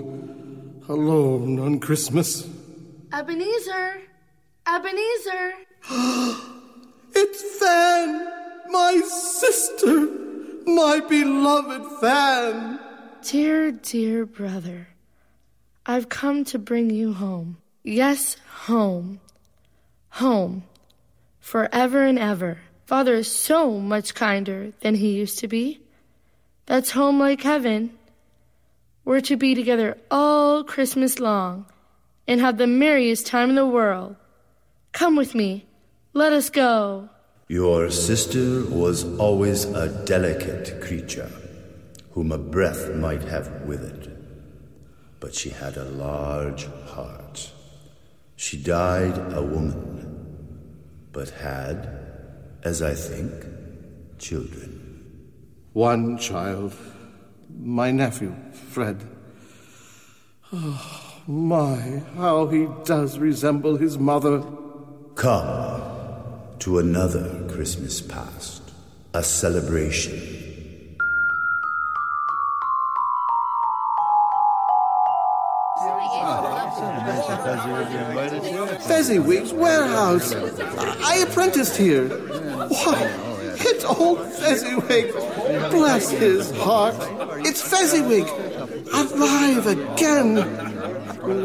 alone 0.89 1.57
on 1.57 1.79
Christmas. 1.79 2.45
Ebenezer! 3.13 4.10
Ebenezer! 4.67 5.53
It's 7.13 7.59
Fan! 7.59 8.27
My 8.69 9.01
sister! 9.03 10.07
My 10.65 11.01
beloved 11.01 11.99
Fan! 11.99 12.79
Dear, 13.23 13.71
dear 13.71 14.25
brother, 14.25 14.87
I've 15.85 16.09
come 16.09 16.45
to 16.45 16.59
bring 16.59 16.89
you 16.89 17.13
home. 17.13 17.57
Yes, 17.83 18.37
home. 18.65 19.19
Home. 20.11 20.63
Forever 21.39 22.03
and 22.03 22.19
ever. 22.19 22.59
Father 22.85 23.15
is 23.15 23.31
so 23.31 23.79
much 23.79 24.15
kinder 24.15 24.71
than 24.81 24.95
he 24.95 25.11
used 25.11 25.39
to 25.39 25.47
be. 25.47 25.81
That's 26.65 26.91
home 26.91 27.19
like 27.19 27.41
heaven. 27.41 27.97
We're 29.05 29.21
to 29.21 29.35
be 29.35 29.55
together 29.55 29.97
all 30.09 30.63
Christmas 30.63 31.19
long 31.19 31.65
and 32.27 32.39
have 32.39 32.57
the 32.57 32.67
merriest 32.67 33.27
time 33.27 33.49
in 33.49 33.55
the 33.55 33.65
world. 33.65 34.15
Come 34.91 35.15
with 35.15 35.33
me. 35.33 35.65
Let 36.13 36.33
us 36.33 36.49
go. 36.49 37.09
Your 37.47 37.89
sister 37.89 38.65
was 38.69 39.03
always 39.17 39.65
a 39.65 39.87
delicate 40.05 40.81
creature, 40.81 41.29
whom 42.11 42.31
a 42.31 42.37
breath 42.37 42.93
might 42.95 43.23
have 43.23 43.63
withered. 43.63 44.11
But 45.19 45.35
she 45.35 45.49
had 45.49 45.77
a 45.77 45.85
large 45.85 46.65
heart. 46.87 47.51
She 48.35 48.57
died 48.57 49.17
a 49.33 49.41
woman, 49.41 50.67
but 51.11 51.29
had, 51.29 51.89
as 52.63 52.81
I 52.81 52.93
think, 52.93 53.45
children. 54.17 55.29
One 55.73 56.17
child, 56.17 56.73
my 57.59 57.91
nephew, 57.91 58.35
Fred. 58.51 59.03
Oh, 60.51 61.21
my, 61.27 62.01
how 62.15 62.47
he 62.47 62.67
does 62.83 63.19
resemble 63.19 63.77
his 63.77 63.97
mother. 63.97 64.43
Come 65.21 65.83
to 66.57 66.79
another 66.79 67.47
Christmas 67.47 68.01
past, 68.01 68.63
a 69.13 69.21
celebration. 69.21 70.17
Fezziwig's 78.87 79.53
warehouse. 79.53 80.33
I 80.33 81.17
apprenticed 81.17 81.77
here. 81.77 82.07
Why, 82.07 83.53
it's 83.59 83.85
old 83.85 84.27
Fezziwig. 84.33 85.11
Bless 85.69 86.09
his 86.09 86.49
heart. 86.57 86.95
It's 87.45 87.61
Fezziwig. 87.61 88.27
Alive 88.91 89.67
again. 89.67 90.37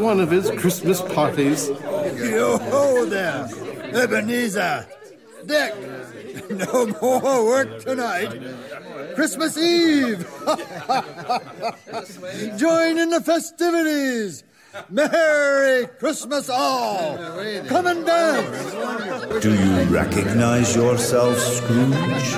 One 0.02 0.20
of 0.20 0.30
his 0.30 0.50
Christmas 0.52 1.02
parties. 1.02 1.68
Yo 1.68 3.04
there, 3.04 3.46
Ebenezer. 3.96 4.86
Dick, 5.46 5.74
no 6.50 6.86
more 7.00 7.44
work 7.44 7.78
tonight. 7.80 8.32
Christmas 9.14 9.56
Eve. 9.56 10.18
Join 12.58 12.98
in 12.98 13.10
the 13.10 13.22
festivities. 13.24 14.42
Merry 14.90 15.86
Christmas 15.98 16.50
all. 16.50 17.16
Come 17.66 17.86
and 17.86 18.04
dance. 18.04 19.42
Do 19.42 19.54
you 19.54 19.82
recognize 19.84 20.76
yourself, 20.76 21.38
Scrooge? 21.38 22.34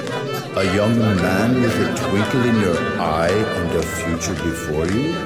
A 0.57 0.64
young 0.75 0.97
man 0.99 1.61
with 1.61 1.75
a 1.75 1.94
twinkle 1.97 2.44
in 2.44 2.61
your 2.61 2.79
eye 3.01 3.31
and 3.31 3.77
a 3.77 3.83
future 3.83 4.35
before 4.35 4.87
you? 4.87 5.16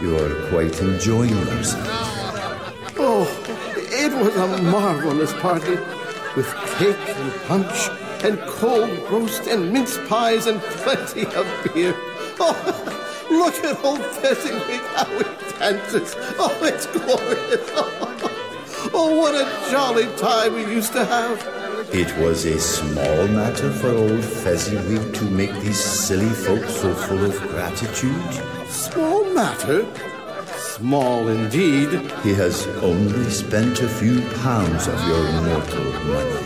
You're 0.00 0.48
quite 0.50 0.80
enjoying 0.80 1.30
yourself. 1.30 2.10
Oh, 2.96 3.24
it 3.24 3.33
was 4.18 4.34
a 4.36 4.62
marvelous 4.62 5.32
party. 5.34 5.76
with 6.36 6.48
cake 6.78 6.96
and 7.16 7.32
punch 7.42 7.88
and 8.24 8.40
cold 8.48 8.90
roast 9.10 9.46
and 9.46 9.72
mince 9.72 9.98
pies 10.08 10.46
and 10.46 10.60
plenty 10.60 11.24
of 11.26 11.46
beer. 11.72 11.94
Oh, 12.40 12.56
look 13.30 13.54
at 13.64 13.84
old 13.84 14.00
Fezziwig, 14.02 14.80
how 14.96 15.04
he 15.16 15.24
dances. 15.58 16.14
Oh, 16.38 16.56
it's 16.62 16.86
glorious. 16.86 17.70
Oh, 18.96 19.18
what 19.18 19.34
a 19.34 19.70
jolly 19.72 20.06
time 20.18 20.54
we 20.54 20.60
used 20.66 20.92
to 20.92 21.04
have. 21.04 21.38
It 21.92 22.16
was 22.18 22.44
a 22.44 22.60
small 22.60 23.26
matter 23.28 23.70
for 23.72 23.88
old 23.88 24.22
Fezziwig 24.22 25.12
to 25.14 25.24
make 25.24 25.52
these 25.62 25.82
silly 25.82 26.28
folks 26.28 26.76
so 26.76 26.94
full 26.94 27.24
of 27.24 27.36
gratitude. 27.48 28.34
Small 28.68 29.24
matter? 29.32 29.84
Small 30.78 31.28
indeed. 31.28 31.88
He 32.24 32.34
has 32.34 32.66
only 32.82 33.30
spent 33.30 33.80
a 33.80 33.88
few 33.88 34.20
pounds 34.42 34.88
of 34.88 35.06
your 35.06 35.22
mortal 35.42 35.84
money. 36.10 36.40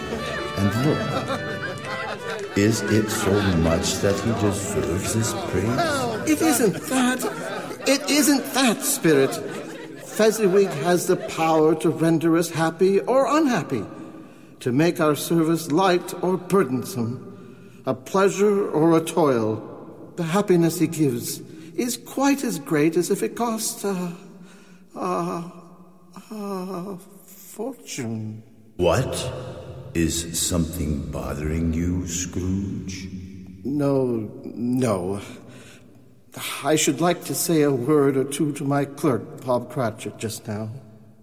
And 0.59 0.69
look, 0.85 2.59
is 2.59 2.83
it 2.83 3.09
so 3.09 3.33
much 3.61 3.95
that 4.03 4.21
he 4.21 4.31
deserves 4.33 5.15
this 5.15 5.33
praise? 5.33 6.31
It 6.31 6.43
isn't 6.43 6.75
that. 6.75 7.25
It 7.89 8.11
isn't 8.11 8.45
that, 8.53 8.83
Spirit. 8.83 9.35
Fezziwig 10.05 10.69
has 10.85 11.07
the 11.07 11.17
power 11.17 11.75
to 11.77 11.89
render 11.89 12.37
us 12.37 12.51
happy 12.51 13.01
or 13.01 13.35
unhappy, 13.35 13.87
to 14.61 14.73
make 14.73 15.01
our 15.01 15.17
service 15.17 15.73
light 15.73 16.13
or 16.23 16.37
burdensome, 16.37 17.83
a 17.87 17.95
pleasure 17.95 18.69
or 18.73 18.95
a 18.95 19.01
toil. 19.01 19.65
The 20.17 20.25
happiness 20.25 20.81
he 20.81 20.87
gives 20.87 21.41
is 21.79 21.97
quite 21.97 22.43
as 22.45 22.59
great 22.59 22.97
as 22.97 23.11
if 23.11 23.23
it 23.23 23.37
cost 23.37 23.85
a, 23.85 24.13
a, 24.97 25.53
a 26.31 26.99
fortune. 27.25 28.43
What? 28.77 29.33
Is 29.95 30.39
something 30.39 31.11
bothering 31.11 31.73
you, 31.73 32.07
Scrooge? 32.07 33.09
No, 33.65 34.31
no. 34.45 35.21
I 36.63 36.77
should 36.77 37.01
like 37.01 37.25
to 37.25 37.35
say 37.35 37.63
a 37.63 37.73
word 37.73 38.17
or 38.17 38.25
two 38.25 38.53
to 38.53 38.65
my 38.65 38.85
clerk, 38.85 39.45
Bob 39.45 39.71
Cratchit, 39.71 40.19
just 40.19 40.47
now. 40.47 40.69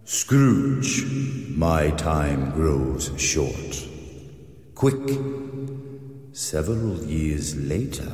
Scrooge, 0.04 1.04
my 1.56 1.91
time 1.91 2.52
grows 2.52 3.12
short. 3.18 3.88
Quick. 4.74 5.20
Several 6.34 7.02
years 7.04 7.56
later. 7.56 8.12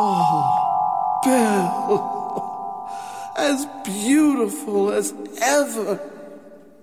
Oh, 0.00 1.20
Belle! 1.24 1.98
As 3.36 3.66
beautiful 3.84 4.92
as 4.92 5.12
ever. 5.42 5.98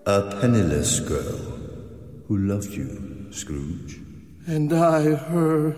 A 0.05 0.37
penniless 0.41 0.99
girl 0.99 1.37
who 2.27 2.37
loved 2.39 2.71
you, 2.71 3.27
Scrooge. 3.31 4.01
And 4.47 4.73
I 4.73 5.15
her. 5.15 5.77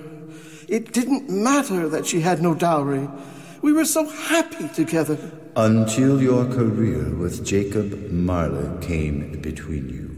It 0.67 0.93
didn't 0.93 1.30
matter 1.30 1.88
that 1.88 2.08
she 2.08 2.21
had 2.21 2.41
no 2.41 2.56
dowry. 2.56 3.08
We 3.62 3.71
were 3.71 3.86
so 3.86 4.10
happy 4.10 4.69
together. 4.69 5.19
Until 5.56 6.19
your 6.19 6.45
career 6.45 7.13
with 7.13 7.45
Jacob 7.45 8.10
Marley 8.10 8.67
came 8.84 9.39
between 9.41 9.89
you. 9.89 10.10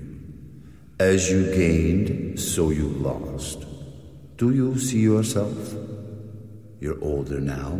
As 1.00 1.30
you 1.30 1.54
gained, 1.54 2.40
so 2.40 2.70
you 2.70 2.88
lost. 2.88 3.66
Do 4.38 4.52
you 4.52 4.80
see 4.80 5.00
yourself? 5.00 5.76
You're 6.82 7.04
older 7.04 7.42
now, 7.42 7.78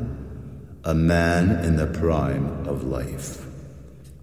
a 0.84 0.94
man 0.94 1.64
in 1.64 1.78
the 1.78 1.88
prime 1.88 2.68
of 2.68 2.84
life. 2.84 3.46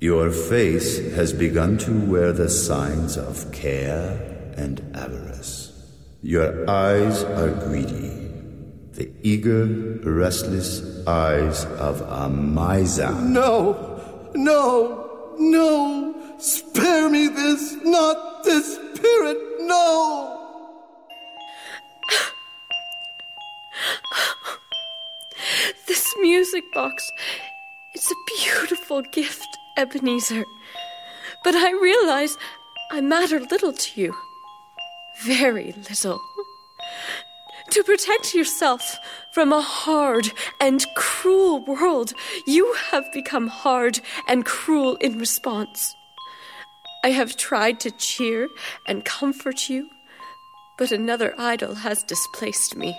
Your 0.00 0.30
face 0.30 0.98
has 1.14 1.32
begun 1.32 1.78
to 1.78 1.98
wear 1.98 2.32
the 2.34 2.50
signs 2.50 3.16
of 3.16 3.50
care 3.52 4.52
and 4.54 4.82
avarice. 4.94 5.72
Your 6.22 6.68
eyes 6.68 7.24
are 7.24 7.48
greedy, 7.48 8.28
the 8.92 9.10
eager, 9.22 9.64
restless 10.04 11.06
eyes 11.06 11.64
of 11.64 12.02
a 12.02 12.28
miser. 12.28 13.12
No, 13.12 14.30
no, 14.34 15.34
no! 15.38 16.36
Spare 16.38 17.08
me 17.08 17.28
this, 17.28 17.76
not 17.82 18.44
this 18.44 18.74
spirit, 18.74 19.38
no! 19.60 20.35
Music 26.20 26.72
box. 26.72 27.10
It's 27.94 28.10
a 28.10 28.42
beautiful 28.42 29.02
gift, 29.02 29.48
Ebenezer. 29.76 30.44
But 31.44 31.54
I 31.54 31.72
realize 31.72 32.36
I 32.90 33.00
matter 33.00 33.40
little 33.40 33.72
to 33.72 34.00
you. 34.00 34.14
Very 35.24 35.72
little. 35.88 36.20
To 37.70 37.82
protect 37.82 38.34
yourself 38.34 38.96
from 39.32 39.52
a 39.52 39.60
hard 39.60 40.32
and 40.60 40.84
cruel 40.94 41.64
world, 41.64 42.12
you 42.46 42.74
have 42.90 43.12
become 43.12 43.48
hard 43.48 44.00
and 44.28 44.44
cruel 44.44 44.96
in 44.96 45.18
response. 45.18 45.94
I 47.02 47.10
have 47.10 47.36
tried 47.36 47.80
to 47.80 47.90
cheer 47.90 48.48
and 48.86 49.04
comfort 49.04 49.68
you, 49.68 49.90
but 50.78 50.92
another 50.92 51.34
idol 51.38 51.76
has 51.76 52.02
displaced 52.02 52.76
me. 52.76 52.96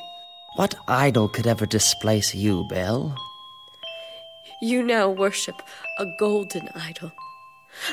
What 0.58 0.74
idol 0.88 1.30
could 1.30 1.46
ever 1.46 1.68
displace 1.68 2.34
you, 2.34 2.64
Belle? 2.68 3.16
You 4.60 4.82
now 4.82 5.08
worship 5.08 5.62
a 6.00 6.06
golden 6.18 6.68
idol. 6.74 7.12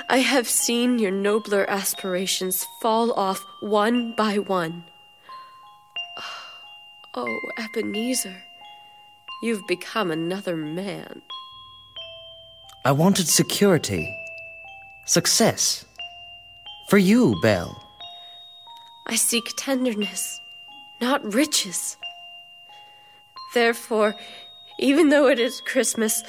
I 0.09 0.19
have 0.21 0.49
seen 0.49 0.99
your 0.99 1.11
nobler 1.11 1.69
aspirations 1.69 2.65
fall 2.81 3.13
off 3.13 3.45
one 3.61 4.15
by 4.17 4.39
one. 4.39 4.85
Oh, 6.17 7.27
oh 7.27 7.41
Ebenezer, 7.59 8.43
you've 9.43 9.67
become 9.67 10.11
another 10.11 10.57
man. 10.57 11.21
I 12.87 12.93
wanted 12.93 13.29
security, 13.29 14.11
success. 15.05 15.85
For 16.89 16.97
you, 16.97 17.39
Belle. 17.43 17.79
I 19.07 19.17
seek 19.17 19.53
tenderness, 19.59 20.41
not 21.03 21.35
riches. 21.35 21.99
Therefore, 23.55 24.17
even 24.79 25.09
though 25.09 25.29
it 25.29 25.39
is 25.39 25.61
Christmas, 25.61 26.23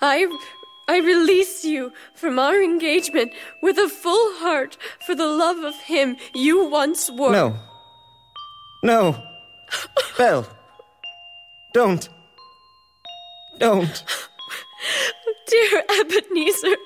I 0.00 0.26
I 0.88 0.98
release 0.98 1.64
you 1.64 1.92
from 2.14 2.38
our 2.38 2.62
engagement 2.62 3.32
with 3.60 3.76
a 3.76 3.88
full 3.88 4.38
heart 4.38 4.76
for 5.04 5.16
the 5.16 5.26
love 5.26 5.58
of 5.58 5.74
him 5.74 6.16
you 6.32 6.64
once 6.64 7.10
were. 7.10 7.32
No. 7.32 7.56
No. 8.84 9.20
Belle. 10.18 10.46
Don't. 11.74 12.08
Don't. 13.58 14.04
Dear 15.48 15.82
Ebenezer, 16.00 16.76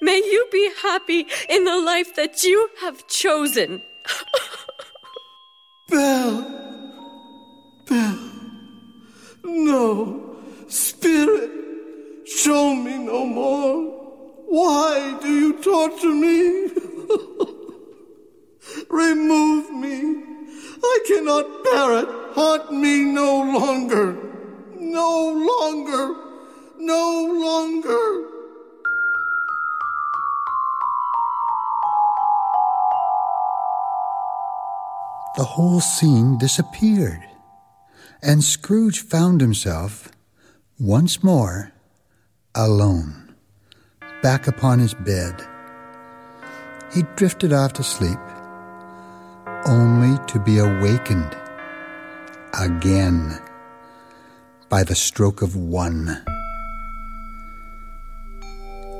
may 0.00 0.16
you 0.16 0.46
be 0.50 0.70
happy 0.82 1.26
in 1.48 1.64
the 1.64 1.80
life 1.80 2.16
that 2.16 2.42
you 2.42 2.70
have 2.80 3.06
chosen. 3.06 3.82
Belle. 5.88 6.61
No. 9.44 10.36
Spirit. 10.68 11.50
Show 12.26 12.74
me 12.74 12.98
no 12.98 13.26
more. 13.26 13.90
Why 14.48 15.18
do 15.20 15.28
you 15.28 15.52
torture 15.62 16.14
me? 16.14 16.68
Remove 18.90 19.70
me. 19.70 20.22
I 20.82 20.98
cannot 21.06 21.64
bear 21.64 21.98
it. 22.00 22.08
Haunt 22.34 22.72
me 22.72 23.04
no 23.04 23.42
longer. 23.58 24.16
No 24.78 25.32
longer. 25.32 26.16
No 26.78 27.26
longer. 27.32 28.28
The 35.36 35.44
whole 35.44 35.80
scene 35.80 36.36
disappeared, 36.36 37.24
and 38.22 38.44
Scrooge 38.44 39.00
found 39.00 39.40
himself 39.40 40.08
once 40.78 41.24
more 41.24 41.72
alone, 42.54 43.34
back 44.22 44.46
upon 44.46 44.78
his 44.78 44.94
bed. 44.94 45.34
He 46.92 47.02
drifted 47.16 47.52
off 47.52 47.72
to 47.74 47.82
sleep, 47.82 48.18
only 49.66 50.18
to 50.28 50.38
be 50.38 50.58
awakened 50.58 51.36
again 52.58 53.40
by 54.68 54.84
the 54.84 54.94
stroke 54.94 55.42
of 55.42 55.56
one. 55.56 56.22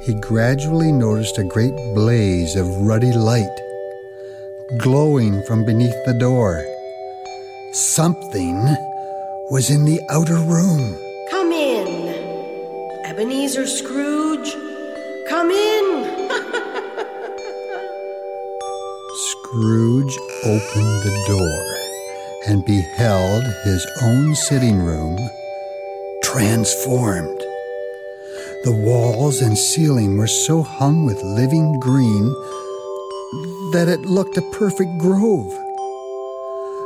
He 0.02 0.14
gradually 0.14 0.90
noticed 0.90 1.38
a 1.38 1.44
great 1.44 1.76
blaze 1.94 2.56
of 2.56 2.66
ruddy 2.66 3.12
light 3.12 3.56
glowing 4.78 5.42
from 5.44 5.64
beneath 5.64 5.94
the 6.06 6.14
door. 6.14 6.64
Something 7.72 8.76
was 9.50 9.70
in 9.70 9.84
the 9.84 10.00
outer 10.10 10.36
room. 10.36 10.96
Come 11.30 11.52
in, 11.52 12.08
Ebenezer 13.04 13.66
Scrooge. 13.66 14.54
Come 15.28 15.50
in. 15.50 16.28
Scrooge 19.14 20.18
opened 20.44 21.02
the 21.02 21.24
door 21.28 21.76
and 22.46 22.64
beheld 22.64 23.44
his 23.64 23.86
own 24.02 24.34
sitting 24.34 24.78
room 24.78 25.18
transformed. 26.22 27.40
The 28.64 28.72
walls 28.72 29.42
and 29.42 29.58
ceiling 29.58 30.16
were 30.16 30.28
so 30.28 30.62
hung 30.62 31.04
with 31.04 31.22
living 31.22 31.78
green 31.80 32.32
that 33.72 33.88
it 33.88 34.00
looked 34.02 34.36
a 34.36 34.42
perfect 34.52 34.98
grove. 34.98 35.52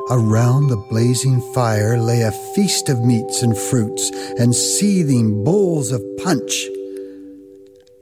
Around 0.09 0.69
the 0.69 0.77
blazing 0.77 1.41
fire 1.53 1.99
lay 1.99 2.23
a 2.23 2.31
feast 2.31 2.89
of 2.89 3.05
meats 3.05 3.43
and 3.43 3.59
fruits 3.59 4.11
and 4.39 4.55
seething 4.55 5.43
bowls 5.43 5.91
of 5.91 6.03
punch. 6.23 6.67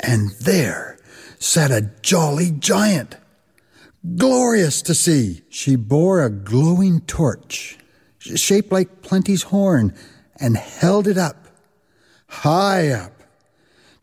And 0.00 0.30
there 0.40 0.98
sat 1.38 1.70
a 1.70 1.90
jolly 2.02 2.50
giant, 2.50 3.16
glorious 4.16 4.82
to 4.82 4.94
see. 4.94 5.42
She 5.48 5.76
bore 5.76 6.22
a 6.22 6.28
glowing 6.30 7.00
torch, 7.02 7.78
shaped 8.18 8.70
like 8.70 9.00
Plenty's 9.00 9.44
horn, 9.44 9.94
and 10.38 10.56
held 10.58 11.06
it 11.06 11.16
up, 11.16 11.46
high 12.28 12.90
up, 12.90 13.12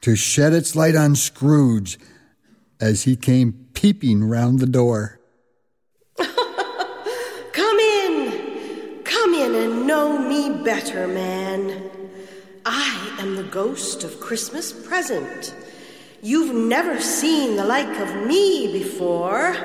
to 0.01 0.15
shed 0.15 0.53
its 0.53 0.75
light 0.75 0.95
on 0.95 1.15
Scrooge 1.15 1.99
as 2.79 3.03
he 3.03 3.15
came 3.15 3.67
peeping 3.73 4.23
round 4.23 4.59
the 4.59 4.65
door. 4.65 5.19
Come 7.53 7.79
in! 7.79 9.03
Come 9.03 9.33
in 9.33 9.55
and 9.55 9.87
know 10.01 10.17
me 10.17 10.49
better, 10.63 11.07
man. 11.07 11.91
I 12.65 13.17
am 13.19 13.35
the 13.35 13.43
ghost 13.43 14.03
of 14.03 14.19
Christmas 14.19 14.73
present. 14.73 15.53
You've 16.23 16.55
never 16.55 16.99
seen 16.99 17.55
the 17.55 17.65
like 17.65 17.99
of 17.99 18.25
me 18.25 18.73
before. 18.73 19.55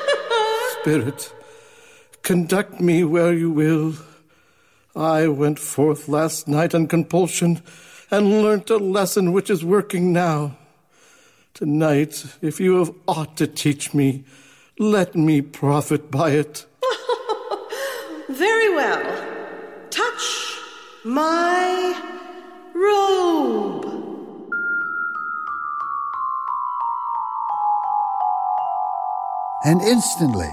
Spirit, 0.80 1.34
conduct 2.22 2.80
me 2.80 3.04
where 3.04 3.34
you 3.34 3.50
will. 3.50 3.92
I 4.96 5.28
went 5.28 5.58
forth 5.58 6.08
last 6.08 6.48
night 6.48 6.74
on 6.74 6.86
compulsion 6.86 7.60
and 8.10 8.40
learnt 8.42 8.70
a 8.70 8.78
lesson 8.78 9.32
which 9.32 9.50
is 9.50 9.62
working 9.62 10.14
now. 10.14 10.56
Tonight, 11.52 12.24
if 12.40 12.58
you 12.58 12.78
have 12.78 12.94
aught 13.06 13.36
to 13.36 13.46
teach 13.46 13.92
me, 13.92 14.24
let 14.78 15.14
me 15.14 15.42
profit 15.42 16.10
by 16.10 16.30
it. 16.30 16.64
Very 18.30 18.74
well. 18.74 19.27
Touch 19.90 20.58
my 21.02 21.98
robe. 22.74 23.86
And 29.64 29.80
instantly 29.80 30.50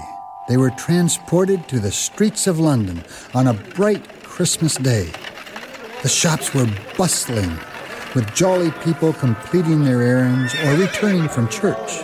they 0.48 0.56
were 0.56 0.70
transported 0.70 1.68
to 1.68 1.80
the 1.80 1.92
streets 1.92 2.46
of 2.46 2.58
London 2.58 3.04
on 3.34 3.48
a 3.48 3.52
bright 3.52 4.22
Christmas 4.22 4.76
day. 4.76 5.12
The 6.02 6.08
shops 6.08 6.54
were 6.54 6.68
bustling, 6.96 7.58
with 8.14 8.34
jolly 8.34 8.70
people 8.84 9.12
completing 9.12 9.84
their 9.84 10.00
errands 10.00 10.54
or 10.54 10.76
returning 10.76 11.28
from 11.28 11.48
church. 11.48 11.98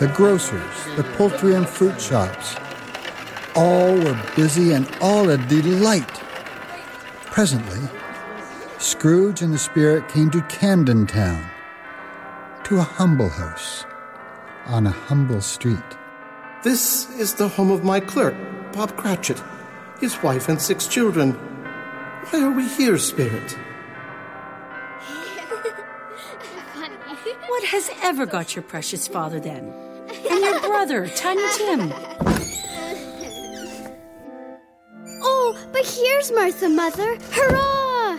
The 0.00 0.12
grocers, 0.16 0.96
the 0.96 1.04
poultry 1.16 1.54
and 1.54 1.68
fruit 1.68 2.00
shops, 2.00 2.56
all 3.54 3.94
were 3.94 4.20
busy 4.34 4.72
and 4.72 4.90
all 5.00 5.30
a 5.30 5.36
delight. 5.36 6.20
Presently, 7.30 7.78
Scrooge 8.78 9.40
and 9.40 9.54
the 9.54 9.58
spirit 9.58 10.08
came 10.08 10.30
to 10.30 10.42
Camden 10.42 11.06
Town, 11.06 11.48
to 12.64 12.78
a 12.78 12.82
humble 12.82 13.28
house 13.28 13.84
on 14.66 14.86
a 14.86 14.90
humble 14.90 15.40
street. 15.40 15.78
This 16.64 17.08
is 17.18 17.34
the 17.34 17.48
home 17.48 17.70
of 17.70 17.84
my 17.84 18.00
clerk, 18.00 18.34
Bob 18.72 18.96
Cratchit, 18.96 19.40
his 20.00 20.20
wife 20.22 20.48
and 20.48 20.60
six 20.60 20.88
children. 20.88 21.32
Why 22.30 22.42
are 22.42 22.50
we 22.50 22.66
here, 22.68 22.98
Spirit? 22.98 23.56
What 27.46 27.64
has 27.64 27.90
ever 28.02 28.26
got 28.26 28.56
your 28.56 28.62
precious 28.62 29.06
father 29.06 29.38
then? 29.38 29.72
And 30.28 30.40
your 30.40 30.60
brother, 30.60 31.06
Tiny 31.08 31.46
Tim? 31.56 31.92
Oh, 35.52 35.58
but 35.72 35.84
here's 35.84 36.30
Martha, 36.30 36.68
Mother. 36.68 37.18
Hurrah! 37.32 38.18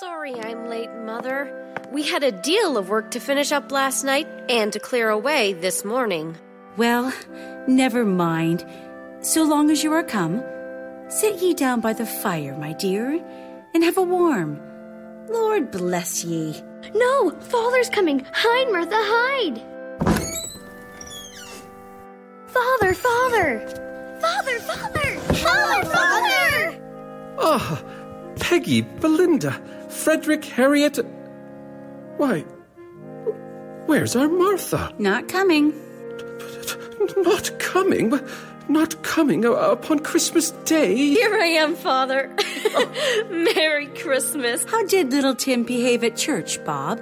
Sorry 0.00 0.40
I'm 0.40 0.70
late, 0.70 0.90
Mother. 1.04 1.52
We 1.92 2.02
had 2.02 2.22
a 2.22 2.32
deal 2.32 2.78
of 2.78 2.88
work 2.88 3.10
to 3.10 3.20
finish 3.20 3.52
up 3.52 3.70
last 3.70 4.04
night 4.04 4.26
and 4.48 4.72
to 4.72 4.80
clear 4.80 5.10
away 5.10 5.52
this 5.52 5.84
morning. 5.84 6.38
Well, 6.78 7.12
never 7.68 8.06
mind. 8.06 8.64
So 9.20 9.42
long 9.42 9.70
as 9.70 9.84
you 9.84 9.92
are 9.92 10.02
come, 10.02 10.42
sit 11.08 11.42
ye 11.42 11.52
down 11.52 11.82
by 11.82 11.92
the 11.92 12.06
fire, 12.06 12.56
my 12.56 12.72
dear, 12.72 13.22
and 13.74 13.84
have 13.84 13.98
a 13.98 14.02
warm. 14.02 14.58
Lord 15.28 15.70
bless 15.70 16.24
ye. 16.24 16.58
No, 16.94 17.32
Father's 17.38 17.90
coming. 17.90 18.26
Hide, 18.32 18.72
Martha, 18.72 18.96
hide. 18.96 19.60
Father, 22.46 22.94
Father! 22.94 23.85
Father, 24.20 24.58
Father! 24.60 25.20
Father, 25.34 25.90
Father! 25.90 26.82
Ah, 27.38 27.82
Peggy, 28.40 28.82
Belinda, 28.82 29.52
Frederick, 29.88 30.44
Harriet. 30.44 30.98
Why, 32.16 32.40
where's 33.86 34.16
our 34.16 34.28
Martha? 34.28 34.92
Not 34.98 35.28
coming. 35.28 35.72
Not 37.16 37.58
coming? 37.58 38.10
But 38.10 38.26
Not 38.68 39.02
coming 39.02 39.44
upon 39.44 40.00
Christmas 40.00 40.50
Day? 40.64 40.96
Here 40.96 41.34
I 41.34 41.46
am, 41.46 41.76
Father. 41.76 42.34
Merry 43.30 43.86
Christmas. 43.88 44.64
How 44.64 44.84
did 44.86 45.12
little 45.12 45.34
Tim 45.34 45.62
behave 45.62 46.02
at 46.02 46.16
church, 46.16 46.62
Bob? 46.64 47.00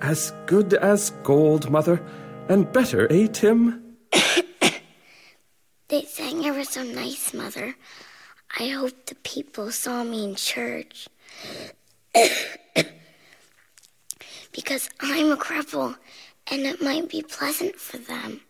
As 0.00 0.32
good 0.46 0.74
as 0.74 1.10
gold, 1.22 1.70
Mother. 1.70 2.00
And 2.48 2.72
better, 2.72 3.10
eh, 3.12 3.26
Tim? 3.26 3.82
They 5.88 6.02
sang 6.02 6.44
ever 6.44 6.64
so 6.64 6.82
nice, 6.82 7.32
Mother. 7.32 7.74
I 8.58 8.68
hope 8.68 9.06
the 9.06 9.14
people 9.14 9.70
saw 9.72 10.04
me 10.04 10.22
in 10.22 10.34
church. 10.34 11.08
because 14.52 14.90
I'm 15.00 15.32
a 15.32 15.36
cripple, 15.38 15.96
and 16.50 16.66
it 16.66 16.82
might 16.82 17.08
be 17.08 17.22
pleasant 17.22 17.76
for 17.76 17.96
them 17.96 18.42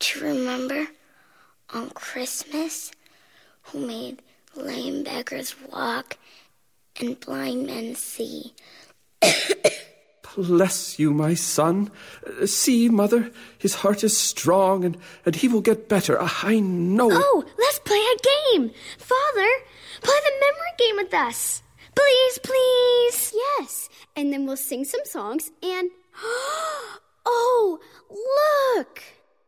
to 0.00 0.20
remember 0.20 0.88
on 1.70 1.88
Christmas 1.88 2.92
who 3.62 3.86
made 3.86 4.20
lame 4.54 5.04
beggars 5.04 5.54
walk 5.72 6.18
and 7.00 7.18
blind 7.18 7.66
men 7.66 7.94
see. 7.94 8.52
Bless 10.36 10.98
you, 10.98 11.12
my 11.12 11.34
son. 11.34 11.90
See, 12.46 12.88
Mother, 12.88 13.30
his 13.58 13.74
heart 13.76 14.02
is 14.02 14.16
strong, 14.16 14.84
and, 14.84 14.96
and 15.24 15.36
he 15.36 15.48
will 15.48 15.60
get 15.60 15.88
better. 15.88 16.16
Ah, 16.20 16.40
I 16.42 16.60
know 16.60 17.10
it. 17.10 17.16
Oh, 17.18 17.44
let's 17.58 17.78
play 17.80 17.98
a 17.98 18.56
game. 18.58 18.70
Father, 18.98 19.48
play 20.02 20.16
the 20.24 20.32
memory 20.40 20.74
game 20.78 20.96
with 20.96 21.14
us. 21.14 21.62
Please, 21.94 22.38
please. 22.38 23.32
Yes, 23.34 23.88
and 24.16 24.32
then 24.32 24.46
we'll 24.46 24.56
sing 24.56 24.84
some 24.84 25.04
songs 25.04 25.50
and. 25.62 25.90
Oh, 27.26 27.78
look! 28.76 29.02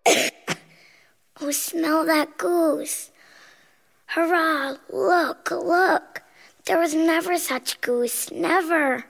Oh, 1.38 1.50
smell 1.50 2.06
that 2.06 2.38
goose. 2.38 3.10
Hurrah, 4.06 4.76
look, 4.90 5.50
look. 5.50 6.22
There 6.64 6.78
was 6.78 6.94
never 6.94 7.36
such 7.36 7.78
goose, 7.82 8.30
never. 8.30 9.04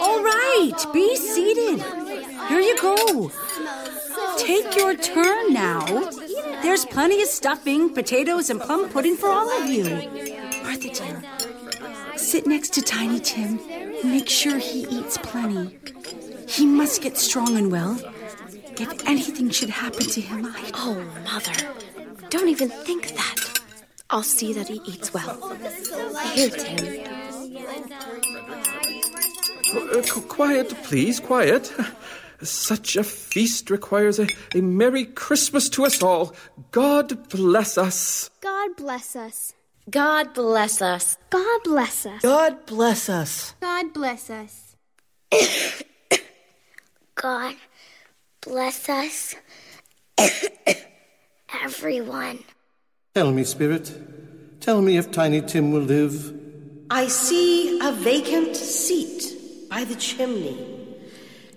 All 0.00 0.22
right, 0.22 0.74
be 0.92 1.16
seated. 1.16 1.82
Here 2.48 2.60
you 2.60 2.80
go. 2.80 3.30
Take 4.38 4.76
your 4.76 4.94
turn 4.96 5.52
now. 5.52 5.84
There's 6.62 6.84
plenty 6.84 7.22
of 7.22 7.28
stuffing, 7.28 7.92
potatoes, 7.94 8.50
and 8.50 8.60
plum 8.60 8.88
pudding 8.88 9.16
for 9.16 9.28
all 9.28 9.50
of 9.50 9.68
you. 9.68 9.84
Martha, 10.62 10.90
dear, 10.90 11.22
sit 12.16 12.46
next 12.46 12.74
to 12.74 12.82
Tiny 12.82 13.20
Tim 13.20 13.58
make 14.04 14.28
sure 14.28 14.58
he 14.58 14.86
eats 14.88 15.18
plenty. 15.18 15.78
He 16.46 16.66
must 16.66 17.02
get 17.02 17.16
strong 17.16 17.56
and 17.56 17.70
well. 17.70 17.98
If 18.80 19.06
anything 19.06 19.50
should 19.50 19.70
happen 19.70 20.06
to 20.06 20.20
him, 20.20 20.46
I. 20.46 20.70
Oh, 20.74 20.94
Mother, 21.24 21.52
don't 22.30 22.48
even 22.48 22.68
think 22.68 23.08
that. 23.16 23.57
I'll 24.10 24.22
see 24.22 24.52
that 24.54 24.68
he 24.68 24.80
eats 24.86 25.12
well. 25.12 25.54
Here, 26.34 26.50
Tim. 26.50 27.06
Uh, 29.74 30.20
quiet, 30.28 30.68
please, 30.84 31.20
quiet. 31.20 31.72
Such 32.42 32.96
a 32.96 33.04
feast 33.04 33.68
requires 33.70 34.18
a, 34.18 34.28
a 34.54 34.60
Merry 34.60 35.04
Christmas 35.04 35.68
to 35.70 35.84
us 35.84 36.02
all. 36.02 36.34
God 36.70 37.28
bless 37.28 37.76
us. 37.76 38.30
God 38.40 38.76
bless 38.76 39.14
us. 39.16 39.54
God 39.90 40.32
bless 40.34 40.80
us. 40.80 41.18
God 41.30 41.60
bless 41.64 42.06
us. 42.06 42.22
God 42.22 42.66
bless 42.66 43.08
us. 43.08 43.54
God 43.60 43.92
bless 43.92 44.30
us. 44.30 44.76
God 47.14 47.56
bless 48.40 48.88
us, 48.88 49.34
everyone. 51.64 52.44
Tell 53.18 53.32
me, 53.32 53.42
Spirit. 53.42 53.92
Tell 54.60 54.80
me 54.80 54.96
if 54.96 55.10
Tiny 55.10 55.40
Tim 55.40 55.72
will 55.72 55.82
live. 55.82 56.32
I 56.88 57.08
see 57.08 57.80
a 57.80 57.90
vacant 57.90 58.54
seat 58.54 59.68
by 59.68 59.82
the 59.82 59.96
chimney 59.96 60.56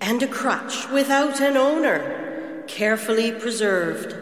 and 0.01 0.23
a 0.23 0.27
crutch 0.27 0.89
without 0.89 1.39
an 1.39 1.57
owner, 1.57 2.63
carefully 2.67 3.31
preserved. 3.31 4.15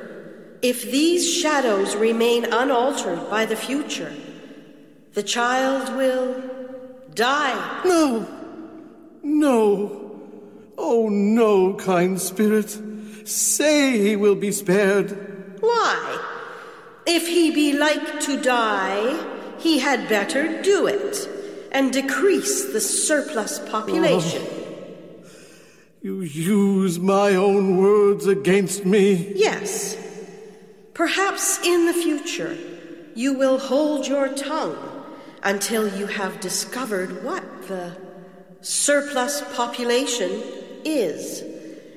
If 0.61 0.91
these 0.91 1.33
shadows 1.33 1.95
remain 1.95 2.43
unaltered 2.43 3.29
by 3.29 3.45
the 3.45 3.55
future, 3.55 4.11
the 5.13 5.23
child 5.23 5.95
will 5.95 6.43
die. 7.13 7.81
No, 7.85 8.27
no. 9.23 10.21
Oh, 10.77 11.07
no, 11.07 11.75
kind 11.75 12.19
spirit. 12.19 12.77
Say 13.23 13.97
he 13.97 14.17
will 14.17 14.35
be 14.35 14.51
spared. 14.51 15.61
Why? 15.61 16.28
If 17.11 17.27
he 17.27 17.49
be 17.49 17.73
like 17.73 18.19
to 18.21 18.39
die, 18.39 19.57
he 19.57 19.79
had 19.79 20.07
better 20.07 20.61
do 20.61 20.85
it 20.85 21.27
and 21.71 21.91
decrease 21.91 22.71
the 22.71 22.79
surplus 22.79 23.57
population. 23.57 24.45
Oh, 24.45 25.25
you 26.03 26.21
use 26.21 26.99
my 26.99 27.33
own 27.33 27.77
words 27.77 28.27
against 28.27 28.85
me. 28.85 29.33
Yes. 29.35 29.97
Perhaps 30.93 31.65
in 31.65 31.87
the 31.87 31.93
future 31.93 32.55
you 33.15 33.33
will 33.33 33.57
hold 33.57 34.07
your 34.07 34.29
tongue 34.29 34.77
until 35.41 35.87
you 35.97 36.05
have 36.05 36.39
discovered 36.39 37.23
what 37.23 37.43
the 37.67 37.97
surplus 38.61 39.41
population 39.55 40.29
is 40.85 41.43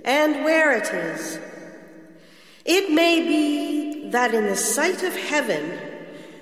and 0.06 0.42
where 0.42 0.72
it 0.72 0.88
is. 0.92 1.38
It 2.64 2.90
may 2.90 3.20
be 3.20 3.91
that 4.12 4.34
in 4.34 4.46
the 4.46 4.56
sight 4.56 5.02
of 5.02 5.16
heaven 5.16 5.78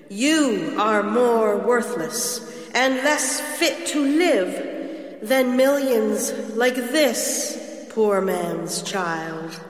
you 0.08 0.74
are 0.78 1.02
more 1.02 1.56
worthless 1.56 2.40
and 2.74 2.96
less 2.96 3.40
fit 3.58 3.86
to 3.86 4.00
live 4.00 5.20
than 5.22 5.56
millions 5.56 6.32
like 6.56 6.74
this 6.74 7.86
poor 7.90 8.20
man's 8.20 8.82
child. 8.82 9.60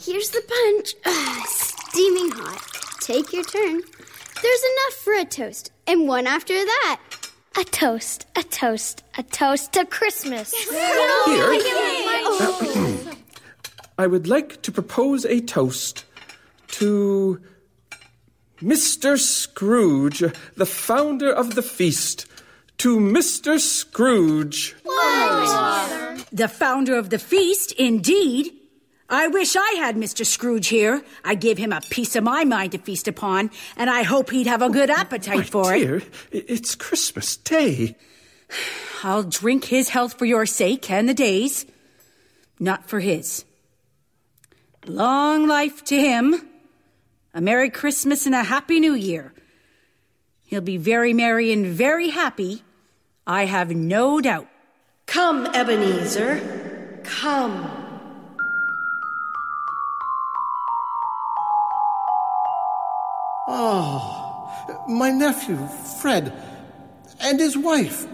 Here's 0.00 0.30
the 0.30 0.42
punch. 0.42 0.94
Ugh, 1.04 1.46
steaming 1.48 2.30
hot. 2.30 2.66
Take 3.00 3.32
your 3.32 3.44
turn. 3.44 3.82
There's 4.42 4.62
enough 4.62 4.94
for 5.02 5.14
a 5.14 5.24
toast, 5.24 5.72
and 5.86 6.08
one 6.08 6.26
after 6.26 6.54
that. 6.54 7.00
A 7.58 7.64
toast, 7.64 8.26
a 8.36 8.42
toast, 8.44 9.02
a 9.18 9.22
toast 9.24 9.72
to 9.72 9.84
Christmas. 9.84 10.54
Here. 10.54 10.78
Uh, 12.40 13.14
I 13.98 14.06
would 14.06 14.28
like 14.28 14.62
to 14.62 14.72
propose 14.72 15.24
a 15.26 15.40
toast 15.40 16.04
to 16.72 17.40
Mr. 18.60 19.18
Scrooge, 19.18 20.22
the 20.56 20.66
founder 20.66 21.32
of 21.32 21.54
the 21.54 21.62
feast. 21.62 22.26
To 22.78 22.98
Mr. 22.98 23.58
Scrooge. 23.60 24.74
What? 24.82 26.26
The 26.32 26.48
founder 26.48 26.96
of 26.96 27.10
the 27.10 27.18
feast, 27.18 27.72
indeed. 27.72 28.52
I 29.08 29.26
wish 29.28 29.56
I 29.56 29.72
had 29.78 29.96
Mr. 29.96 30.24
Scrooge 30.24 30.68
here. 30.68 31.02
I'd 31.24 31.40
give 31.40 31.58
him 31.58 31.72
a 31.72 31.80
piece 31.80 32.14
of 32.16 32.22
my 32.24 32.44
mind 32.44 32.72
to 32.72 32.78
feast 32.78 33.08
upon, 33.08 33.50
and 33.76 33.90
I 33.90 34.02
hope 34.02 34.30
he'd 34.30 34.46
have 34.46 34.62
a 34.62 34.70
good 34.70 34.88
appetite 34.88 35.36
My 35.38 35.42
for 35.42 35.74
dear, 35.74 35.96
it. 36.30 36.44
it's 36.48 36.74
Christmas 36.74 37.36
Day. 37.36 37.96
I'll 39.02 39.24
drink 39.24 39.64
his 39.64 39.88
health 39.88 40.14
for 40.18 40.26
your 40.26 40.46
sake 40.46 40.90
and 40.90 41.08
the 41.08 41.14
day's, 41.14 41.66
not 42.58 42.88
for 42.88 43.00
his. 43.00 43.44
Long 44.86 45.46
life 45.48 45.82
to 45.84 45.96
him. 45.96 46.40
A 47.32 47.40
Merry 47.40 47.70
Christmas 47.70 48.26
and 48.26 48.34
a 48.34 48.42
Happy 48.42 48.80
New 48.80 48.94
Year. 48.94 49.32
He'll 50.46 50.60
be 50.60 50.78
very 50.78 51.12
merry 51.12 51.52
and 51.52 51.64
very 51.64 52.08
happy, 52.08 52.64
I 53.24 53.44
have 53.44 53.70
no 53.70 54.20
doubt. 54.20 54.48
Come, 55.06 55.46
Ebenezer. 55.46 57.00
Come. 57.04 57.70
Oh, 63.46 64.50
my 64.88 65.10
nephew, 65.10 65.68
Fred, 66.00 66.32
and 67.20 67.38
his 67.38 67.56
wife, 67.56 68.08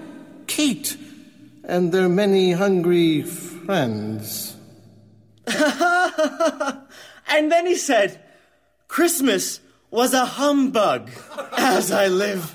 Kate, 0.46 0.94
and 1.64 1.90
their 1.90 2.10
many 2.10 2.52
hungry 2.52 3.22
friends. 3.22 4.54
and 5.46 7.50
then 7.50 7.66
he 7.66 7.76
said, 7.76 8.20
Christmas 8.88 9.60
was 9.90 10.14
a 10.14 10.24
humbug, 10.24 11.10
as 11.56 11.90
I 11.90 12.08
live. 12.08 12.54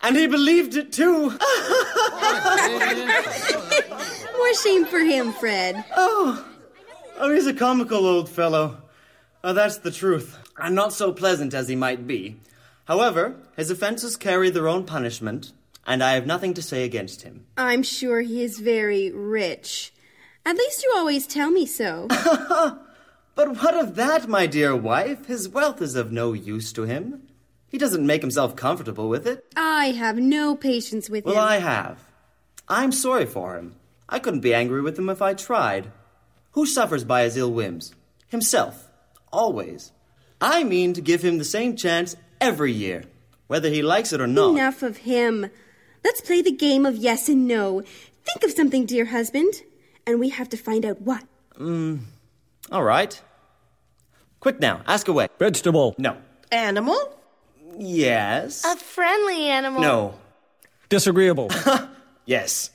And 0.00 0.16
he 0.16 0.26
believed 0.26 0.74
it 0.74 0.92
too. 0.92 1.30
More 4.36 4.54
shame 4.54 4.84
for 4.86 4.98
him, 4.98 5.32
Fred. 5.32 5.84
Oh, 5.96 6.44
oh, 7.18 7.32
he's 7.32 7.46
a 7.46 7.54
comical 7.54 8.06
old 8.06 8.28
fellow. 8.28 8.78
Oh, 9.44 9.52
that's 9.52 9.78
the 9.78 9.90
truth. 9.92 10.38
And 10.58 10.74
not 10.74 10.92
so 10.92 11.12
pleasant 11.12 11.54
as 11.54 11.68
he 11.68 11.76
might 11.76 12.06
be. 12.06 12.36
However, 12.86 13.36
his 13.56 13.70
offenses 13.70 14.16
carry 14.16 14.50
their 14.50 14.68
own 14.68 14.84
punishment, 14.84 15.52
and 15.86 16.02
I 16.02 16.14
have 16.14 16.26
nothing 16.26 16.54
to 16.54 16.62
say 16.62 16.84
against 16.84 17.22
him. 17.22 17.46
I'm 17.56 17.82
sure 17.84 18.20
he 18.22 18.42
is 18.42 18.58
very 18.58 19.12
rich. 19.12 19.92
At 20.44 20.56
least 20.56 20.82
you 20.82 20.92
always 20.96 21.26
tell 21.26 21.50
me 21.50 21.66
so. 21.66 22.08
But 23.34 23.62
what 23.62 23.74
of 23.74 23.94
that, 23.96 24.28
my 24.28 24.46
dear 24.46 24.76
wife? 24.76 25.26
His 25.26 25.48
wealth 25.48 25.80
is 25.80 25.94
of 25.94 26.12
no 26.12 26.32
use 26.32 26.72
to 26.74 26.82
him. 26.82 27.22
He 27.68 27.78
doesn't 27.78 28.06
make 28.06 28.20
himself 28.20 28.54
comfortable 28.54 29.08
with 29.08 29.26
it. 29.26 29.44
I 29.56 29.92
have 29.92 30.18
no 30.18 30.54
patience 30.54 31.08
with 31.08 31.24
Well, 31.24 31.36
him. 31.36 31.40
I 31.40 31.58
have. 31.58 31.98
I'm 32.68 32.92
sorry 32.92 33.24
for 33.26 33.56
him. 33.56 33.76
I 34.08 34.18
couldn't 34.18 34.40
be 34.40 34.52
angry 34.54 34.82
with 34.82 34.98
him 34.98 35.08
if 35.08 35.22
I 35.22 35.32
tried. 35.32 35.90
Who 36.52 36.66
suffers 36.66 37.04
by 37.04 37.22
his 37.22 37.36
ill 37.38 37.50
whims? 37.50 37.94
Himself. 38.28 38.90
Always. 39.32 39.92
I 40.40 40.64
mean 40.64 40.92
to 40.92 41.00
give 41.00 41.22
him 41.22 41.38
the 41.38 41.44
same 41.44 41.76
chance 41.76 42.14
every 42.40 42.72
year, 42.72 43.04
whether 43.46 43.70
he 43.70 43.80
likes 43.82 44.12
it 44.12 44.20
or 44.20 44.26
not. 44.26 44.50
Enough 44.50 44.82
of 44.82 44.98
him. 44.98 45.46
Let's 46.04 46.20
play 46.20 46.42
the 46.42 46.52
game 46.52 46.84
of 46.84 46.96
yes 46.96 47.28
and 47.30 47.48
no. 47.48 47.80
Think 48.24 48.44
of 48.44 48.50
something, 48.50 48.84
dear 48.84 49.06
husband, 49.06 49.54
and 50.06 50.20
we 50.20 50.28
have 50.28 50.48
to 50.50 50.56
find 50.58 50.84
out 50.84 51.00
what. 51.00 51.24
Mm, 51.58 52.00
all 52.72 52.82
right. 52.82 53.20
Quick 54.40 54.58
now, 54.60 54.80
ask 54.86 55.06
away. 55.08 55.28
Vegetable. 55.38 55.94
No. 55.98 56.16
Animal? 56.50 56.98
Yes. 57.78 58.64
A 58.64 58.76
friendly 58.76 59.44
animal. 59.46 59.80
No. 59.80 60.14
Disagreeable. 60.88 61.50
Yes. 62.24 62.70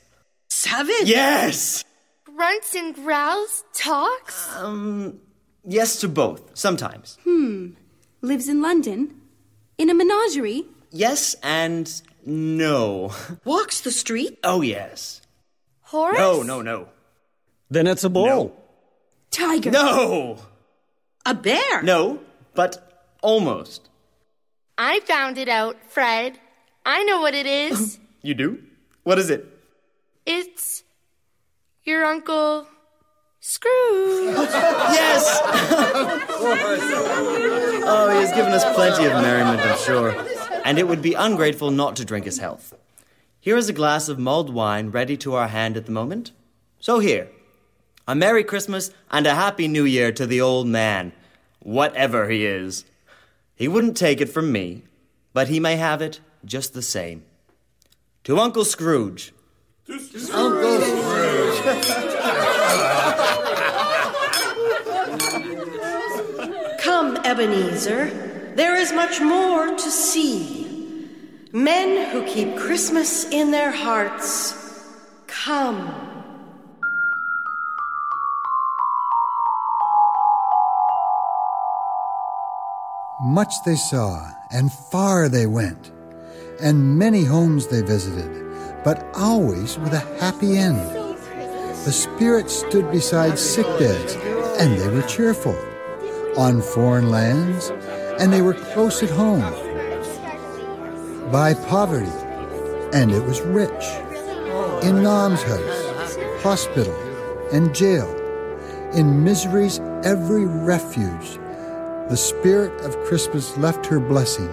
Savage? 0.50 1.04
Yes! 1.08 1.82
Grunts 2.24 2.74
and 2.74 2.94
growls, 2.94 3.64
talks. 3.74 4.54
Um, 4.56 5.20
yes 5.64 6.00
to 6.00 6.08
both, 6.08 6.56
sometimes. 6.56 7.18
Hmm. 7.24 7.70
Lives 8.20 8.48
in 8.48 8.60
London? 8.60 9.18
In 9.78 9.88
a 9.88 9.94
menagerie? 9.94 10.64
Yes 10.90 11.34
and 11.42 11.90
no. 12.26 13.12
Walks 13.44 13.80
the 13.80 13.90
street? 13.90 14.38
Oh, 14.44 14.60
yes. 14.60 15.22
Horse? 15.80 16.18
No, 16.18 16.42
no, 16.42 16.60
no. 16.60 16.88
Then 17.70 17.86
it's 17.86 18.04
a 18.04 18.10
bull. 18.10 18.54
Tiger? 19.30 19.70
No! 19.70 20.38
A 21.26 21.34
bear? 21.34 21.82
No, 21.82 22.20
but 22.54 23.04
almost. 23.22 23.88
I 24.76 25.00
found 25.00 25.38
it 25.38 25.48
out, 25.48 25.76
Fred. 25.88 26.38
I 26.86 27.04
know 27.04 27.20
what 27.20 27.34
it 27.34 27.46
is. 27.46 27.98
You 28.20 28.34
do? 28.34 28.58
What 29.04 29.18
is 29.20 29.30
it? 29.30 29.46
it's 30.26 30.82
your 31.84 32.04
Uncle 32.04 32.66
Scrooge. 33.40 34.34
Yes! 34.34 35.40
oh, 37.86 38.10
he 38.12 38.18
has 38.20 38.32
given 38.32 38.52
us 38.52 38.64
plenty 38.74 39.04
of 39.06 39.12
merriment, 39.12 39.60
I'm 39.60 39.78
sure. 39.78 40.14
And 40.64 40.78
it 40.78 40.88
would 40.88 41.00
be 41.00 41.14
ungrateful 41.14 41.70
not 41.70 41.94
to 41.96 42.04
drink 42.04 42.24
his 42.24 42.38
health. 42.38 42.74
Here 43.40 43.56
is 43.56 43.68
a 43.68 43.72
glass 43.72 44.08
of 44.08 44.18
mulled 44.18 44.52
wine 44.52 44.90
ready 44.90 45.16
to 45.18 45.34
our 45.34 45.48
hand 45.48 45.76
at 45.76 45.86
the 45.86 45.92
moment. 45.92 46.32
So 46.80 46.98
here, 46.98 47.28
a 48.08 48.14
Merry 48.14 48.42
Christmas 48.42 48.90
and 49.10 49.26
a 49.26 49.34
Happy 49.34 49.68
New 49.68 49.84
Year 49.84 50.10
to 50.12 50.26
the 50.26 50.40
old 50.40 50.66
man, 50.66 51.12
whatever 51.60 52.30
he 52.30 52.46
is. 52.46 52.86
He 53.54 53.68
wouldn't 53.68 53.98
take 53.98 54.22
it 54.22 54.30
from 54.30 54.50
me, 54.50 54.84
but 55.34 55.48
he 55.48 55.60
may 55.60 55.76
have 55.76 56.00
it 56.00 56.20
just 56.42 56.72
the 56.72 56.80
same. 56.80 57.22
To 58.24 58.38
Uncle 58.38 58.64
Scrooge. 58.64 59.34
Uncle 60.32 60.80
Scrooge. 60.80 61.62
Come, 66.80 67.18
Ebenezer. 67.24 68.52
There 68.54 68.74
is 68.74 68.90
much 68.92 69.20
more 69.20 69.76
to 69.76 69.90
see. 69.90 71.10
Men 71.52 72.10
who 72.10 72.24
keep 72.24 72.56
Christmas 72.56 73.30
in 73.30 73.50
their 73.50 73.70
hearts. 73.70 74.54
Come. 75.26 76.07
Much 83.28 83.62
they 83.62 83.76
saw, 83.76 84.26
and 84.52 84.72
far 84.72 85.28
they 85.28 85.44
went, 85.44 85.92
and 86.62 86.98
many 86.98 87.24
homes 87.24 87.66
they 87.66 87.82
visited, 87.82 88.30
but 88.84 89.06
always 89.14 89.78
with 89.78 89.92
a 89.92 90.18
happy 90.18 90.56
end. 90.56 90.78
The 91.84 91.92
spirits 91.92 92.54
stood 92.54 92.90
beside 92.90 93.38
sick 93.38 93.66
beds, 93.78 94.14
and 94.58 94.78
they 94.78 94.88
were 94.88 95.02
cheerful. 95.02 95.54
On 96.38 96.62
foreign 96.62 97.10
lands, 97.10 97.70
and 98.18 98.32
they 98.32 98.40
were 98.40 98.54
close 98.54 99.02
at 99.02 99.10
home. 99.10 99.42
By 101.30 101.52
poverty, 101.52 102.10
and 102.94 103.10
it 103.10 103.24
was 103.24 103.42
rich. 103.42 103.84
In 104.82 105.04
almshouse, 105.04 106.42
hospital, 106.42 106.96
and 107.52 107.74
jail. 107.74 108.08
In 108.94 109.22
misery's 109.22 109.80
every 110.02 110.46
refuge, 110.46 111.38
the 112.08 112.16
spirit 112.16 112.80
of 112.80 112.98
Christmas 113.04 113.56
left 113.58 113.84
her 113.86 114.00
blessing 114.00 114.48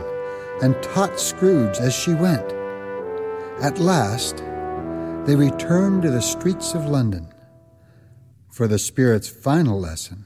and 0.61 0.81
taught 0.83 1.19
Scrooge 1.19 1.77
as 1.77 1.93
she 1.93 2.13
went. 2.13 2.53
At 3.61 3.79
last, 3.79 4.37
they 5.25 5.37
returned 5.37 6.01
to 6.01 6.11
the 6.11 6.21
streets 6.21 6.73
of 6.73 6.85
London 6.85 7.33
for 8.49 8.67
the 8.67 8.79
spirit's 8.79 9.29
final 9.29 9.79
lesson. 9.79 10.25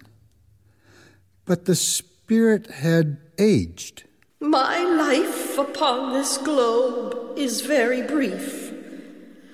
But 1.46 1.66
the 1.66 1.76
spirit 1.76 2.68
had 2.72 3.18
aged. 3.38 4.06
My 4.40 4.84
life 4.84 5.58
upon 5.58 6.14
this 6.14 6.38
globe 6.40 7.38
is 7.38 7.62
very 7.62 8.02
brief. 8.02 8.74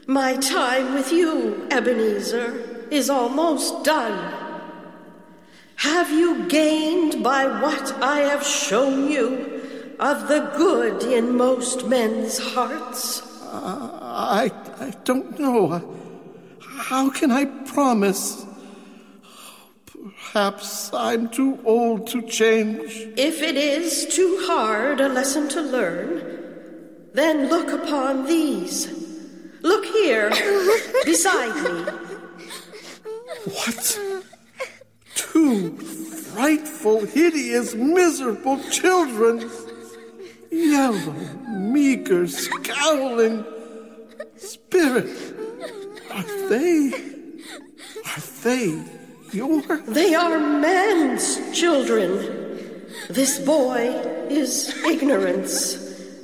My 0.07 0.37
time 0.37 0.93
with 0.93 1.11
you, 1.11 1.67
Ebenezer, 1.71 2.87
is 2.91 3.09
almost 3.09 3.83
done. 3.83 4.44
Have 5.77 6.09
you 6.09 6.47
gained 6.47 7.23
by 7.23 7.45
what 7.45 7.91
I 8.01 8.19
have 8.19 8.45
shown 8.45 9.09
you 9.11 9.95
of 9.99 10.27
the 10.27 10.51
good 10.57 11.03
in 11.03 11.35
most 11.35 11.87
men's 11.87 12.37
hearts? 12.37 13.21
Uh, 13.43 13.99
I, 14.01 14.51
I 14.79 14.91
don't 15.03 15.39
know. 15.39 15.95
How 16.59 17.09
can 17.09 17.31
I 17.31 17.45
promise? 17.45 18.45
Perhaps 19.85 20.93
I'm 20.93 21.29
too 21.29 21.59
old 21.63 22.07
to 22.07 22.21
change. 22.21 22.91
If 23.17 23.41
it 23.41 23.55
is 23.55 24.05
too 24.13 24.45
hard 24.47 24.99
a 24.99 25.07
lesson 25.07 25.47
to 25.49 25.61
learn, 25.61 27.09
then 27.13 27.47
look 27.49 27.71
upon 27.71 28.25
these. 28.25 28.91
Look 29.61 29.85
here, 29.85 30.29
beside 31.05 31.55
me. 31.63 31.91
What? 33.45 33.99
Two 35.15 35.75
frightful, 36.35 37.05
hideous, 37.05 37.73
miserable 37.73 38.61
children. 38.69 39.49
Yellow, 40.51 41.13
meager, 41.47 42.27
scowling. 42.27 43.45
Spirit. 44.37 45.09
Are 46.11 46.49
they. 46.49 46.91
Are 48.05 48.21
they 48.43 48.83
your. 49.31 49.61
They 49.87 50.13
are 50.13 50.39
man's 50.39 51.57
children. 51.57 52.09
This 53.09 53.39
boy 53.39 53.87
is 54.29 54.75
ignorance. 54.85 55.75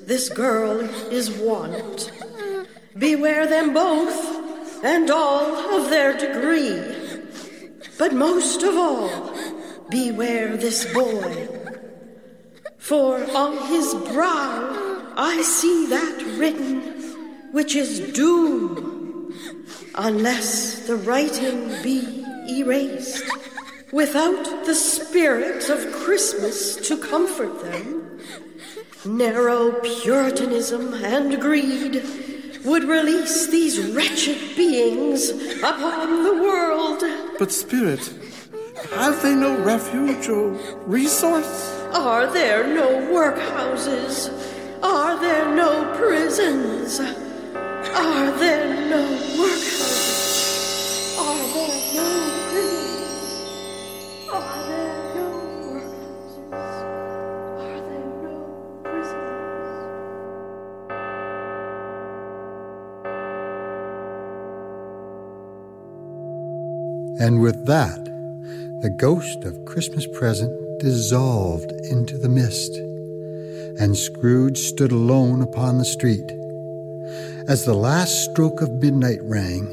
This 0.06 0.30
girl 0.30 0.82
is 1.12 1.30
want. 1.32 2.12
Beware 2.98 3.48
them 3.48 3.74
both 3.74 4.84
and 4.84 5.10
all 5.10 5.80
of 5.80 5.90
their 5.90 6.18
degree. 6.18 7.01
But 7.98 8.14
most 8.14 8.64
of 8.64 8.76
all, 8.76 9.34
beware 9.90 10.58
this 10.58 10.92
boy. 10.94 11.48
For 12.78 13.24
on 13.36 13.68
his 13.68 13.94
brow 13.94 15.14
I 15.16 15.42
see 15.42 15.88
that 15.88 16.38
written, 16.38 17.52
which 17.52 17.76
is 17.76 18.12
doom, 18.14 19.34
unless 19.96 20.88
the 20.88 20.96
writing 20.96 21.70
be 21.84 22.26
erased. 22.50 23.24
Without 23.92 24.66
the 24.66 24.76
spirit 24.76 25.70
of 25.70 25.92
Christmas 25.92 26.78
to 26.88 26.98
comfort 26.98 27.62
them, 27.62 28.20
narrow 29.06 29.74
Puritanism 29.82 30.94
and 30.94 31.42
greed 31.42 32.41
would 32.66 32.84
release 32.84 33.48
these 33.48 33.80
wretched 33.94 34.56
beings 34.56 35.30
upon 35.60 36.24
the 36.24 36.34
world. 36.42 37.04
But, 37.40 37.52
Spirit, 37.52 38.14
have 38.96 39.22
they 39.22 39.36
no 39.36 39.58
refuge 39.64 40.28
or 40.30 40.52
resource? 40.86 41.72
Are 41.94 42.28
there 42.28 42.68
no 42.68 42.88
workhouses? 43.12 44.30
Are 44.84 45.20
there 45.20 45.54
no 45.56 45.94
prisons? 45.98 47.00
Are 47.00 48.32
there 48.40 48.90
no 48.90 49.04
workhouses? 49.38 51.18
Are 51.20 51.48
there 51.54 51.86
no 51.96 52.12
prisons? 52.52 53.22
Are 54.32 54.71
And 67.22 67.40
with 67.40 67.68
that, 67.68 68.04
the 68.82 68.90
ghost 68.90 69.44
of 69.44 69.64
Christmas 69.66 70.08
present 70.08 70.52
dissolved 70.80 71.72
into 71.84 72.18
the 72.18 72.28
mist, 72.28 72.76
and 73.80 73.96
Scrooge 73.96 74.58
stood 74.58 74.92
alone 74.92 75.44
upon 75.44 75.78
the 75.78 75.86
street. 75.86 76.32
As 77.48 77.64
the 77.64 77.76
last 77.76 78.32
stroke 78.32 78.64
of 78.64 78.82
midnight 78.82 79.20
rang, 79.22 79.68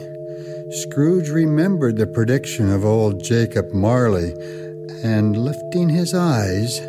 Scrooge 0.82 1.30
remembered 1.30 1.96
the 1.96 2.06
prediction 2.06 2.70
of 2.70 2.84
old 2.84 3.24
Jacob 3.24 3.72
Marley, 3.72 4.34
and 5.02 5.34
lifting 5.34 5.88
his 5.88 6.12
eyes, 6.12 6.80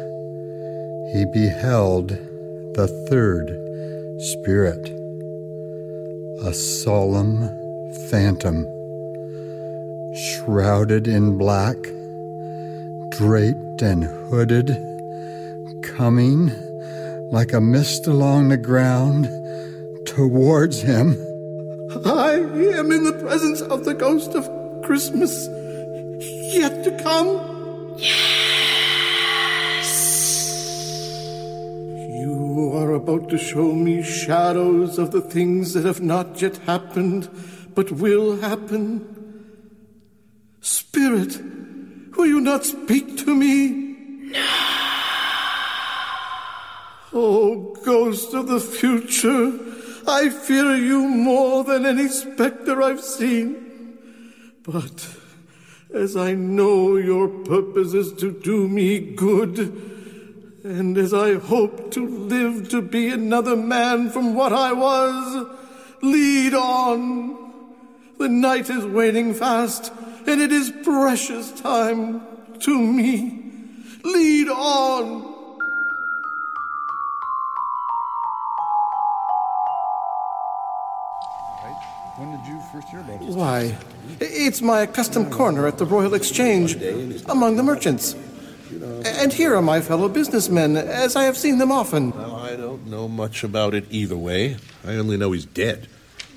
he 1.13 1.23
beheld 1.31 2.09
the 2.75 2.89
third 3.09 3.47
spirit, 4.19 4.89
a 6.45 6.53
solemn 6.53 7.47
phantom 8.09 8.67
shrouded 10.13 11.07
in 11.07 11.37
black, 11.37 11.77
draped 13.09 13.81
and 13.81 14.03
hooded, 14.03 14.75
coming 15.83 16.51
like 17.31 17.53
a 17.53 17.61
mist 17.61 18.07
along 18.07 18.49
the 18.49 18.57
ground 18.57 19.29
towards 20.05 20.81
him. 20.81 21.15
I 22.05 22.33
am 22.33 22.91
in 22.91 23.03
the 23.03 23.17
presence 23.21 23.61
of 23.61 23.85
the 23.85 23.93
ghost 23.93 24.33
of 24.35 24.49
Christmas 24.83 25.47
yet 26.53 26.83
to 26.83 26.91
come. 27.03 27.95
Yes! 27.97 28.29
You 32.21 32.71
are 32.75 32.93
about 32.93 33.29
to 33.29 33.37
show 33.37 33.73
me 33.73 34.01
shadows 34.01 34.97
of 34.97 35.11
the 35.11 35.21
things 35.21 35.73
that 35.73 35.85
have 35.85 36.01
not 36.01 36.41
yet 36.41 36.57
happened, 36.57 37.29
but 37.75 37.91
will 37.91 38.37
happen. 38.37 39.18
Spirit, 40.61 41.41
will 42.15 42.25
you 42.25 42.41
not 42.41 42.65
speak 42.65 43.17
to 43.17 43.33
me? 43.33 43.69
No. 44.31 44.45
Oh, 47.11 47.75
ghost 47.83 48.33
of 48.33 48.47
the 48.47 48.59
future, 48.59 49.57
I 50.07 50.29
fear 50.29 50.75
you 50.75 51.07
more 51.07 51.63
than 51.63 51.85
any 51.85 52.07
specter 52.07 52.81
I've 52.83 53.01
seen. 53.01 53.97
But 54.63 55.07
as 55.93 56.15
I 56.15 56.33
know 56.33 56.97
your 56.97 57.27
purpose 57.27 57.93
is 57.93 58.13
to 58.13 58.31
do 58.31 58.67
me 58.67 58.99
good, 58.99 59.57
and 60.63 60.97
as 60.97 61.13
I 61.13 61.35
hope 61.35 61.91
to 61.91 62.05
live 62.05 62.69
to 62.69 62.81
be 62.81 63.07
another 63.09 63.55
man 63.55 64.09
from 64.09 64.35
what 64.35 64.53
I 64.53 64.73
was, 64.73 65.47
lead 66.03 66.53
on. 66.53 67.37
The 68.19 68.29
night 68.29 68.69
is 68.69 68.85
waning 68.85 69.33
fast, 69.33 69.91
and 70.27 70.41
it 70.41 70.51
is 70.51 70.71
precious 70.83 71.51
time 71.59 72.21
to 72.59 72.77
me. 72.77 73.43
Lead 74.03 74.49
on. 74.49 75.29
When 82.19 82.31
did 82.37 82.45
you 82.47 82.59
first 82.73 82.89
hear 82.89 82.99
about 82.99 83.21
this? 83.21 83.33
Why, 83.33 83.77
it's 84.19 84.61
my 84.61 84.81
accustomed 84.81 85.31
corner 85.31 85.67
at 85.67 85.77
the 85.77 85.85
Royal 85.85 86.13
Exchange 86.13 86.75
among 87.29 87.55
the 87.55 87.63
merchants. 87.63 88.13
And 89.05 89.31
here 89.31 89.55
are 89.55 89.61
my 89.61 89.79
fellow 89.79 90.09
businessmen, 90.09 90.75
as 90.75 91.15
I 91.15 91.23
have 91.23 91.37
seen 91.37 91.59
them 91.59 91.71
often. 91.71 92.11
Well, 92.11 92.35
I 92.35 92.57
don't 92.57 92.87
know 92.87 93.07
much 93.07 93.45
about 93.45 93.73
it 93.73 93.85
either 93.89 94.17
way. 94.17 94.57
I 94.85 94.95
only 94.95 95.15
know 95.15 95.31
he's 95.31 95.45
dead. 95.45 95.87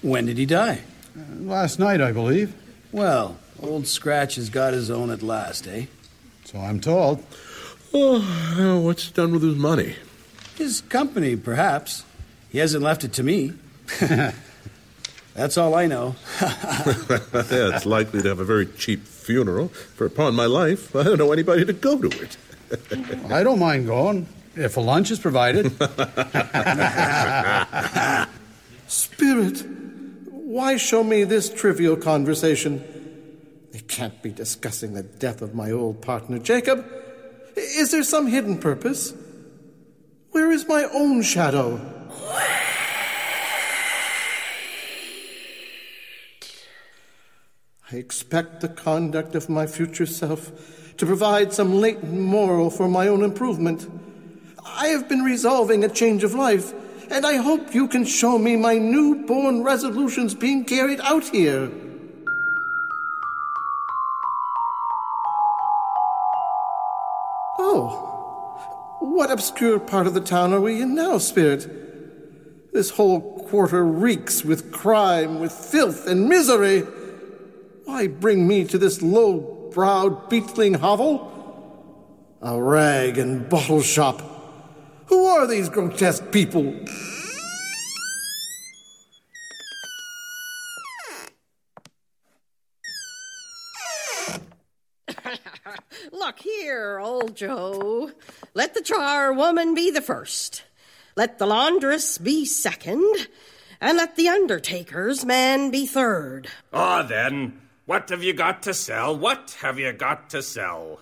When 0.03 0.27
did 0.27 0.39
he 0.39 0.47
die? 0.47 0.83
Last 1.41 1.81
night, 1.81 2.01
I 2.01 2.13
believe. 2.13 2.55
Well, 2.93 3.37
old 3.63 3.87
Scratch 3.87 4.35
has 4.35 4.51
got 4.51 4.73
his 4.73 4.91
own 4.91 5.11
at 5.11 5.23
last, 5.23 5.67
eh? 5.67 5.87
So 6.45 6.59
I'm 6.59 6.81
told. 6.81 7.25
Oh, 7.95 8.81
what's 8.83 9.07
he 9.07 9.13
done 9.13 9.33
with 9.33 9.43
his 9.43 9.57
money? 9.57 9.97
His 10.57 10.81
company, 10.83 11.37
perhaps. 11.37 12.05
He 12.51 12.59
hasn't 12.59 12.83
left 12.83 13.05
it 13.05 13.13
to 13.15 13.23
me. 13.23 13.53
That's 15.35 15.57
all 15.57 15.75
I 15.75 15.87
know. 15.87 16.17
yeah, 16.43 16.73
it's 17.33 17.87
likely 17.87 18.21
to 18.23 18.29
have 18.29 18.41
a 18.41 18.45
very 18.45 18.67
cheap 18.67 19.07
funeral, 19.07 19.69
for 19.69 20.05
upon 20.05 20.35
my 20.35 20.47
life, 20.47 20.95
I 20.95 21.05
don't 21.05 21.19
know 21.19 21.33
anybody 21.33 21.65
to 21.65 21.73
go 21.73 21.99
to 21.99 22.23
it. 22.23 22.37
I 23.31 23.43
don't 23.43 23.59
mind 23.59 23.87
going, 23.87 24.27
if 24.57 24.77
a 24.77 24.81
lunch 24.81 25.11
is 25.11 25.19
provided. 25.19 25.73
Spirit, 28.89 29.65
why 30.31 30.77
show 30.77 31.03
me 31.03 31.25
this 31.25 31.49
trivial 31.49 31.97
conversation? 31.97 32.85
They 33.73 33.81
can't 33.81 34.23
be 34.23 34.31
discussing 34.31 34.93
the 34.93 35.03
death 35.03 35.41
of 35.41 35.55
my 35.55 35.71
old 35.71 36.03
partner, 36.03 36.39
Jacob. 36.39 36.87
Is 37.57 37.91
there 37.91 38.03
some 38.03 38.27
hidden 38.27 38.59
purpose? 38.59 39.15
Where 40.31 40.53
is 40.53 40.69
my 40.69 40.85
own 40.93 41.23
shadow? 41.23 41.81
I 47.91 47.97
expect 47.97 48.61
the 48.61 48.69
conduct 48.69 49.35
of 49.35 49.49
my 49.49 49.67
future 49.67 50.07
self 50.07 50.53
to 50.99 51.07
provide 51.07 51.55
some 51.55 51.75
latent 51.75 52.13
moral 52.13 52.69
for 52.69 52.89
my 52.89 53.09
own 53.09 53.23
improvement. 53.23 53.91
I 54.65 54.89
have 54.89 55.09
been 55.09 55.21
resolving 55.21 55.83
a 55.83 55.89
change 55.89 56.25
of 56.25 56.35
life, 56.35 56.75
and 57.11 57.25
I 57.25 57.37
hope 57.37 57.75
you 57.75 57.89
can 57.89 58.05
show 58.05 58.39
me 58.39 58.57
my 58.57 58.77
newborn 58.77 59.63
resolutions 59.63 60.35
being 60.35 60.65
carried 60.65 61.01
out 61.01 61.25
here. 61.25 61.71
Oh, 67.75 68.99
what 69.01 69.31
obscure 69.31 69.81
part 69.81 70.07
of 70.07 70.13
the 70.13 70.21
town 70.21 70.53
are 70.53 70.61
we 70.61 70.83
in 70.83 70.95
now, 70.95 71.17
Spirit? 71.17 72.71
This 72.71 72.91
whole 72.91 73.49
quarter 73.49 73.83
reeks 73.83 74.45
with 74.45 74.71
crime, 74.71 75.41
with 75.41 75.53
filth 75.53 76.07
and 76.07 76.29
misery. 76.29 76.81
Why 77.87 78.09
bring 78.09 78.47
me 78.47 78.65
to 78.67 78.77
this 78.77 79.01
low 79.01 79.71
browed, 79.73 80.29
beetling 80.29 80.75
hovel? 80.75 82.37
A 82.43 82.61
rag 82.63 83.17
and 83.17 83.49
bottle 83.49 83.81
shop. 83.81 84.21
Who 85.07 85.25
are 85.25 85.47
these 85.47 85.71
grotesque 85.71 86.31
people? 86.31 86.75
Look 96.13 96.41
here, 96.41 97.01
old 97.01 97.35
Joe. 97.35 98.11
Let 98.53 98.75
the 98.75 98.83
charwoman 98.83 99.75
be 99.75 99.91
the 99.91 100.03
first. 100.03 100.63
Let 101.17 101.39
the 101.39 101.47
laundress 101.47 102.19
be 102.19 102.45
second. 102.45 103.29
And 103.81 103.97
let 103.97 104.17
the 104.17 104.29
undertaker's 104.29 105.25
man 105.25 105.71
be 105.71 105.87
third. 105.87 106.49
Ah, 106.73 107.03
then, 107.03 107.63
what 107.87 108.11
have 108.11 108.23
you 108.23 108.35
got 108.35 108.63
to 108.65 108.75
sell? 108.75 109.17
What 109.17 109.57
have 109.63 109.79
you 109.79 109.91
got 109.93 110.31
to 110.31 110.43
sell? 110.43 111.01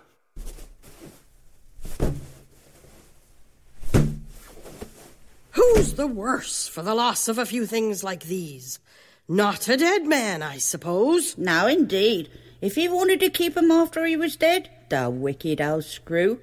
Who's 5.50 5.94
the 5.94 6.06
worse 6.06 6.68
for 6.68 6.82
the 6.82 6.94
loss 6.94 7.26
of 7.26 7.36
a 7.36 7.44
few 7.44 7.66
things 7.66 8.04
like 8.04 8.22
these? 8.22 8.78
Not 9.28 9.68
a 9.68 9.76
dead 9.76 10.06
man, 10.06 10.42
I 10.42 10.58
suppose. 10.58 11.36
No, 11.36 11.66
indeed. 11.66 12.30
If 12.61 12.74
he 12.74 12.88
wanted 12.88 13.20
to 13.20 13.30
keep 13.30 13.56
him 13.56 13.70
after 13.70 14.04
he 14.04 14.16
was 14.16 14.36
dead, 14.36 14.68
the 14.88 15.08
wicked 15.08 15.61
old 15.61 15.84
screw. 15.84 16.40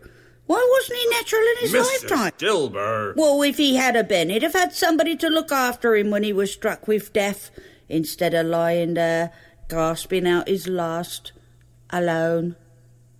Why 0.47 0.65
wasn't 0.71 0.99
he 0.99 1.09
natural 1.09 1.41
in 1.41 1.57
his 1.59 1.73
Mrs. 1.73 2.09
lifetime? 2.09 2.31
Dilber. 2.37 3.15
Well, 3.15 3.41
if 3.43 3.57
he 3.57 3.75
had 3.75 3.95
a 3.95 4.03
been, 4.03 4.29
he'd 4.29 4.43
have 4.43 4.53
had 4.53 4.73
somebody 4.73 5.15
to 5.17 5.27
look 5.27 5.51
after 5.51 5.95
him 5.95 6.09
when 6.09 6.23
he 6.23 6.31
was 6.31 6.53
struck 6.53 6.87
with 6.87 7.11
death, 7.11 7.51
instead 7.89 8.33
of 8.33 8.47
lying 8.47 8.93
there, 8.93 9.33
gasping 9.67 10.25
out 10.25 10.47
his 10.47 10.67
last, 10.67 11.33
alone, 11.89 12.55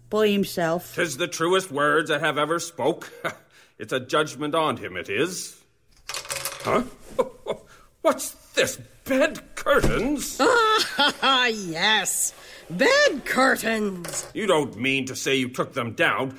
by 0.09 0.29
himself. 0.29 0.95
Tis 0.95 1.17
the 1.17 1.27
truest 1.27 1.69
words 1.69 2.09
I 2.09 2.19
have 2.19 2.37
ever 2.37 2.59
spoke. 2.59 3.11
it's 3.77 3.91
a 3.91 3.99
judgment 3.99 4.55
on 4.55 4.77
him, 4.77 4.95
it 4.95 5.09
is. 5.09 5.61
Huh? 6.09 6.83
What's 8.01 8.31
this? 8.53 8.77
Bed 9.03 9.55
curtains? 9.55 10.37
Ah, 10.39 11.45
yes. 11.47 12.33
Bed 12.70 13.26
curtains. 13.26 14.28
You 14.34 14.45
don't 14.45 14.78
mean 14.78 15.05
to 15.05 15.15
say 15.15 15.36
you 15.36 15.49
took 15.49 15.74
them 15.74 15.93
down? 15.93 16.38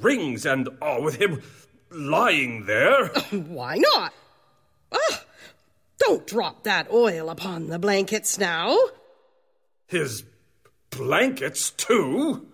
Rings 0.00 0.46
and 0.46 0.68
all 0.80 1.02
with 1.02 1.16
him 1.16 1.42
lying 1.90 2.66
there? 2.66 3.06
Why 3.30 3.76
not? 3.76 4.12
Ah, 4.92 5.24
don't 5.98 6.26
drop 6.26 6.64
that 6.64 6.90
oil 6.92 7.28
upon 7.30 7.68
the 7.68 7.78
blankets 7.78 8.38
now. 8.38 8.76
His 9.86 10.24
blankets, 10.90 11.70
too? 11.70 12.46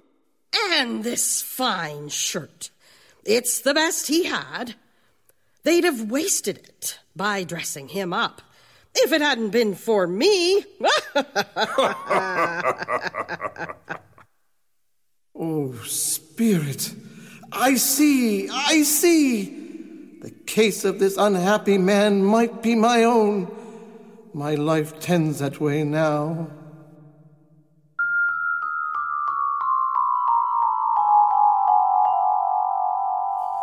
And 0.73 1.05
this 1.05 1.43
fine 1.43 2.09
shirt. 2.09 2.71
It's 3.25 3.61
the 3.61 3.75
best 3.75 4.09
he 4.09 4.25
had. 4.25 4.75
They'd 5.63 5.85
have 5.85 6.11
wasted 6.11 6.59
it 6.59 6.99
by 7.15 7.45
dressing 7.45 7.89
him 7.89 8.13
up. 8.13 8.41
If 8.95 9.13
it 9.13 9.21
hadn't 9.21 9.51
been 9.51 9.75
for 9.75 10.07
me. 10.07 10.65
oh, 15.35 15.75
Spirit, 15.85 16.95
I 17.53 17.75
see, 17.77 18.49
I 18.49 18.83
see. 18.83 19.45
The 20.21 20.31
case 20.47 20.85
of 20.85 20.99
this 20.99 21.17
unhappy 21.17 21.79
man 21.79 22.23
might 22.25 22.63
be 22.63 22.75
my 22.75 23.05
own. 23.05 23.51
My 24.35 24.55
life 24.55 25.01
tends 25.01 25.39
that 25.39 25.61
way 25.61 25.83
now. 25.83 26.49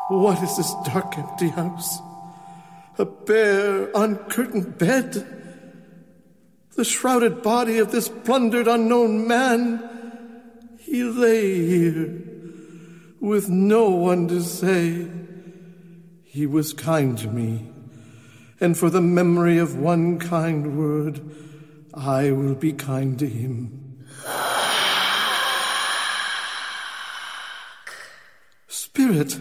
What 0.10 0.42
is 0.42 0.56
this 0.56 0.74
dark, 0.86 1.18
empty 1.18 1.50
house? 1.50 2.00
A 3.00 3.06
bare, 3.06 3.92
uncurtained 3.94 4.78
bed? 4.80 5.26
The 6.76 6.84
shrouded 6.84 7.44
body 7.44 7.78
of 7.78 7.92
this 7.92 8.10
plundered 8.10 8.68
unknown 8.68 9.28
man? 9.28 10.78
He 10.80 11.04
lay 11.04 11.68
here 11.68 12.24
with 13.20 13.50
no 13.50 13.90
one 13.90 14.28
to 14.30 14.42
say. 14.42 15.08
He 16.24 16.46
was 16.46 16.74
kind 16.74 17.18
to 17.20 17.28
me, 17.28 17.68
and 18.60 18.78
for 18.78 18.90
the 18.90 19.02
memory 19.02 19.58
of 19.58 19.78
one 19.78 20.18
kind 20.18 20.78
word, 20.78 21.22
I 21.94 22.32
will 22.32 22.56
be 22.56 22.74
kind 22.74 23.18
to 23.20 23.28
him. 23.28 24.06
Spirit, 28.68 29.40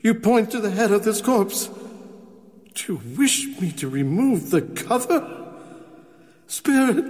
you 0.00 0.14
point 0.14 0.50
to 0.50 0.60
the 0.60 0.70
head 0.70 0.92
of 0.92 1.04
this 1.04 1.20
corpse. 1.20 1.68
You 2.86 3.00
wish 3.16 3.46
me 3.60 3.72
to 3.72 3.88
remove 3.88 4.50
the 4.50 4.60
cover? 4.60 5.54
Spirit, 6.46 7.04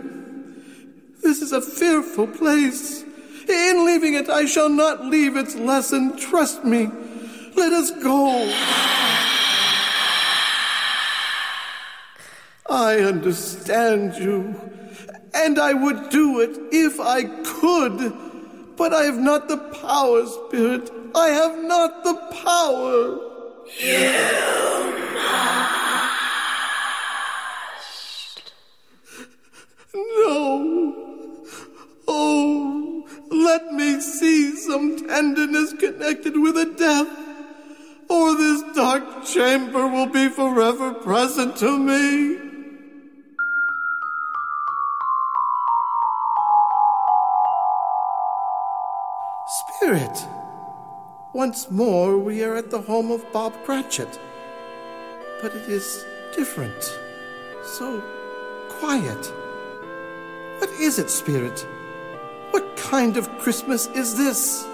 this 1.23 1.43
is 1.43 1.53
a 1.53 1.61
fearful 1.61 2.29
place. 2.29 3.03
In 3.49 3.85
leaving 3.85 4.15
it, 4.15 4.31
I 4.31 4.47
shall 4.47 4.69
not 4.69 5.05
leave 5.05 5.37
its 5.37 5.57
lesson. 5.57 6.17
Trust 6.17 6.65
me. 6.65 6.89
Let 7.57 7.73
us 7.73 7.91
go. 7.91 8.29
I 12.71 12.99
understand 12.99 14.15
you, 14.15 14.55
and 15.35 15.59
I 15.59 15.73
would 15.73 16.09
do 16.11 16.41
it 16.41 16.57
if 16.73 17.01
I 17.01 17.25
could, 17.25 18.15
but 18.77 18.93
I 18.93 19.03
have 19.03 19.19
not 19.19 19.49
the 19.49 19.59
power, 19.59 20.27
Spirit. 20.27 20.91
I 21.15 21.29
have 21.29 21.65
not 21.65 22.05
the 22.05 22.15
power. 22.45 23.19
You 23.79 24.64
No. 29.95 30.95
Oh, 32.09 33.07
let 33.31 33.73
me 33.73 34.01
see 34.01 34.57
some 34.57 34.97
tenderness 35.07 35.73
connected 35.73 36.37
with 36.37 36.57
a 36.57 36.67
death, 36.77 37.07
or 38.11 38.37
this 38.37 38.63
dark 38.75 39.25
chamber 39.25 39.87
will 39.87 40.07
be 40.07 40.29
forever 40.29 40.95
present 40.95 41.57
to 41.59 41.79
me. 41.79 42.39
Spirit, 49.47 50.27
once 51.33 51.71
more 51.71 52.19
we 52.19 52.43
are 52.43 52.57
at 52.57 52.71
the 52.71 52.81
home 52.81 53.13
of 53.13 53.25
Bob 53.33 53.53
Cratchit. 53.65 54.19
But 55.41 55.55
it 55.55 55.69
is 55.69 56.05
different, 56.35 56.83
so 57.63 58.03
quiet. 58.81 59.44
What 60.65 60.81
is 60.81 60.99
it, 60.99 61.11
Spirit? 61.11 61.67
What 62.51 62.75
kind 62.79 63.19
of 63.19 63.29
Christmas 63.39 63.87
is 63.89 64.17
this? 64.17 64.67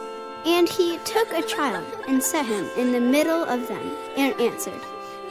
And 0.47 0.69
he 0.69 0.99
took 0.99 1.33
a 1.33 1.43
child 1.43 1.85
and 2.07 2.23
set 2.23 2.47
him 2.47 2.71
in 2.77 2.93
the 2.93 3.01
middle 3.01 3.43
of 3.43 3.67
them, 3.67 3.97
and 4.17 4.41
answered, 4.41 4.81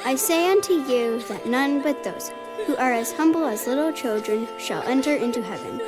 I 0.04 0.16
say 0.16 0.52
unto 0.52 0.74
you 0.74 1.22
that 1.30 1.46
none 1.46 1.82
but 1.82 2.04
those 2.04 2.34
who 2.68 2.76
are 2.76 2.92
as 2.92 3.14
humble 3.14 3.46
as 3.46 3.68
little 3.68 3.94
children 3.94 4.50
shall 4.58 4.84
enter 4.84 5.16
into 5.16 5.42
heaven. 5.42 5.80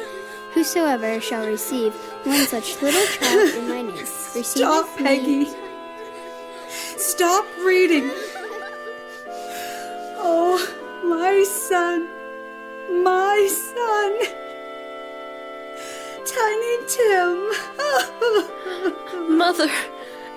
Whosoever 0.53 1.19
shall 1.19 1.45
receive 1.45 1.93
one 2.23 2.45
such 2.45 2.81
little 2.81 3.05
child 3.07 3.49
in 3.53 3.67
my 3.67 3.81
name, 3.81 3.97
receiveth 3.97 4.45
Stop, 4.45 4.87
me. 4.97 5.03
Peggy. 5.03 5.47
Stop 6.95 7.45
reading. 7.65 8.09
Oh, 10.15 10.65
my 11.03 11.43
son. 11.43 12.07
My 13.03 13.49
son. 13.51 14.37
Tiny 16.25 16.77
Tim. 16.87 17.51
Mother, 19.37 19.69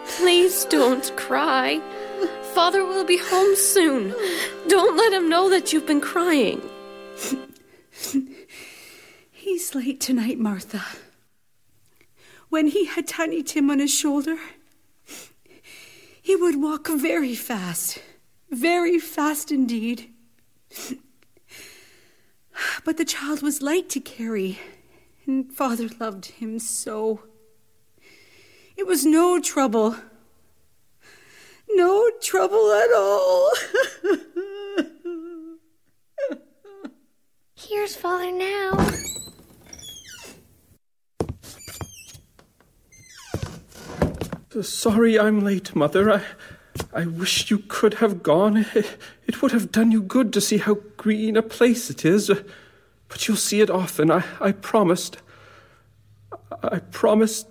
please 0.07 0.64
don't 0.66 1.14
cry. 1.16 1.80
Father 2.55 2.85
will 2.85 3.05
be 3.05 3.18
home 3.18 3.55
soon. 3.57 4.14
Don't 4.68 4.97
let 4.97 5.12
him 5.12 5.28
know 5.28 5.51
that 5.51 5.72
you've 5.72 5.87
been 5.87 6.01
crying. 6.01 6.62
He's 9.30 9.74
late 9.74 10.01
tonight, 10.01 10.39
Martha. 10.39 10.85
When 12.49 12.68
he 12.68 12.87
had 12.87 13.07
Tiny 13.07 13.43
Tim 13.43 13.70
on 13.70 13.78
his 13.78 13.93
shoulder, 13.93 14.39
he 16.22 16.35
would 16.37 16.62
walk 16.62 16.89
very 16.89 17.35
fast, 17.35 17.99
very 18.51 18.99
fast 18.99 19.53
indeed. 19.53 20.11
But 22.85 22.97
the 22.97 23.05
child 23.05 23.43
was 23.43 23.61
light 23.61 23.89
to 23.91 24.01
carry, 24.01 24.59
and 25.26 25.52
Father 25.52 25.88
loved 26.00 26.26
him 26.26 26.58
so. 26.58 27.22
It 28.76 28.86
was 28.86 29.04
no 29.04 29.40
trouble. 29.40 29.96
No 31.70 32.10
trouble 32.20 32.72
at 32.72 32.92
all. 32.92 33.52
Here's 37.54 37.96
Father 37.96 38.30
now. 38.32 38.90
Sorry 44.62 45.18
I'm 45.18 45.42
late, 45.42 45.74
Mother. 45.74 46.12
I, 46.12 46.22
I 46.92 47.06
wish 47.06 47.50
you 47.50 47.58
could 47.58 47.94
have 47.94 48.22
gone. 48.22 48.66
It, 48.74 48.98
it 49.26 49.42
would 49.42 49.52
have 49.52 49.72
done 49.72 49.90
you 49.90 50.02
good 50.02 50.32
to 50.34 50.40
see 50.40 50.58
how 50.58 50.74
green 50.96 51.36
a 51.36 51.42
place 51.42 51.90
it 51.90 52.04
is. 52.04 52.30
But 53.09 53.28
you'll 53.28 53.36
see 53.36 53.61
it 53.61 53.70
often. 53.70 54.11
I, 54.11 54.24
I 54.40 54.52
promised. 54.52 55.18
I 56.62 56.78
promised 56.78 57.46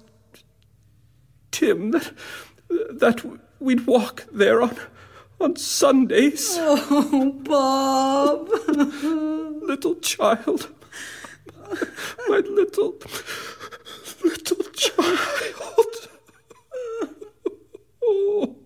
Tim 1.51 1.91
that 1.91 2.13
that 2.69 3.23
we'd 3.59 3.85
walk 3.85 4.25
there 4.31 4.61
on 4.61 4.77
on 5.39 5.55
Sundays. 5.55 6.55
Oh, 6.59 7.31
Bob. 7.43 8.49
little 9.63 9.95
child. 9.95 10.69
My 12.27 12.37
little 12.37 12.95
little 14.23 14.63
child. 14.73 16.09
Oh. 18.05 18.57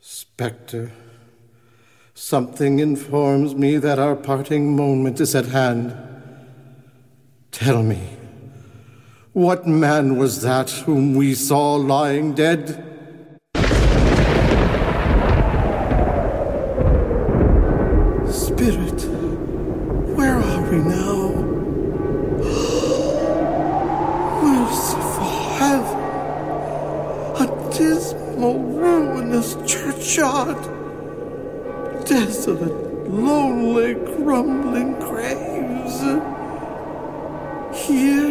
Spectre, 0.00 0.90
something 2.24 2.78
informs 2.78 3.54
me 3.54 3.76
that 3.76 3.98
our 3.98 4.16
parting 4.16 4.74
moment 4.74 5.20
is 5.20 5.34
at 5.34 5.44
hand. 5.44 5.94
Tell 7.50 7.82
me, 7.82 8.16
what 9.34 9.66
man 9.66 10.16
was 10.16 10.40
that 10.40 10.70
whom 10.70 11.16
we 11.16 11.34
saw 11.34 11.74
lying 11.74 12.32
dead? 12.32 12.82
Spirit, 18.32 19.02
where 20.16 20.38
are 20.38 20.70
we 20.70 20.78
now? 20.78 21.28
Merciful 24.42 25.44
heaven! 25.58 26.00
A 27.44 27.46
dismal, 27.76 28.62
ruinous 28.62 29.56
churchyard. 29.66 30.73
Desolate, 32.06 33.08
lonely, 33.10 33.94
crumbling 33.94 34.92
graves. 35.00 36.00
Here, 37.86 38.30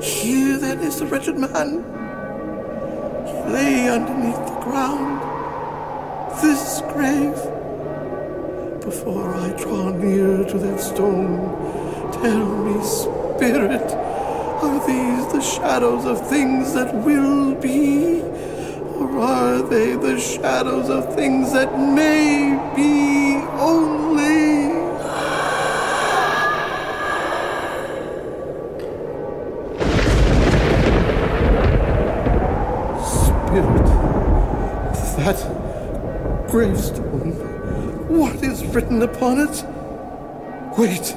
here 0.00 0.56
then 0.56 0.78
is 0.80 0.98
the 0.98 1.06
wretched 1.06 1.36
man. 1.36 1.84
He 3.26 3.52
lay 3.52 3.90
underneath 3.90 4.46
the 4.46 4.60
ground. 4.62 5.20
This 6.40 6.80
grave. 6.88 7.36
Before 8.82 9.34
I 9.34 9.50
draw 9.58 9.90
near 9.90 10.42
to 10.44 10.58
that 10.58 10.80
stone, 10.80 11.52
tell 12.22 12.46
me, 12.64 12.82
spirit, 12.82 13.92
are 14.62 14.86
these 14.86 15.32
the 15.34 15.42
shadows 15.42 16.06
of 16.06 16.26
things 16.30 16.72
that 16.72 16.94
will 16.94 17.54
be? 17.56 18.22
Or 18.98 19.20
are 19.20 19.62
they 19.62 19.94
the 19.94 20.18
shadows 20.18 20.88
of 20.88 21.14
things 21.14 21.52
that 21.52 21.78
may 21.78 22.58
be 22.74 23.36
only? 23.56 24.72
Spirit, 33.06 33.86
that 35.16 36.48
gravestone, 36.50 37.32
what 38.08 38.34
is 38.42 38.64
written 38.66 39.02
upon 39.02 39.38
it? 39.38 39.64
Wait. 40.76 41.14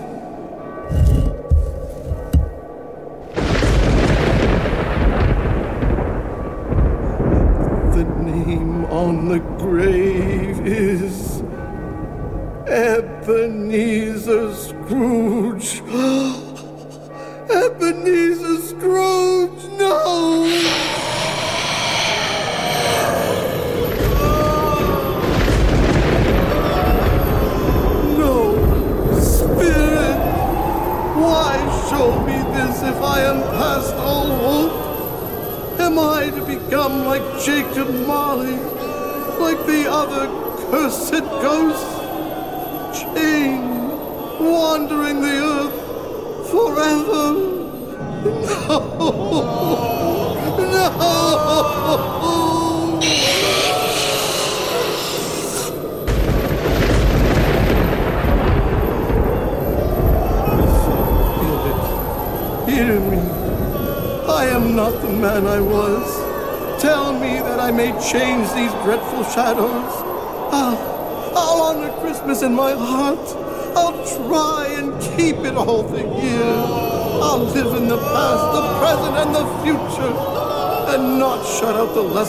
The 9.32 9.40
grave 9.40 9.91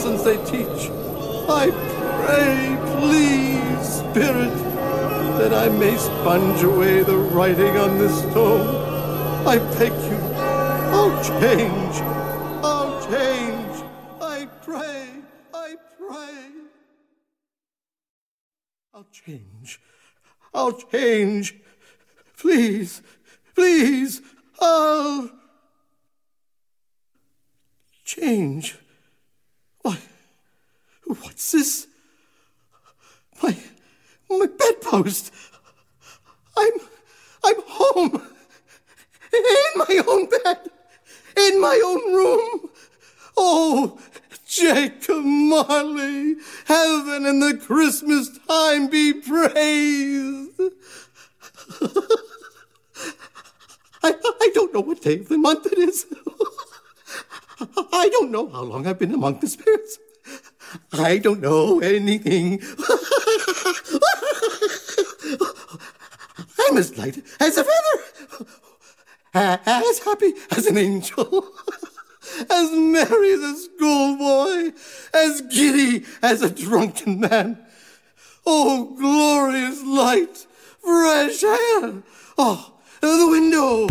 lessons 0.05 0.25
they 0.25 0.37
teach. 0.51 0.91
I 1.49 1.71
pray, 2.25 2.77
please, 2.99 3.87
Spirit, 4.01 4.55
that 5.39 5.55
I 5.55 5.69
may 5.69 5.97
sponge 5.97 6.63
away 6.63 7.03
the 7.03 7.17
writing 7.17 7.77
on 7.77 7.99
this 7.99 8.19
stone. 8.23 9.47
I 9.47 9.59
beg 9.79 9.93
you, 9.93 10.19
I'll 10.93 11.23
change. 11.23 11.95
I'll 12.65 13.01
change. 13.07 13.85
I 14.21 14.47
pray. 14.63 15.09
I 15.55 15.77
pray. 15.97 16.51
I'll 18.95 19.07
change. 19.13 19.81
I'll 20.55 20.73
change. 20.73 21.55
Please, 22.37 23.03
please, 23.55 24.21
I'll 24.61 25.31
Change? 28.05 28.82
What's 31.21 31.53
this? 31.53 31.87
My, 33.43 33.57
my 34.31 34.47
bedpost. 34.47 35.33
I'm, 36.57 36.73
I'm 37.45 37.57
home. 37.67 38.23
In 39.33 39.73
my 39.77 40.03
own 40.07 40.29
bed. 40.29 40.71
In 41.37 41.61
my 41.61 41.81
own 41.85 42.15
room. 42.15 42.71
Oh, 43.37 43.99
Jacob 44.47 45.25
Marley, 45.25 46.37
heaven 46.67 47.25
and 47.25 47.43
the 47.43 47.59
Christmas 47.65 48.39
time 48.47 48.89
be 48.89 49.15
praised. 49.15 50.61
I, 54.05 54.15
I 54.15 54.51
don't 54.53 54.75
know 54.75 54.81
what 54.81 55.01
day 55.01 55.21
of 55.21 55.29
the 55.29 55.39
month 55.39 55.67
it 55.67 55.79
is. 55.79 56.07
I 57.93 58.09
don't 58.11 58.31
know 58.31 58.49
how 58.49 58.63
long 58.63 58.87
I've 58.87 58.99
been 58.99 59.15
among 59.15 59.41
the 59.41 59.47
spirits. 59.47 59.99
I 60.93 61.19
don't 61.19 61.41
know 61.41 61.81
anything. 61.81 62.61
I'm 66.59 66.77
as 66.79 66.97
light 66.97 67.23
as 67.41 67.59
a 67.59 67.65
feather, 67.65 68.49
as 69.35 69.99
happy 70.01 70.33
as 70.51 70.67
an 70.67 70.79
angel, 70.79 71.53
as 72.49 72.71
merry 72.73 73.33
as 73.33 73.41
a 73.41 73.57
schoolboy, 73.57 74.73
as 75.13 75.43
giddy 75.43 76.05
as 76.23 76.43
a 76.43 76.51
drunken 76.51 77.21
man. 77.21 77.59
Oh, 78.47 78.95
glorious 78.99 79.83
light, 79.83 80.47
fresh 80.81 81.43
air. 81.43 82.03
Oh, 82.39 82.73
the 83.01 83.29
window. 83.31 83.89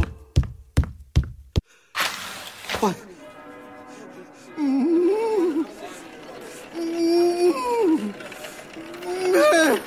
Mary. 9.32 9.82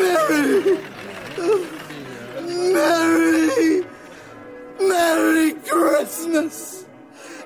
Mary. 0.00 0.78
Merry. 2.72 3.84
Merry 4.80 5.52
Christmas. 5.52 6.84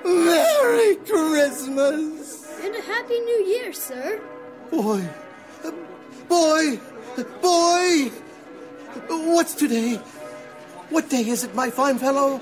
Merry 0.05 0.95
Christmas. 0.97 2.47
And 2.61 2.75
a 2.75 2.81
Happy 2.81 3.19
New 3.19 3.45
Year, 3.45 3.73
sir. 3.73 4.21
Boy. 4.69 5.07
Boy. 6.27 6.79
Boy. 7.41 8.11
What's 9.07 9.55
today? 9.55 9.95
What 10.89 11.09
day 11.09 11.27
is 11.27 11.43
it, 11.43 11.55
my 11.55 11.69
fine 11.69 11.97
fellow? 11.97 12.39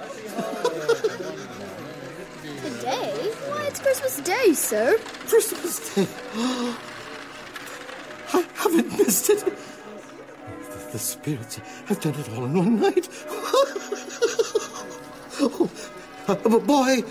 Today? 2.64 3.32
Why, 3.48 3.64
it's 3.68 3.80
Christmas 3.80 4.18
Day, 4.22 4.54
sir. 4.54 4.98
Christmas 5.28 5.96
Day. 5.96 6.08
I 8.34 8.46
haven't 8.56 8.98
missed 8.98 9.30
it. 9.30 9.40
The, 9.40 10.92
the 10.92 11.00
spirits 11.00 11.60
have 11.86 12.00
done 12.02 12.16
it 12.16 12.30
all 12.30 12.46
in 12.46 12.54
one 12.54 12.80
night. 12.80 13.10
oh, 15.40 15.70
but 16.28 16.68
boy, 16.68 17.04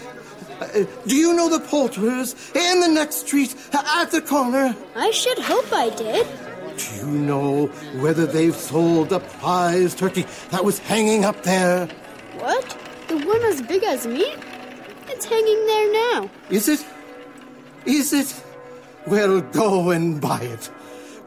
uh, 0.60 0.84
do 1.06 1.16
you 1.16 1.34
know 1.34 1.48
the 1.48 1.60
poulterers 1.60 2.34
in 2.54 2.80
the 2.80 2.88
next 2.88 3.26
street 3.26 3.54
uh, 3.72 3.82
at 4.00 4.10
the 4.10 4.20
corner? 4.20 4.74
I 4.96 5.10
should 5.10 5.38
hope 5.38 5.72
I 5.72 5.90
did. 5.90 6.26
Do 6.76 6.96
you 6.96 7.06
know 7.06 7.66
whether 8.00 8.26
they've 8.26 8.54
sold 8.54 9.08
the 9.08 9.20
prize 9.20 9.94
turkey 9.94 10.26
that 10.50 10.64
was 10.64 10.78
hanging 10.78 11.24
up 11.24 11.42
there? 11.42 11.86
What? 12.38 12.76
The 13.08 13.16
one 13.18 13.42
as 13.42 13.62
big 13.62 13.82
as 13.82 14.06
me? 14.06 14.34
It's 15.08 15.24
hanging 15.24 15.66
there 15.66 15.92
now. 15.92 16.30
Is 16.50 16.68
it? 16.68 16.84
Is 17.86 18.12
it? 18.12 18.44
Well, 19.06 19.40
go 19.40 19.90
and 19.90 20.20
buy 20.20 20.40
it. 20.40 20.70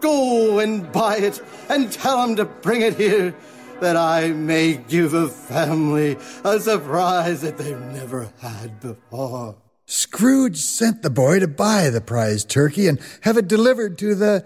Go 0.01 0.59
and 0.59 0.91
buy 0.91 1.17
it 1.17 1.41
and 1.69 1.91
tell 1.91 2.25
them 2.25 2.35
to 2.35 2.45
bring 2.45 2.81
it 2.81 2.95
here 2.95 3.33
that 3.79 3.95
I 3.95 4.29
may 4.29 4.73
give 4.73 5.13
a 5.13 5.27
family 5.27 6.17
a 6.43 6.59
surprise 6.59 7.41
that 7.41 7.57
they've 7.57 7.79
never 7.79 8.31
had 8.39 8.79
before. 8.79 9.55
Scrooge 9.85 10.57
sent 10.57 11.01
the 11.01 11.09
boy 11.09 11.39
to 11.39 11.47
buy 11.47 11.89
the 11.89 12.01
prize 12.01 12.45
turkey 12.45 12.87
and 12.87 12.99
have 13.21 13.37
it 13.37 13.47
delivered 13.47 13.97
to 13.97 14.15
the 14.15 14.45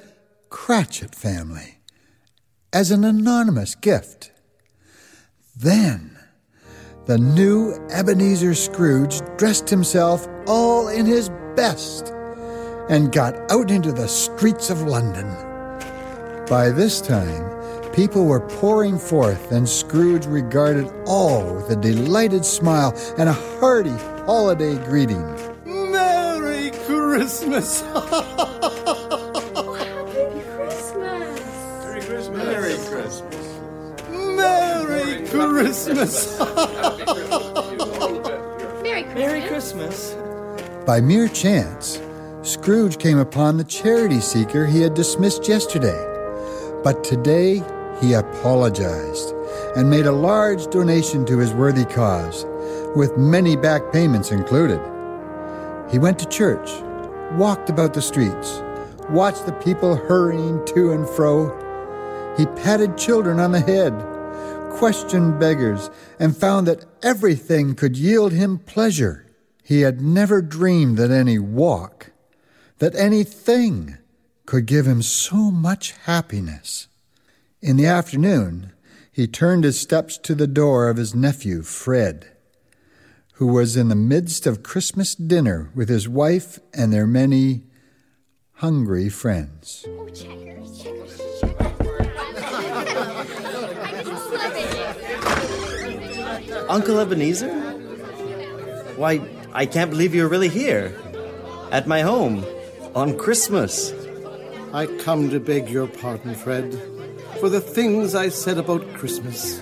Cratchit 0.50 1.14
family 1.14 1.80
as 2.72 2.92
an 2.92 3.04
anonymous 3.04 3.76
gift. 3.76 4.32
Then 5.56 6.18
the 7.06 7.18
new 7.18 7.74
Ebenezer 7.92 8.56
Scrooge 8.56 9.22
dressed 9.38 9.70
himself 9.70 10.28
all 10.48 10.88
in 10.88 11.06
his 11.06 11.30
best 11.56 12.15
and 12.90 13.12
got 13.12 13.36
out 13.52 13.72
into 13.72 13.92
the 13.92 14.08
streets 14.08 14.70
of 14.70 14.84
London. 14.84 15.28
By 16.48 16.70
this 16.70 17.02
time, 17.02 17.92
people 17.94 18.26
were 18.26 18.42
pouring 18.42 19.00
forth, 19.00 19.52
and 19.52 19.68
Scrooge 19.68 20.26
regarded 20.26 20.92
all 21.06 21.56
with 21.56 21.70
a 21.72 21.76
delighted 21.76 22.46
smile 22.46 22.94
and 23.18 23.30
a 23.30 23.34
hearty 23.34 23.96
holiday 24.26 24.76
greeting. 24.86 25.24
Merry 25.66 26.72
Christmas! 26.86 27.84
Merry 30.06 30.42
Christmas. 30.44 31.36
Merry 31.86 32.02
Christmas. 32.02 33.46
Merry 34.12 35.28
Christmas! 35.28 36.40
Merry 38.84 39.04
Christmas. 39.06 39.16
Merry 39.16 39.42
Christmas. 39.48 40.16
By 40.86 41.02
mere 41.02 41.28
chance, 41.28 41.95
Scrooge 42.66 42.98
came 42.98 43.20
upon 43.20 43.58
the 43.58 43.64
charity 43.64 44.20
seeker 44.20 44.66
he 44.66 44.82
had 44.82 44.96
dismissed 44.96 45.48
yesterday. 45.48 46.04
But 46.84 47.04
today 47.04 47.64
he 48.02 48.14
apologized 48.14 49.36
and 49.76 49.88
made 49.88 50.08
a 50.08 50.12
large 50.12 50.66
donation 50.72 51.28
to 51.28 51.38
his 51.38 51.54
worthy 51.54 51.86
cause, 51.86 52.44
with 52.96 53.20
many 53.20 53.56
back 53.56 53.94
payments 53.94 54.32
included. 54.32 54.82
He 55.92 56.00
went 56.00 56.18
to 56.18 56.26
church, 56.26 56.72
walked 57.34 57.70
about 57.70 57.94
the 57.94 58.02
streets, 58.02 58.64
watched 59.12 59.46
the 59.46 59.54
people 59.64 59.96
hurrying 59.96 60.66
to 60.66 60.92
and 60.92 61.08
fro. 61.08 61.54
He 62.36 62.48
patted 62.48 62.98
children 62.98 63.40
on 63.40 63.52
the 63.52 63.60
head, 63.60 63.94
questioned 64.72 65.40
beggars, 65.40 65.92
and 66.18 66.36
found 66.36 66.66
that 66.68 66.86
everything 67.04 67.76
could 67.76 67.96
yield 67.96 68.32
him 68.32 68.58
pleasure. 68.58 69.28
He 69.62 69.82
had 69.82 70.02
never 70.02 70.42
dreamed 70.42 70.98
that 70.98 71.12
any 71.12 71.38
walk, 71.38 72.10
that 72.80 72.96
anything 72.96 73.98
could 74.46 74.66
give 74.66 74.86
him 74.86 75.02
so 75.02 75.50
much 75.52 75.92
happiness. 76.04 76.88
In 77.62 77.78
the 77.78 77.86
afternoon, 77.86 78.74
he 79.12 79.28
turned 79.28 79.64
his 79.64 79.80
steps 79.80 80.18
to 80.20 80.36
the 80.36 80.48
door 80.48 80.90
of 80.90 80.98
his 80.98 81.16
nephew, 81.16 81.62
Fred, 81.62 82.28
who 83.34 83.48
was 83.48 83.78
in 83.78 83.88
the 83.88 83.96
midst 83.96 84.46
of 84.46 84.62
Christmas 84.62 85.16
dinner 85.16 85.72
with 85.74 85.90
his 85.90 86.08
wife 86.08 86.60
and 86.74 86.92
their 86.92 87.08
many 87.08 87.64
hungry 88.56 89.10
friends. 89.10 89.86
Uncle 96.68 97.00
Ebenezer? 97.00 97.54
Why, 98.98 99.22
I 99.54 99.66
can't 99.66 99.92
believe 99.92 100.14
you're 100.14 100.28
really 100.28 100.50
here. 100.50 100.94
At 101.72 101.88
my 101.88 102.02
home. 102.02 102.46
On 102.96 103.18
Christmas. 103.18 103.94
I 104.74 104.86
come 105.04 105.30
to 105.30 105.40
beg 105.40 105.70
your 105.70 105.86
pardon, 105.88 106.34
Fred, 106.34 106.74
for 107.40 107.50
the 107.50 107.60
things 107.60 108.16
I 108.16 108.30
said 108.30 108.58
about 108.58 108.94
Christmas. 108.94 109.62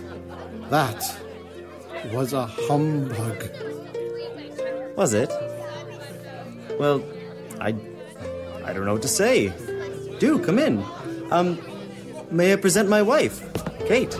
That 0.69 1.03
was 2.13 2.33
a 2.33 2.45
humbug. 2.45 3.49
Was 4.95 5.13
it? 5.13 5.31
Well, 6.79 7.03
I. 7.59 7.75
I 8.65 8.71
don't 8.71 8.85
know 8.85 8.93
what 8.93 9.01
to 9.01 9.07
say. 9.07 9.51
Do 10.19 10.39
come 10.39 10.59
in. 10.59 10.83
Um, 11.31 11.59
may 12.31 12.53
I 12.53 12.55
present 12.55 12.87
my 12.87 13.01
wife, 13.01 13.41
Kate? 13.87 14.15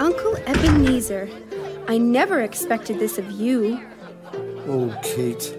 Uncle 0.00 0.36
Ebenezer, 0.46 1.28
I 1.86 1.98
never 1.98 2.40
expected 2.40 2.98
this 2.98 3.18
of 3.18 3.30
you. 3.30 3.80
Oh, 4.66 4.98
Kate, 5.02 5.56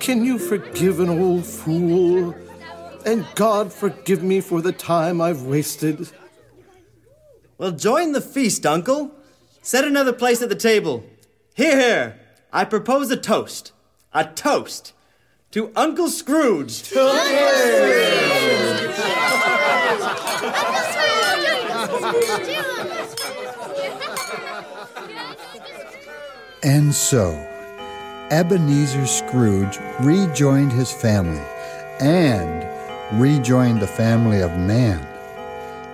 can 0.00 0.24
you 0.24 0.38
forgive 0.38 1.00
an 1.00 1.08
old 1.08 1.44
fool? 1.44 2.34
And 3.04 3.26
God 3.34 3.72
forgive 3.72 4.22
me 4.22 4.40
for 4.40 4.60
the 4.60 4.72
time 4.72 5.20
I've 5.20 5.42
wasted. 5.42 6.10
Well, 7.56 7.72
join 7.72 8.12
the 8.12 8.20
feast, 8.20 8.66
Uncle. 8.66 9.12
Set 9.62 9.84
another 9.84 10.12
place 10.12 10.42
at 10.42 10.48
the 10.48 10.54
table. 10.54 11.04
Here, 11.54 11.78
here. 11.78 12.20
I 12.52 12.64
propose 12.64 13.10
a 13.10 13.16
toast. 13.16 13.72
A 14.12 14.24
toast 14.24 14.92
to 15.50 15.72
Uncle 15.76 16.08
Scrooge. 16.08 16.92
And 26.60 26.92
so, 26.92 27.47
Ebenezer 28.30 29.06
Scrooge 29.06 29.78
rejoined 30.00 30.70
his 30.70 30.92
family 30.92 31.42
and 31.98 32.66
rejoined 33.18 33.80
the 33.80 33.86
family 33.86 34.42
of 34.42 34.50
man. 34.58 35.00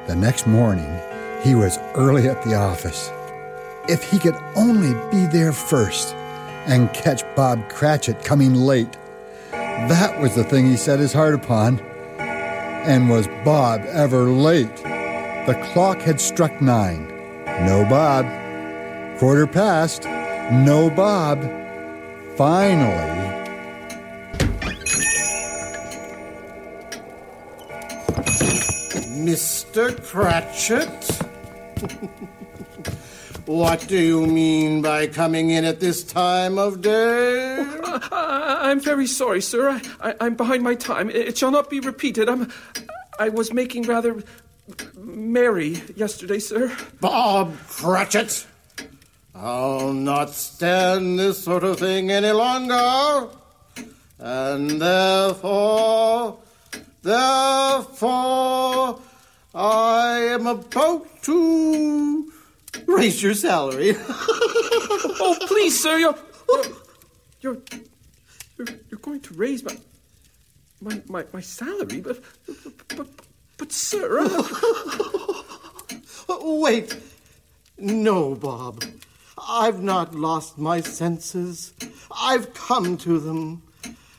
The 0.09 0.16
next 0.16 0.47
morning, 0.47 1.01
he 1.43 1.55
was 1.55 1.78
early 1.95 2.28
at 2.28 2.43
the 2.43 2.57
office. 2.57 3.12
If 3.89 4.03
he 4.03 4.18
could 4.18 4.37
only 4.57 4.95
be 5.12 5.26
there 5.26 5.53
first 5.53 6.14
and 6.66 6.93
catch 6.93 7.22
Bob 7.37 7.68
Cratchit 7.68 8.24
coming 8.24 8.55
late. 8.55 8.97
That 9.53 10.20
was 10.20 10.35
the 10.35 10.45
thing 10.45 10.66
he 10.66 10.76
set 10.76 10.99
his 10.99 11.12
heart 11.12 11.35
upon. 11.35 11.78
And 12.18 13.09
was 13.09 13.28
Bob 13.45 13.82
ever 13.87 14.24
late? 14.24 14.76
The 14.76 15.61
clock 15.72 15.99
had 15.99 16.20
struck 16.20 16.61
nine. 16.61 17.07
No 17.47 17.87
Bob. 17.89 18.24
Quarter 19.18 19.47
past. 19.47 20.05
No 20.51 20.91
Bob. 20.91 21.64
Finally, 22.37 23.24
Mr. 29.22 30.03
Cratchit? 30.03 31.05
what 33.47 33.87
do 33.87 33.97
you 33.97 34.26
mean 34.26 34.82
by 34.82 35.07
coming 35.07 35.51
in 35.51 35.64
at 35.64 35.78
this 35.78 36.03
time 36.03 36.59
of 36.59 36.80
day? 36.80 37.59
I, 37.85 38.72
am 38.72 38.80
very 38.80 39.07
sorry, 39.07 39.41
sir. 39.41 39.80
I, 40.01 40.14
I'm 40.20 40.35
behind 40.35 40.64
my 40.64 40.74
time. 40.74 41.11
It, 41.11 41.28
it 41.28 41.39
shall 41.39 41.53
not 41.53 41.70
be 41.70 41.78
repeated. 41.78 42.28
I'm, 42.28 42.53
I 43.20 43.28
was 43.28 43.53
making 43.53 43.85
rather 43.85 44.24
merry 44.97 45.80
yesterday, 45.95 46.41
sir. 46.41 46.76
Bob 47.01 47.57
Cratchit! 47.68 48.45
I'll 49.35 49.93
not 49.93 50.30
stand 50.30 51.18
this 51.18 51.43
sort 51.43 51.64
of 51.64 51.80
thing 51.80 52.12
any 52.12 52.30
longer. 52.30 53.28
And 54.18 54.80
therefore, 54.80 56.39
therefore, 57.03 59.01
I 59.53 60.18
am 60.30 60.47
about 60.47 61.22
to 61.22 62.32
raise 62.87 63.20
your 63.22 63.35
salary. 63.35 63.97
oh, 64.09 65.37
please, 65.49 65.82
sir, 65.82 65.99
oh. 65.99 66.16
you're, 67.41 67.55
you're, 67.55 67.62
you're, 68.57 68.68
you're 68.89 69.01
going 69.01 69.20
to 69.20 69.35
raise 69.35 69.64
my, 69.64 69.76
my, 70.80 71.03
my, 71.09 71.24
my 71.32 71.41
salary, 71.41 72.01
but, 72.01 72.20
but, 72.47 72.97
but, 72.97 73.09
but 73.59 73.72
sir. 73.72 74.28
Wait. 76.41 76.97
No, 77.76 78.37
Bob. 78.37 78.85
I've 79.37 79.82
not 79.82 80.14
lost 80.14 80.59
my 80.59 80.80
senses. 80.80 81.72
I've 82.11 82.55
come 82.55 82.97
to 82.99 83.18
them. 83.18 83.62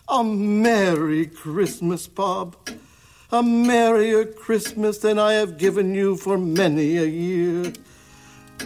A 0.07 0.24
Merry 0.24 1.26
Christmas, 1.26 2.07
Bob. 2.07 2.55
A 3.32 3.41
merrier 3.41 4.24
Christmas 4.24 4.99
than 4.99 5.18
I 5.18 5.34
have 5.34 5.57
given 5.57 5.95
you 5.95 6.16
for 6.16 6.38
many 6.38 6.97
a 6.97 7.05
year. 7.05 7.74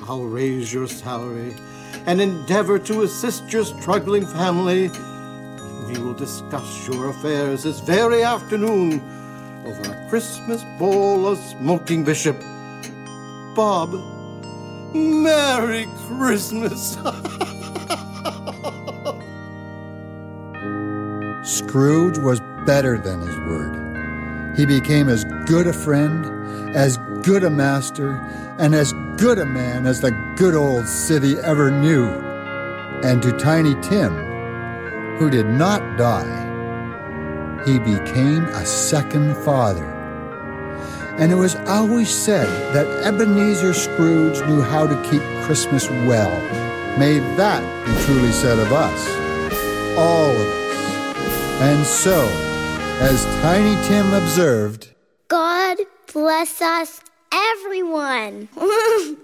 I'll 0.03 0.25
raise 0.25 0.73
your 0.73 0.87
salary 0.87 1.55
and 2.05 2.19
endeavor 2.19 2.77
to 2.79 3.03
assist 3.03 3.53
your 3.53 3.63
struggling 3.63 4.25
family. 4.25 4.89
We 5.87 5.99
will 5.99 6.13
discuss 6.13 6.87
your 6.87 7.09
affairs 7.09 7.63
this 7.63 7.79
very 7.79 8.21
afternoon 8.21 9.01
over 9.65 9.91
a 9.91 10.09
Christmas 10.09 10.63
bowl 10.77 11.25
of 11.25 11.37
smoking 11.37 12.03
bishop. 12.03 12.39
Bob, 13.55 13.93
Merry 14.93 15.87
Christmas! 16.07 16.97
Scrooge 21.43 22.17
was 22.17 22.41
better 22.65 22.97
than 22.97 23.21
his 23.21 23.37
word. 23.39 24.55
He 24.57 24.65
became 24.65 25.07
as 25.09 25.25
good 25.45 25.67
a 25.67 25.73
friend, 25.73 26.25
as 26.75 26.97
good 27.21 27.43
a 27.43 27.49
master, 27.49 28.13
and 28.57 28.73
as 28.73 28.93
good 29.17 29.37
a 29.37 29.45
man 29.45 29.85
as 29.85 30.01
the 30.01 30.11
good 30.35 30.55
old 30.55 30.87
city 30.87 31.37
ever 31.39 31.69
knew. 31.69 32.07
And 33.03 33.21
to 33.21 33.31
Tiny 33.33 33.75
Tim, 33.81 34.15
who 35.17 35.29
did 35.29 35.45
not 35.45 35.97
die, 35.97 36.47
he 37.65 37.77
became 37.79 38.45
a 38.45 38.65
second 38.65 39.35
father. 39.37 39.98
And 41.19 41.31
it 41.33 41.35
was 41.35 41.55
always 41.67 42.09
said 42.09 42.47
that 42.73 42.87
Ebenezer 43.05 43.73
Scrooge 43.73 44.39
knew 44.47 44.61
how 44.61 44.87
to 44.87 44.95
keep 45.09 45.21
Christmas 45.43 45.89
well. 45.89 46.31
May 46.97 47.19
that 47.35 47.61
be 47.85 48.05
truly 48.05 48.31
said 48.31 48.57
of 48.57 48.71
us, 48.71 49.07
all 49.97 50.31
of 50.31 50.47
us. 50.47 51.61
And 51.61 51.85
so, 51.85 52.25
as 53.01 53.25
Tiny 53.41 53.75
Tim 53.87 54.13
observed, 54.13 54.93
God 55.27 55.77
bless 56.13 56.61
us, 56.61 57.01
everyone. 57.33 58.47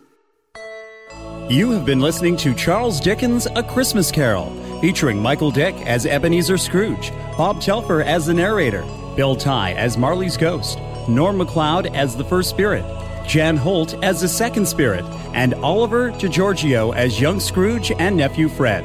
You 1.47 1.69
have 1.73 1.85
been 1.85 1.99
listening 1.99 2.37
to 2.37 2.55
Charles 2.55 2.99
Dickens' 2.99 3.45
A 3.45 3.61
Christmas 3.61 4.11
Carol, 4.11 4.49
featuring 4.81 5.21
Michael 5.21 5.51
Dick 5.51 5.75
as 5.85 6.07
Ebenezer 6.07 6.57
Scrooge, 6.57 7.11
Bob 7.37 7.61
Telfer 7.61 8.01
as 8.01 8.25
the 8.25 8.33
narrator, 8.33 8.81
Bill 9.15 9.35
Ty 9.35 9.73
as 9.73 9.95
Marley's 9.95 10.37
ghost, 10.37 10.79
Norm 11.07 11.37
MacLeod 11.37 11.87
as 11.95 12.15
the 12.15 12.23
first 12.23 12.49
spirit, 12.49 12.83
Jan 13.27 13.57
Holt 13.57 13.93
as 14.03 14.21
the 14.21 14.27
second 14.27 14.67
spirit, 14.67 15.05
and 15.33 15.53
Oliver 15.55 16.11
DeGiorgio 16.11 16.95
as 16.95 17.19
young 17.19 17.39
Scrooge 17.39 17.91
and 17.91 18.17
nephew 18.17 18.49
Fred. 18.49 18.83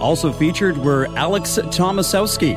Also 0.00 0.32
featured 0.32 0.78
were 0.78 1.06
Alex 1.16 1.58
Tomasowski, 1.58 2.56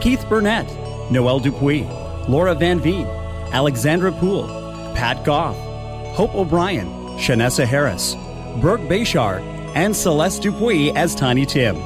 Keith 0.00 0.24
Burnett, 0.28 0.66
Noel 1.10 1.40
Dupuy, 1.40 1.84
Laura 2.28 2.54
Van 2.54 2.80
Veen, 2.80 3.06
Alexandra 3.52 4.12
Poole, 4.12 4.48
Pat 4.94 5.24
Goff, 5.24 5.56
Hope 6.14 6.34
O'Brien, 6.34 6.88
Shanessa 7.18 7.64
Harris, 7.64 8.14
Burke 8.60 8.80
Bashar, 8.82 9.40
and 9.74 9.94
Celeste 9.94 10.42
Dupuy 10.42 10.90
as 10.92 11.14
Tiny 11.14 11.46
Tim. 11.46 11.76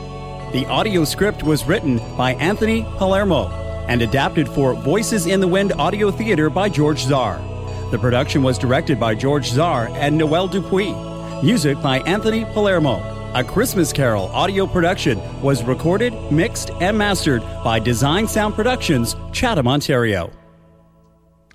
The 0.52 0.66
audio 0.66 1.04
script 1.04 1.42
was 1.42 1.66
written 1.66 1.98
by 2.16 2.34
Anthony 2.34 2.84
Palermo 2.96 3.63
and 3.88 4.02
adapted 4.02 4.48
for 4.48 4.74
Voices 4.74 5.26
in 5.26 5.40
the 5.40 5.48
Wind 5.48 5.72
Audio 5.72 6.10
Theater 6.10 6.50
by 6.50 6.68
George 6.68 7.00
Czar. 7.00 7.38
The 7.90 7.98
production 7.98 8.42
was 8.42 8.58
directed 8.58 8.98
by 8.98 9.14
George 9.14 9.46
Czar 9.46 9.88
and 9.94 10.16
Noel 10.16 10.48
Dupuy. 10.48 10.92
Music 11.42 11.80
by 11.82 12.00
Anthony 12.00 12.44
Palermo. 12.46 13.02
A 13.34 13.42
Christmas 13.42 13.92
Carol 13.92 14.28
audio 14.28 14.66
production 14.66 15.18
was 15.42 15.64
recorded, 15.64 16.14
mixed, 16.30 16.70
and 16.80 16.96
mastered 16.96 17.42
by 17.64 17.80
Design 17.80 18.28
Sound 18.28 18.54
Productions, 18.54 19.16
Chatham, 19.32 19.66
Ontario. 19.66 20.30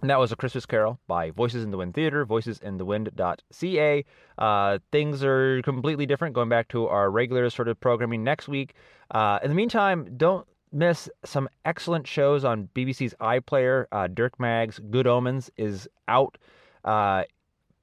And 0.01 0.09
that 0.09 0.19
was 0.19 0.31
A 0.31 0.35
Christmas 0.35 0.65
Carol 0.65 0.99
by 1.07 1.31
Voices 1.31 1.63
in 1.63 1.71
the 1.71 1.77
Wind 1.77 1.93
Theater, 1.93 2.25
voicesinthewind.ca. 2.25 4.05
Uh, 4.37 4.79
things 4.91 5.23
are 5.23 5.61
completely 5.61 6.05
different 6.05 6.35
going 6.35 6.49
back 6.49 6.67
to 6.69 6.87
our 6.87 7.09
regular 7.11 7.49
sort 7.49 7.67
of 7.67 7.79
programming 7.79 8.23
next 8.23 8.47
week. 8.47 8.73
Uh, 9.11 9.39
in 9.43 9.49
the 9.49 9.55
meantime, 9.55 10.15
don't 10.15 10.47
miss 10.71 11.09
some 11.25 11.49
excellent 11.65 12.07
shows 12.07 12.43
on 12.43 12.69
BBC's 12.75 13.15
iPlayer. 13.19 13.85
Uh, 13.91 14.07
Dirk 14.07 14.39
Maggs' 14.39 14.79
Good 14.89 15.07
Omens 15.07 15.49
is 15.57 15.87
out. 16.07 16.37
Uh, 16.83 17.23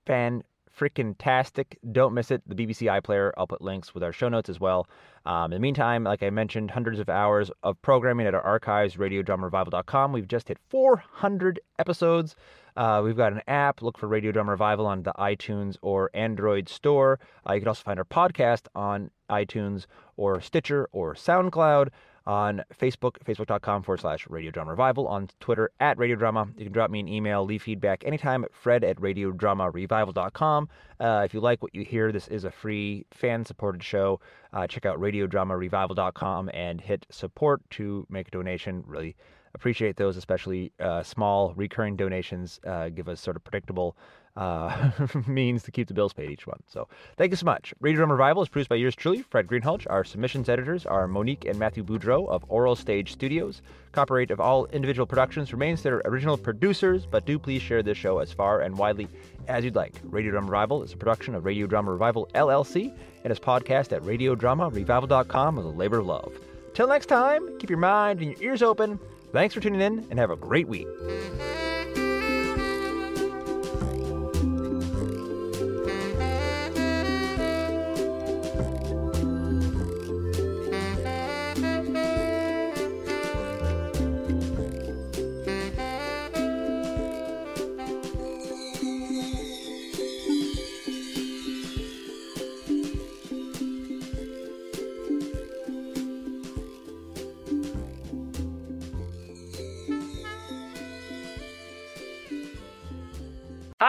fan 0.06 0.42
freaking 0.78 1.14
tastic. 1.18 1.78
Don't 1.92 2.14
miss 2.14 2.30
it. 2.30 2.42
The 2.46 2.54
BBC 2.54 3.00
iPlayer. 3.00 3.32
I'll 3.36 3.46
put 3.46 3.62
links 3.62 3.94
with 3.94 4.02
our 4.02 4.12
show 4.12 4.28
notes 4.28 4.48
as 4.48 4.60
well. 4.60 4.86
Um, 5.24 5.46
in 5.46 5.56
the 5.56 5.60
meantime, 5.60 6.04
like 6.04 6.22
I 6.22 6.30
mentioned, 6.30 6.70
hundreds 6.70 7.00
of 7.00 7.08
hours 7.08 7.50
of 7.62 7.80
programming 7.82 8.26
at 8.26 8.34
our 8.34 8.42
archives, 8.42 8.96
radiodramarevival.com. 8.96 10.12
We've 10.12 10.28
just 10.28 10.48
hit 10.48 10.58
400 10.68 11.60
episodes. 11.78 12.36
Uh, 12.76 13.00
we've 13.02 13.16
got 13.16 13.32
an 13.32 13.40
app. 13.48 13.80
Look 13.80 13.96
for 13.96 14.06
Radio 14.06 14.32
Drama 14.32 14.50
Revival 14.50 14.86
on 14.86 15.02
the 15.02 15.14
iTunes 15.18 15.76
or 15.80 16.10
Android 16.12 16.68
store. 16.68 17.18
Uh, 17.48 17.54
you 17.54 17.60
can 17.60 17.68
also 17.68 17.82
find 17.82 17.98
our 17.98 18.04
podcast 18.04 18.66
on 18.74 19.10
iTunes 19.30 19.86
or 20.16 20.40
Stitcher 20.40 20.88
or 20.92 21.14
SoundCloud 21.14 21.88
on 22.27 22.62
Facebook, 22.78 23.19
facebook.com 23.24 23.82
forward 23.82 24.01
slash 24.01 24.27
Radio 24.28 24.51
Drama 24.51 24.73
Revival, 24.73 25.07
on 25.07 25.28
Twitter 25.40 25.70
at 25.81 25.98
Radio 25.98 26.16
Drama. 26.16 26.48
You 26.57 26.65
can 26.65 26.73
drop 26.73 26.90
me 26.90 27.01
an 27.01 27.09
email, 27.09 27.44
leave 27.44 27.62
feedback 27.62 28.05
anytime 28.05 28.44
at 28.44 28.55
fred 28.55 28.82
at 28.85 28.97
radiodramarevival.com. 28.97 30.69
Uh, 30.98 31.23
if 31.24 31.35
you 31.35 31.40
like 31.40 31.62
what 31.62 31.74
you 31.74 31.85
hear, 31.85 32.11
this 32.11 32.28
is 32.28 32.44
a 32.44 32.51
free 32.51 33.07
fan 33.12 33.44
supported 33.44 33.82
show. 33.82 34.20
Uh, 34.53 34.66
check 34.66 34.86
out 34.86 34.98
radiodramarevival.com 34.98 36.51
and 36.53 36.81
hit 36.81 37.07
support 37.11 37.62
to 37.70 38.07
make 38.11 38.28
a 38.28 38.31
donation. 38.31 38.82
Really 38.86 39.15
appreciate 39.55 39.97
those, 39.97 40.16
especially 40.16 40.73
uh, 40.81 41.03
small 41.03 41.53
recurring 41.55 41.97
donations. 41.97 42.61
Uh, 42.66 42.89
give 42.89 43.09
us 43.09 43.20
sort 43.20 43.36
of 43.36 43.44
predictable 43.44 43.97
uh, 44.36 44.90
means 45.26 45.62
to 45.64 45.70
keep 45.70 45.88
the 45.88 45.94
bills 45.94 46.12
paid 46.12 46.30
each 46.30 46.46
month. 46.46 46.62
So 46.68 46.88
thank 47.16 47.30
you 47.30 47.36
so 47.36 47.46
much. 47.46 47.72
Radio 47.80 47.98
Drama 47.98 48.14
Revival 48.14 48.42
is 48.42 48.48
produced 48.48 48.68
by 48.68 48.76
yours 48.76 48.94
truly, 48.94 49.22
Fred 49.22 49.46
Greenhalgh. 49.46 49.86
Our 49.88 50.04
submissions 50.04 50.48
editors 50.48 50.86
are 50.86 51.08
Monique 51.08 51.44
and 51.44 51.58
Matthew 51.58 51.84
Boudreau 51.84 52.28
of 52.28 52.44
Oral 52.48 52.76
Stage 52.76 53.12
Studios. 53.12 53.62
Copyright 53.92 54.30
of 54.30 54.40
all 54.40 54.66
individual 54.66 55.06
productions 55.06 55.52
remains 55.52 55.82
their 55.82 56.02
original 56.04 56.36
producers, 56.36 57.06
but 57.06 57.24
do 57.24 57.38
please 57.38 57.62
share 57.62 57.82
this 57.82 57.96
show 57.96 58.18
as 58.18 58.32
far 58.32 58.60
and 58.60 58.76
widely 58.76 59.08
as 59.48 59.64
you'd 59.64 59.76
like. 59.76 59.94
Radio 60.04 60.32
Drama 60.32 60.50
Revival 60.50 60.82
is 60.82 60.92
a 60.92 60.96
production 60.96 61.34
of 61.34 61.44
Radio 61.44 61.66
Drama 61.66 61.92
Revival 61.92 62.28
LLC 62.34 62.92
and 63.24 63.32
is 63.32 63.40
podcast 63.40 63.92
at 63.92 64.02
radiodramarevival.com 64.02 65.58
as 65.58 65.64
a 65.64 65.68
labor 65.68 65.98
of 65.98 66.06
love. 66.06 66.32
Till 66.74 66.88
next 66.88 67.06
time, 67.06 67.58
keep 67.58 67.70
your 67.70 67.78
mind 67.78 68.20
and 68.20 68.32
your 68.32 68.42
ears 68.42 68.62
open. 68.62 68.98
Thanks 69.32 69.54
for 69.54 69.60
tuning 69.60 69.80
in 69.80 70.06
and 70.10 70.18
have 70.18 70.30
a 70.30 70.36
great 70.36 70.68
week. 70.68 70.86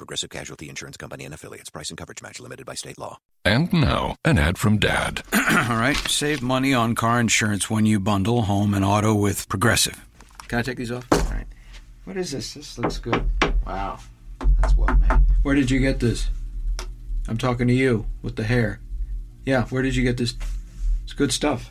Progressive 0.00 0.30
Casualty 0.30 0.70
Insurance 0.70 0.96
Company 0.96 1.26
and 1.26 1.34
affiliates. 1.34 1.68
Price 1.68 1.90
and 1.90 1.98
coverage 1.98 2.22
match 2.22 2.40
limited 2.40 2.64
by 2.64 2.72
state 2.72 2.96
law. 2.96 3.18
And 3.44 3.70
now, 3.70 4.16
an 4.24 4.38
ad 4.38 4.56
from 4.56 4.78
Dad. 4.78 5.22
All 5.34 5.76
right, 5.76 5.96
save 6.08 6.40
money 6.40 6.72
on 6.72 6.94
car 6.94 7.20
insurance 7.20 7.68
when 7.68 7.84
you 7.84 8.00
bundle 8.00 8.40
home 8.40 8.72
and 8.72 8.82
auto 8.82 9.12
with 9.12 9.46
Progressive. 9.50 10.02
Can 10.48 10.58
I 10.58 10.62
take 10.62 10.78
these 10.78 10.90
off? 10.90 11.06
All 11.12 11.18
right. 11.24 11.44
What 12.04 12.16
is 12.16 12.32
this? 12.32 12.54
This 12.54 12.78
looks 12.78 12.96
good. 12.96 13.28
Wow. 13.66 13.98
That's 14.62 14.74
well 14.74 14.96
made. 14.96 15.20
Where 15.42 15.54
did 15.54 15.70
you 15.70 15.80
get 15.80 16.00
this? 16.00 16.30
I'm 17.28 17.36
talking 17.36 17.68
to 17.68 17.74
you 17.74 18.06
with 18.22 18.36
the 18.36 18.44
hair. 18.44 18.80
Yeah, 19.44 19.66
where 19.66 19.82
did 19.82 19.96
you 19.96 20.02
get 20.02 20.16
this? 20.16 20.34
It's 21.04 21.12
good 21.12 21.30
stuff. 21.30 21.70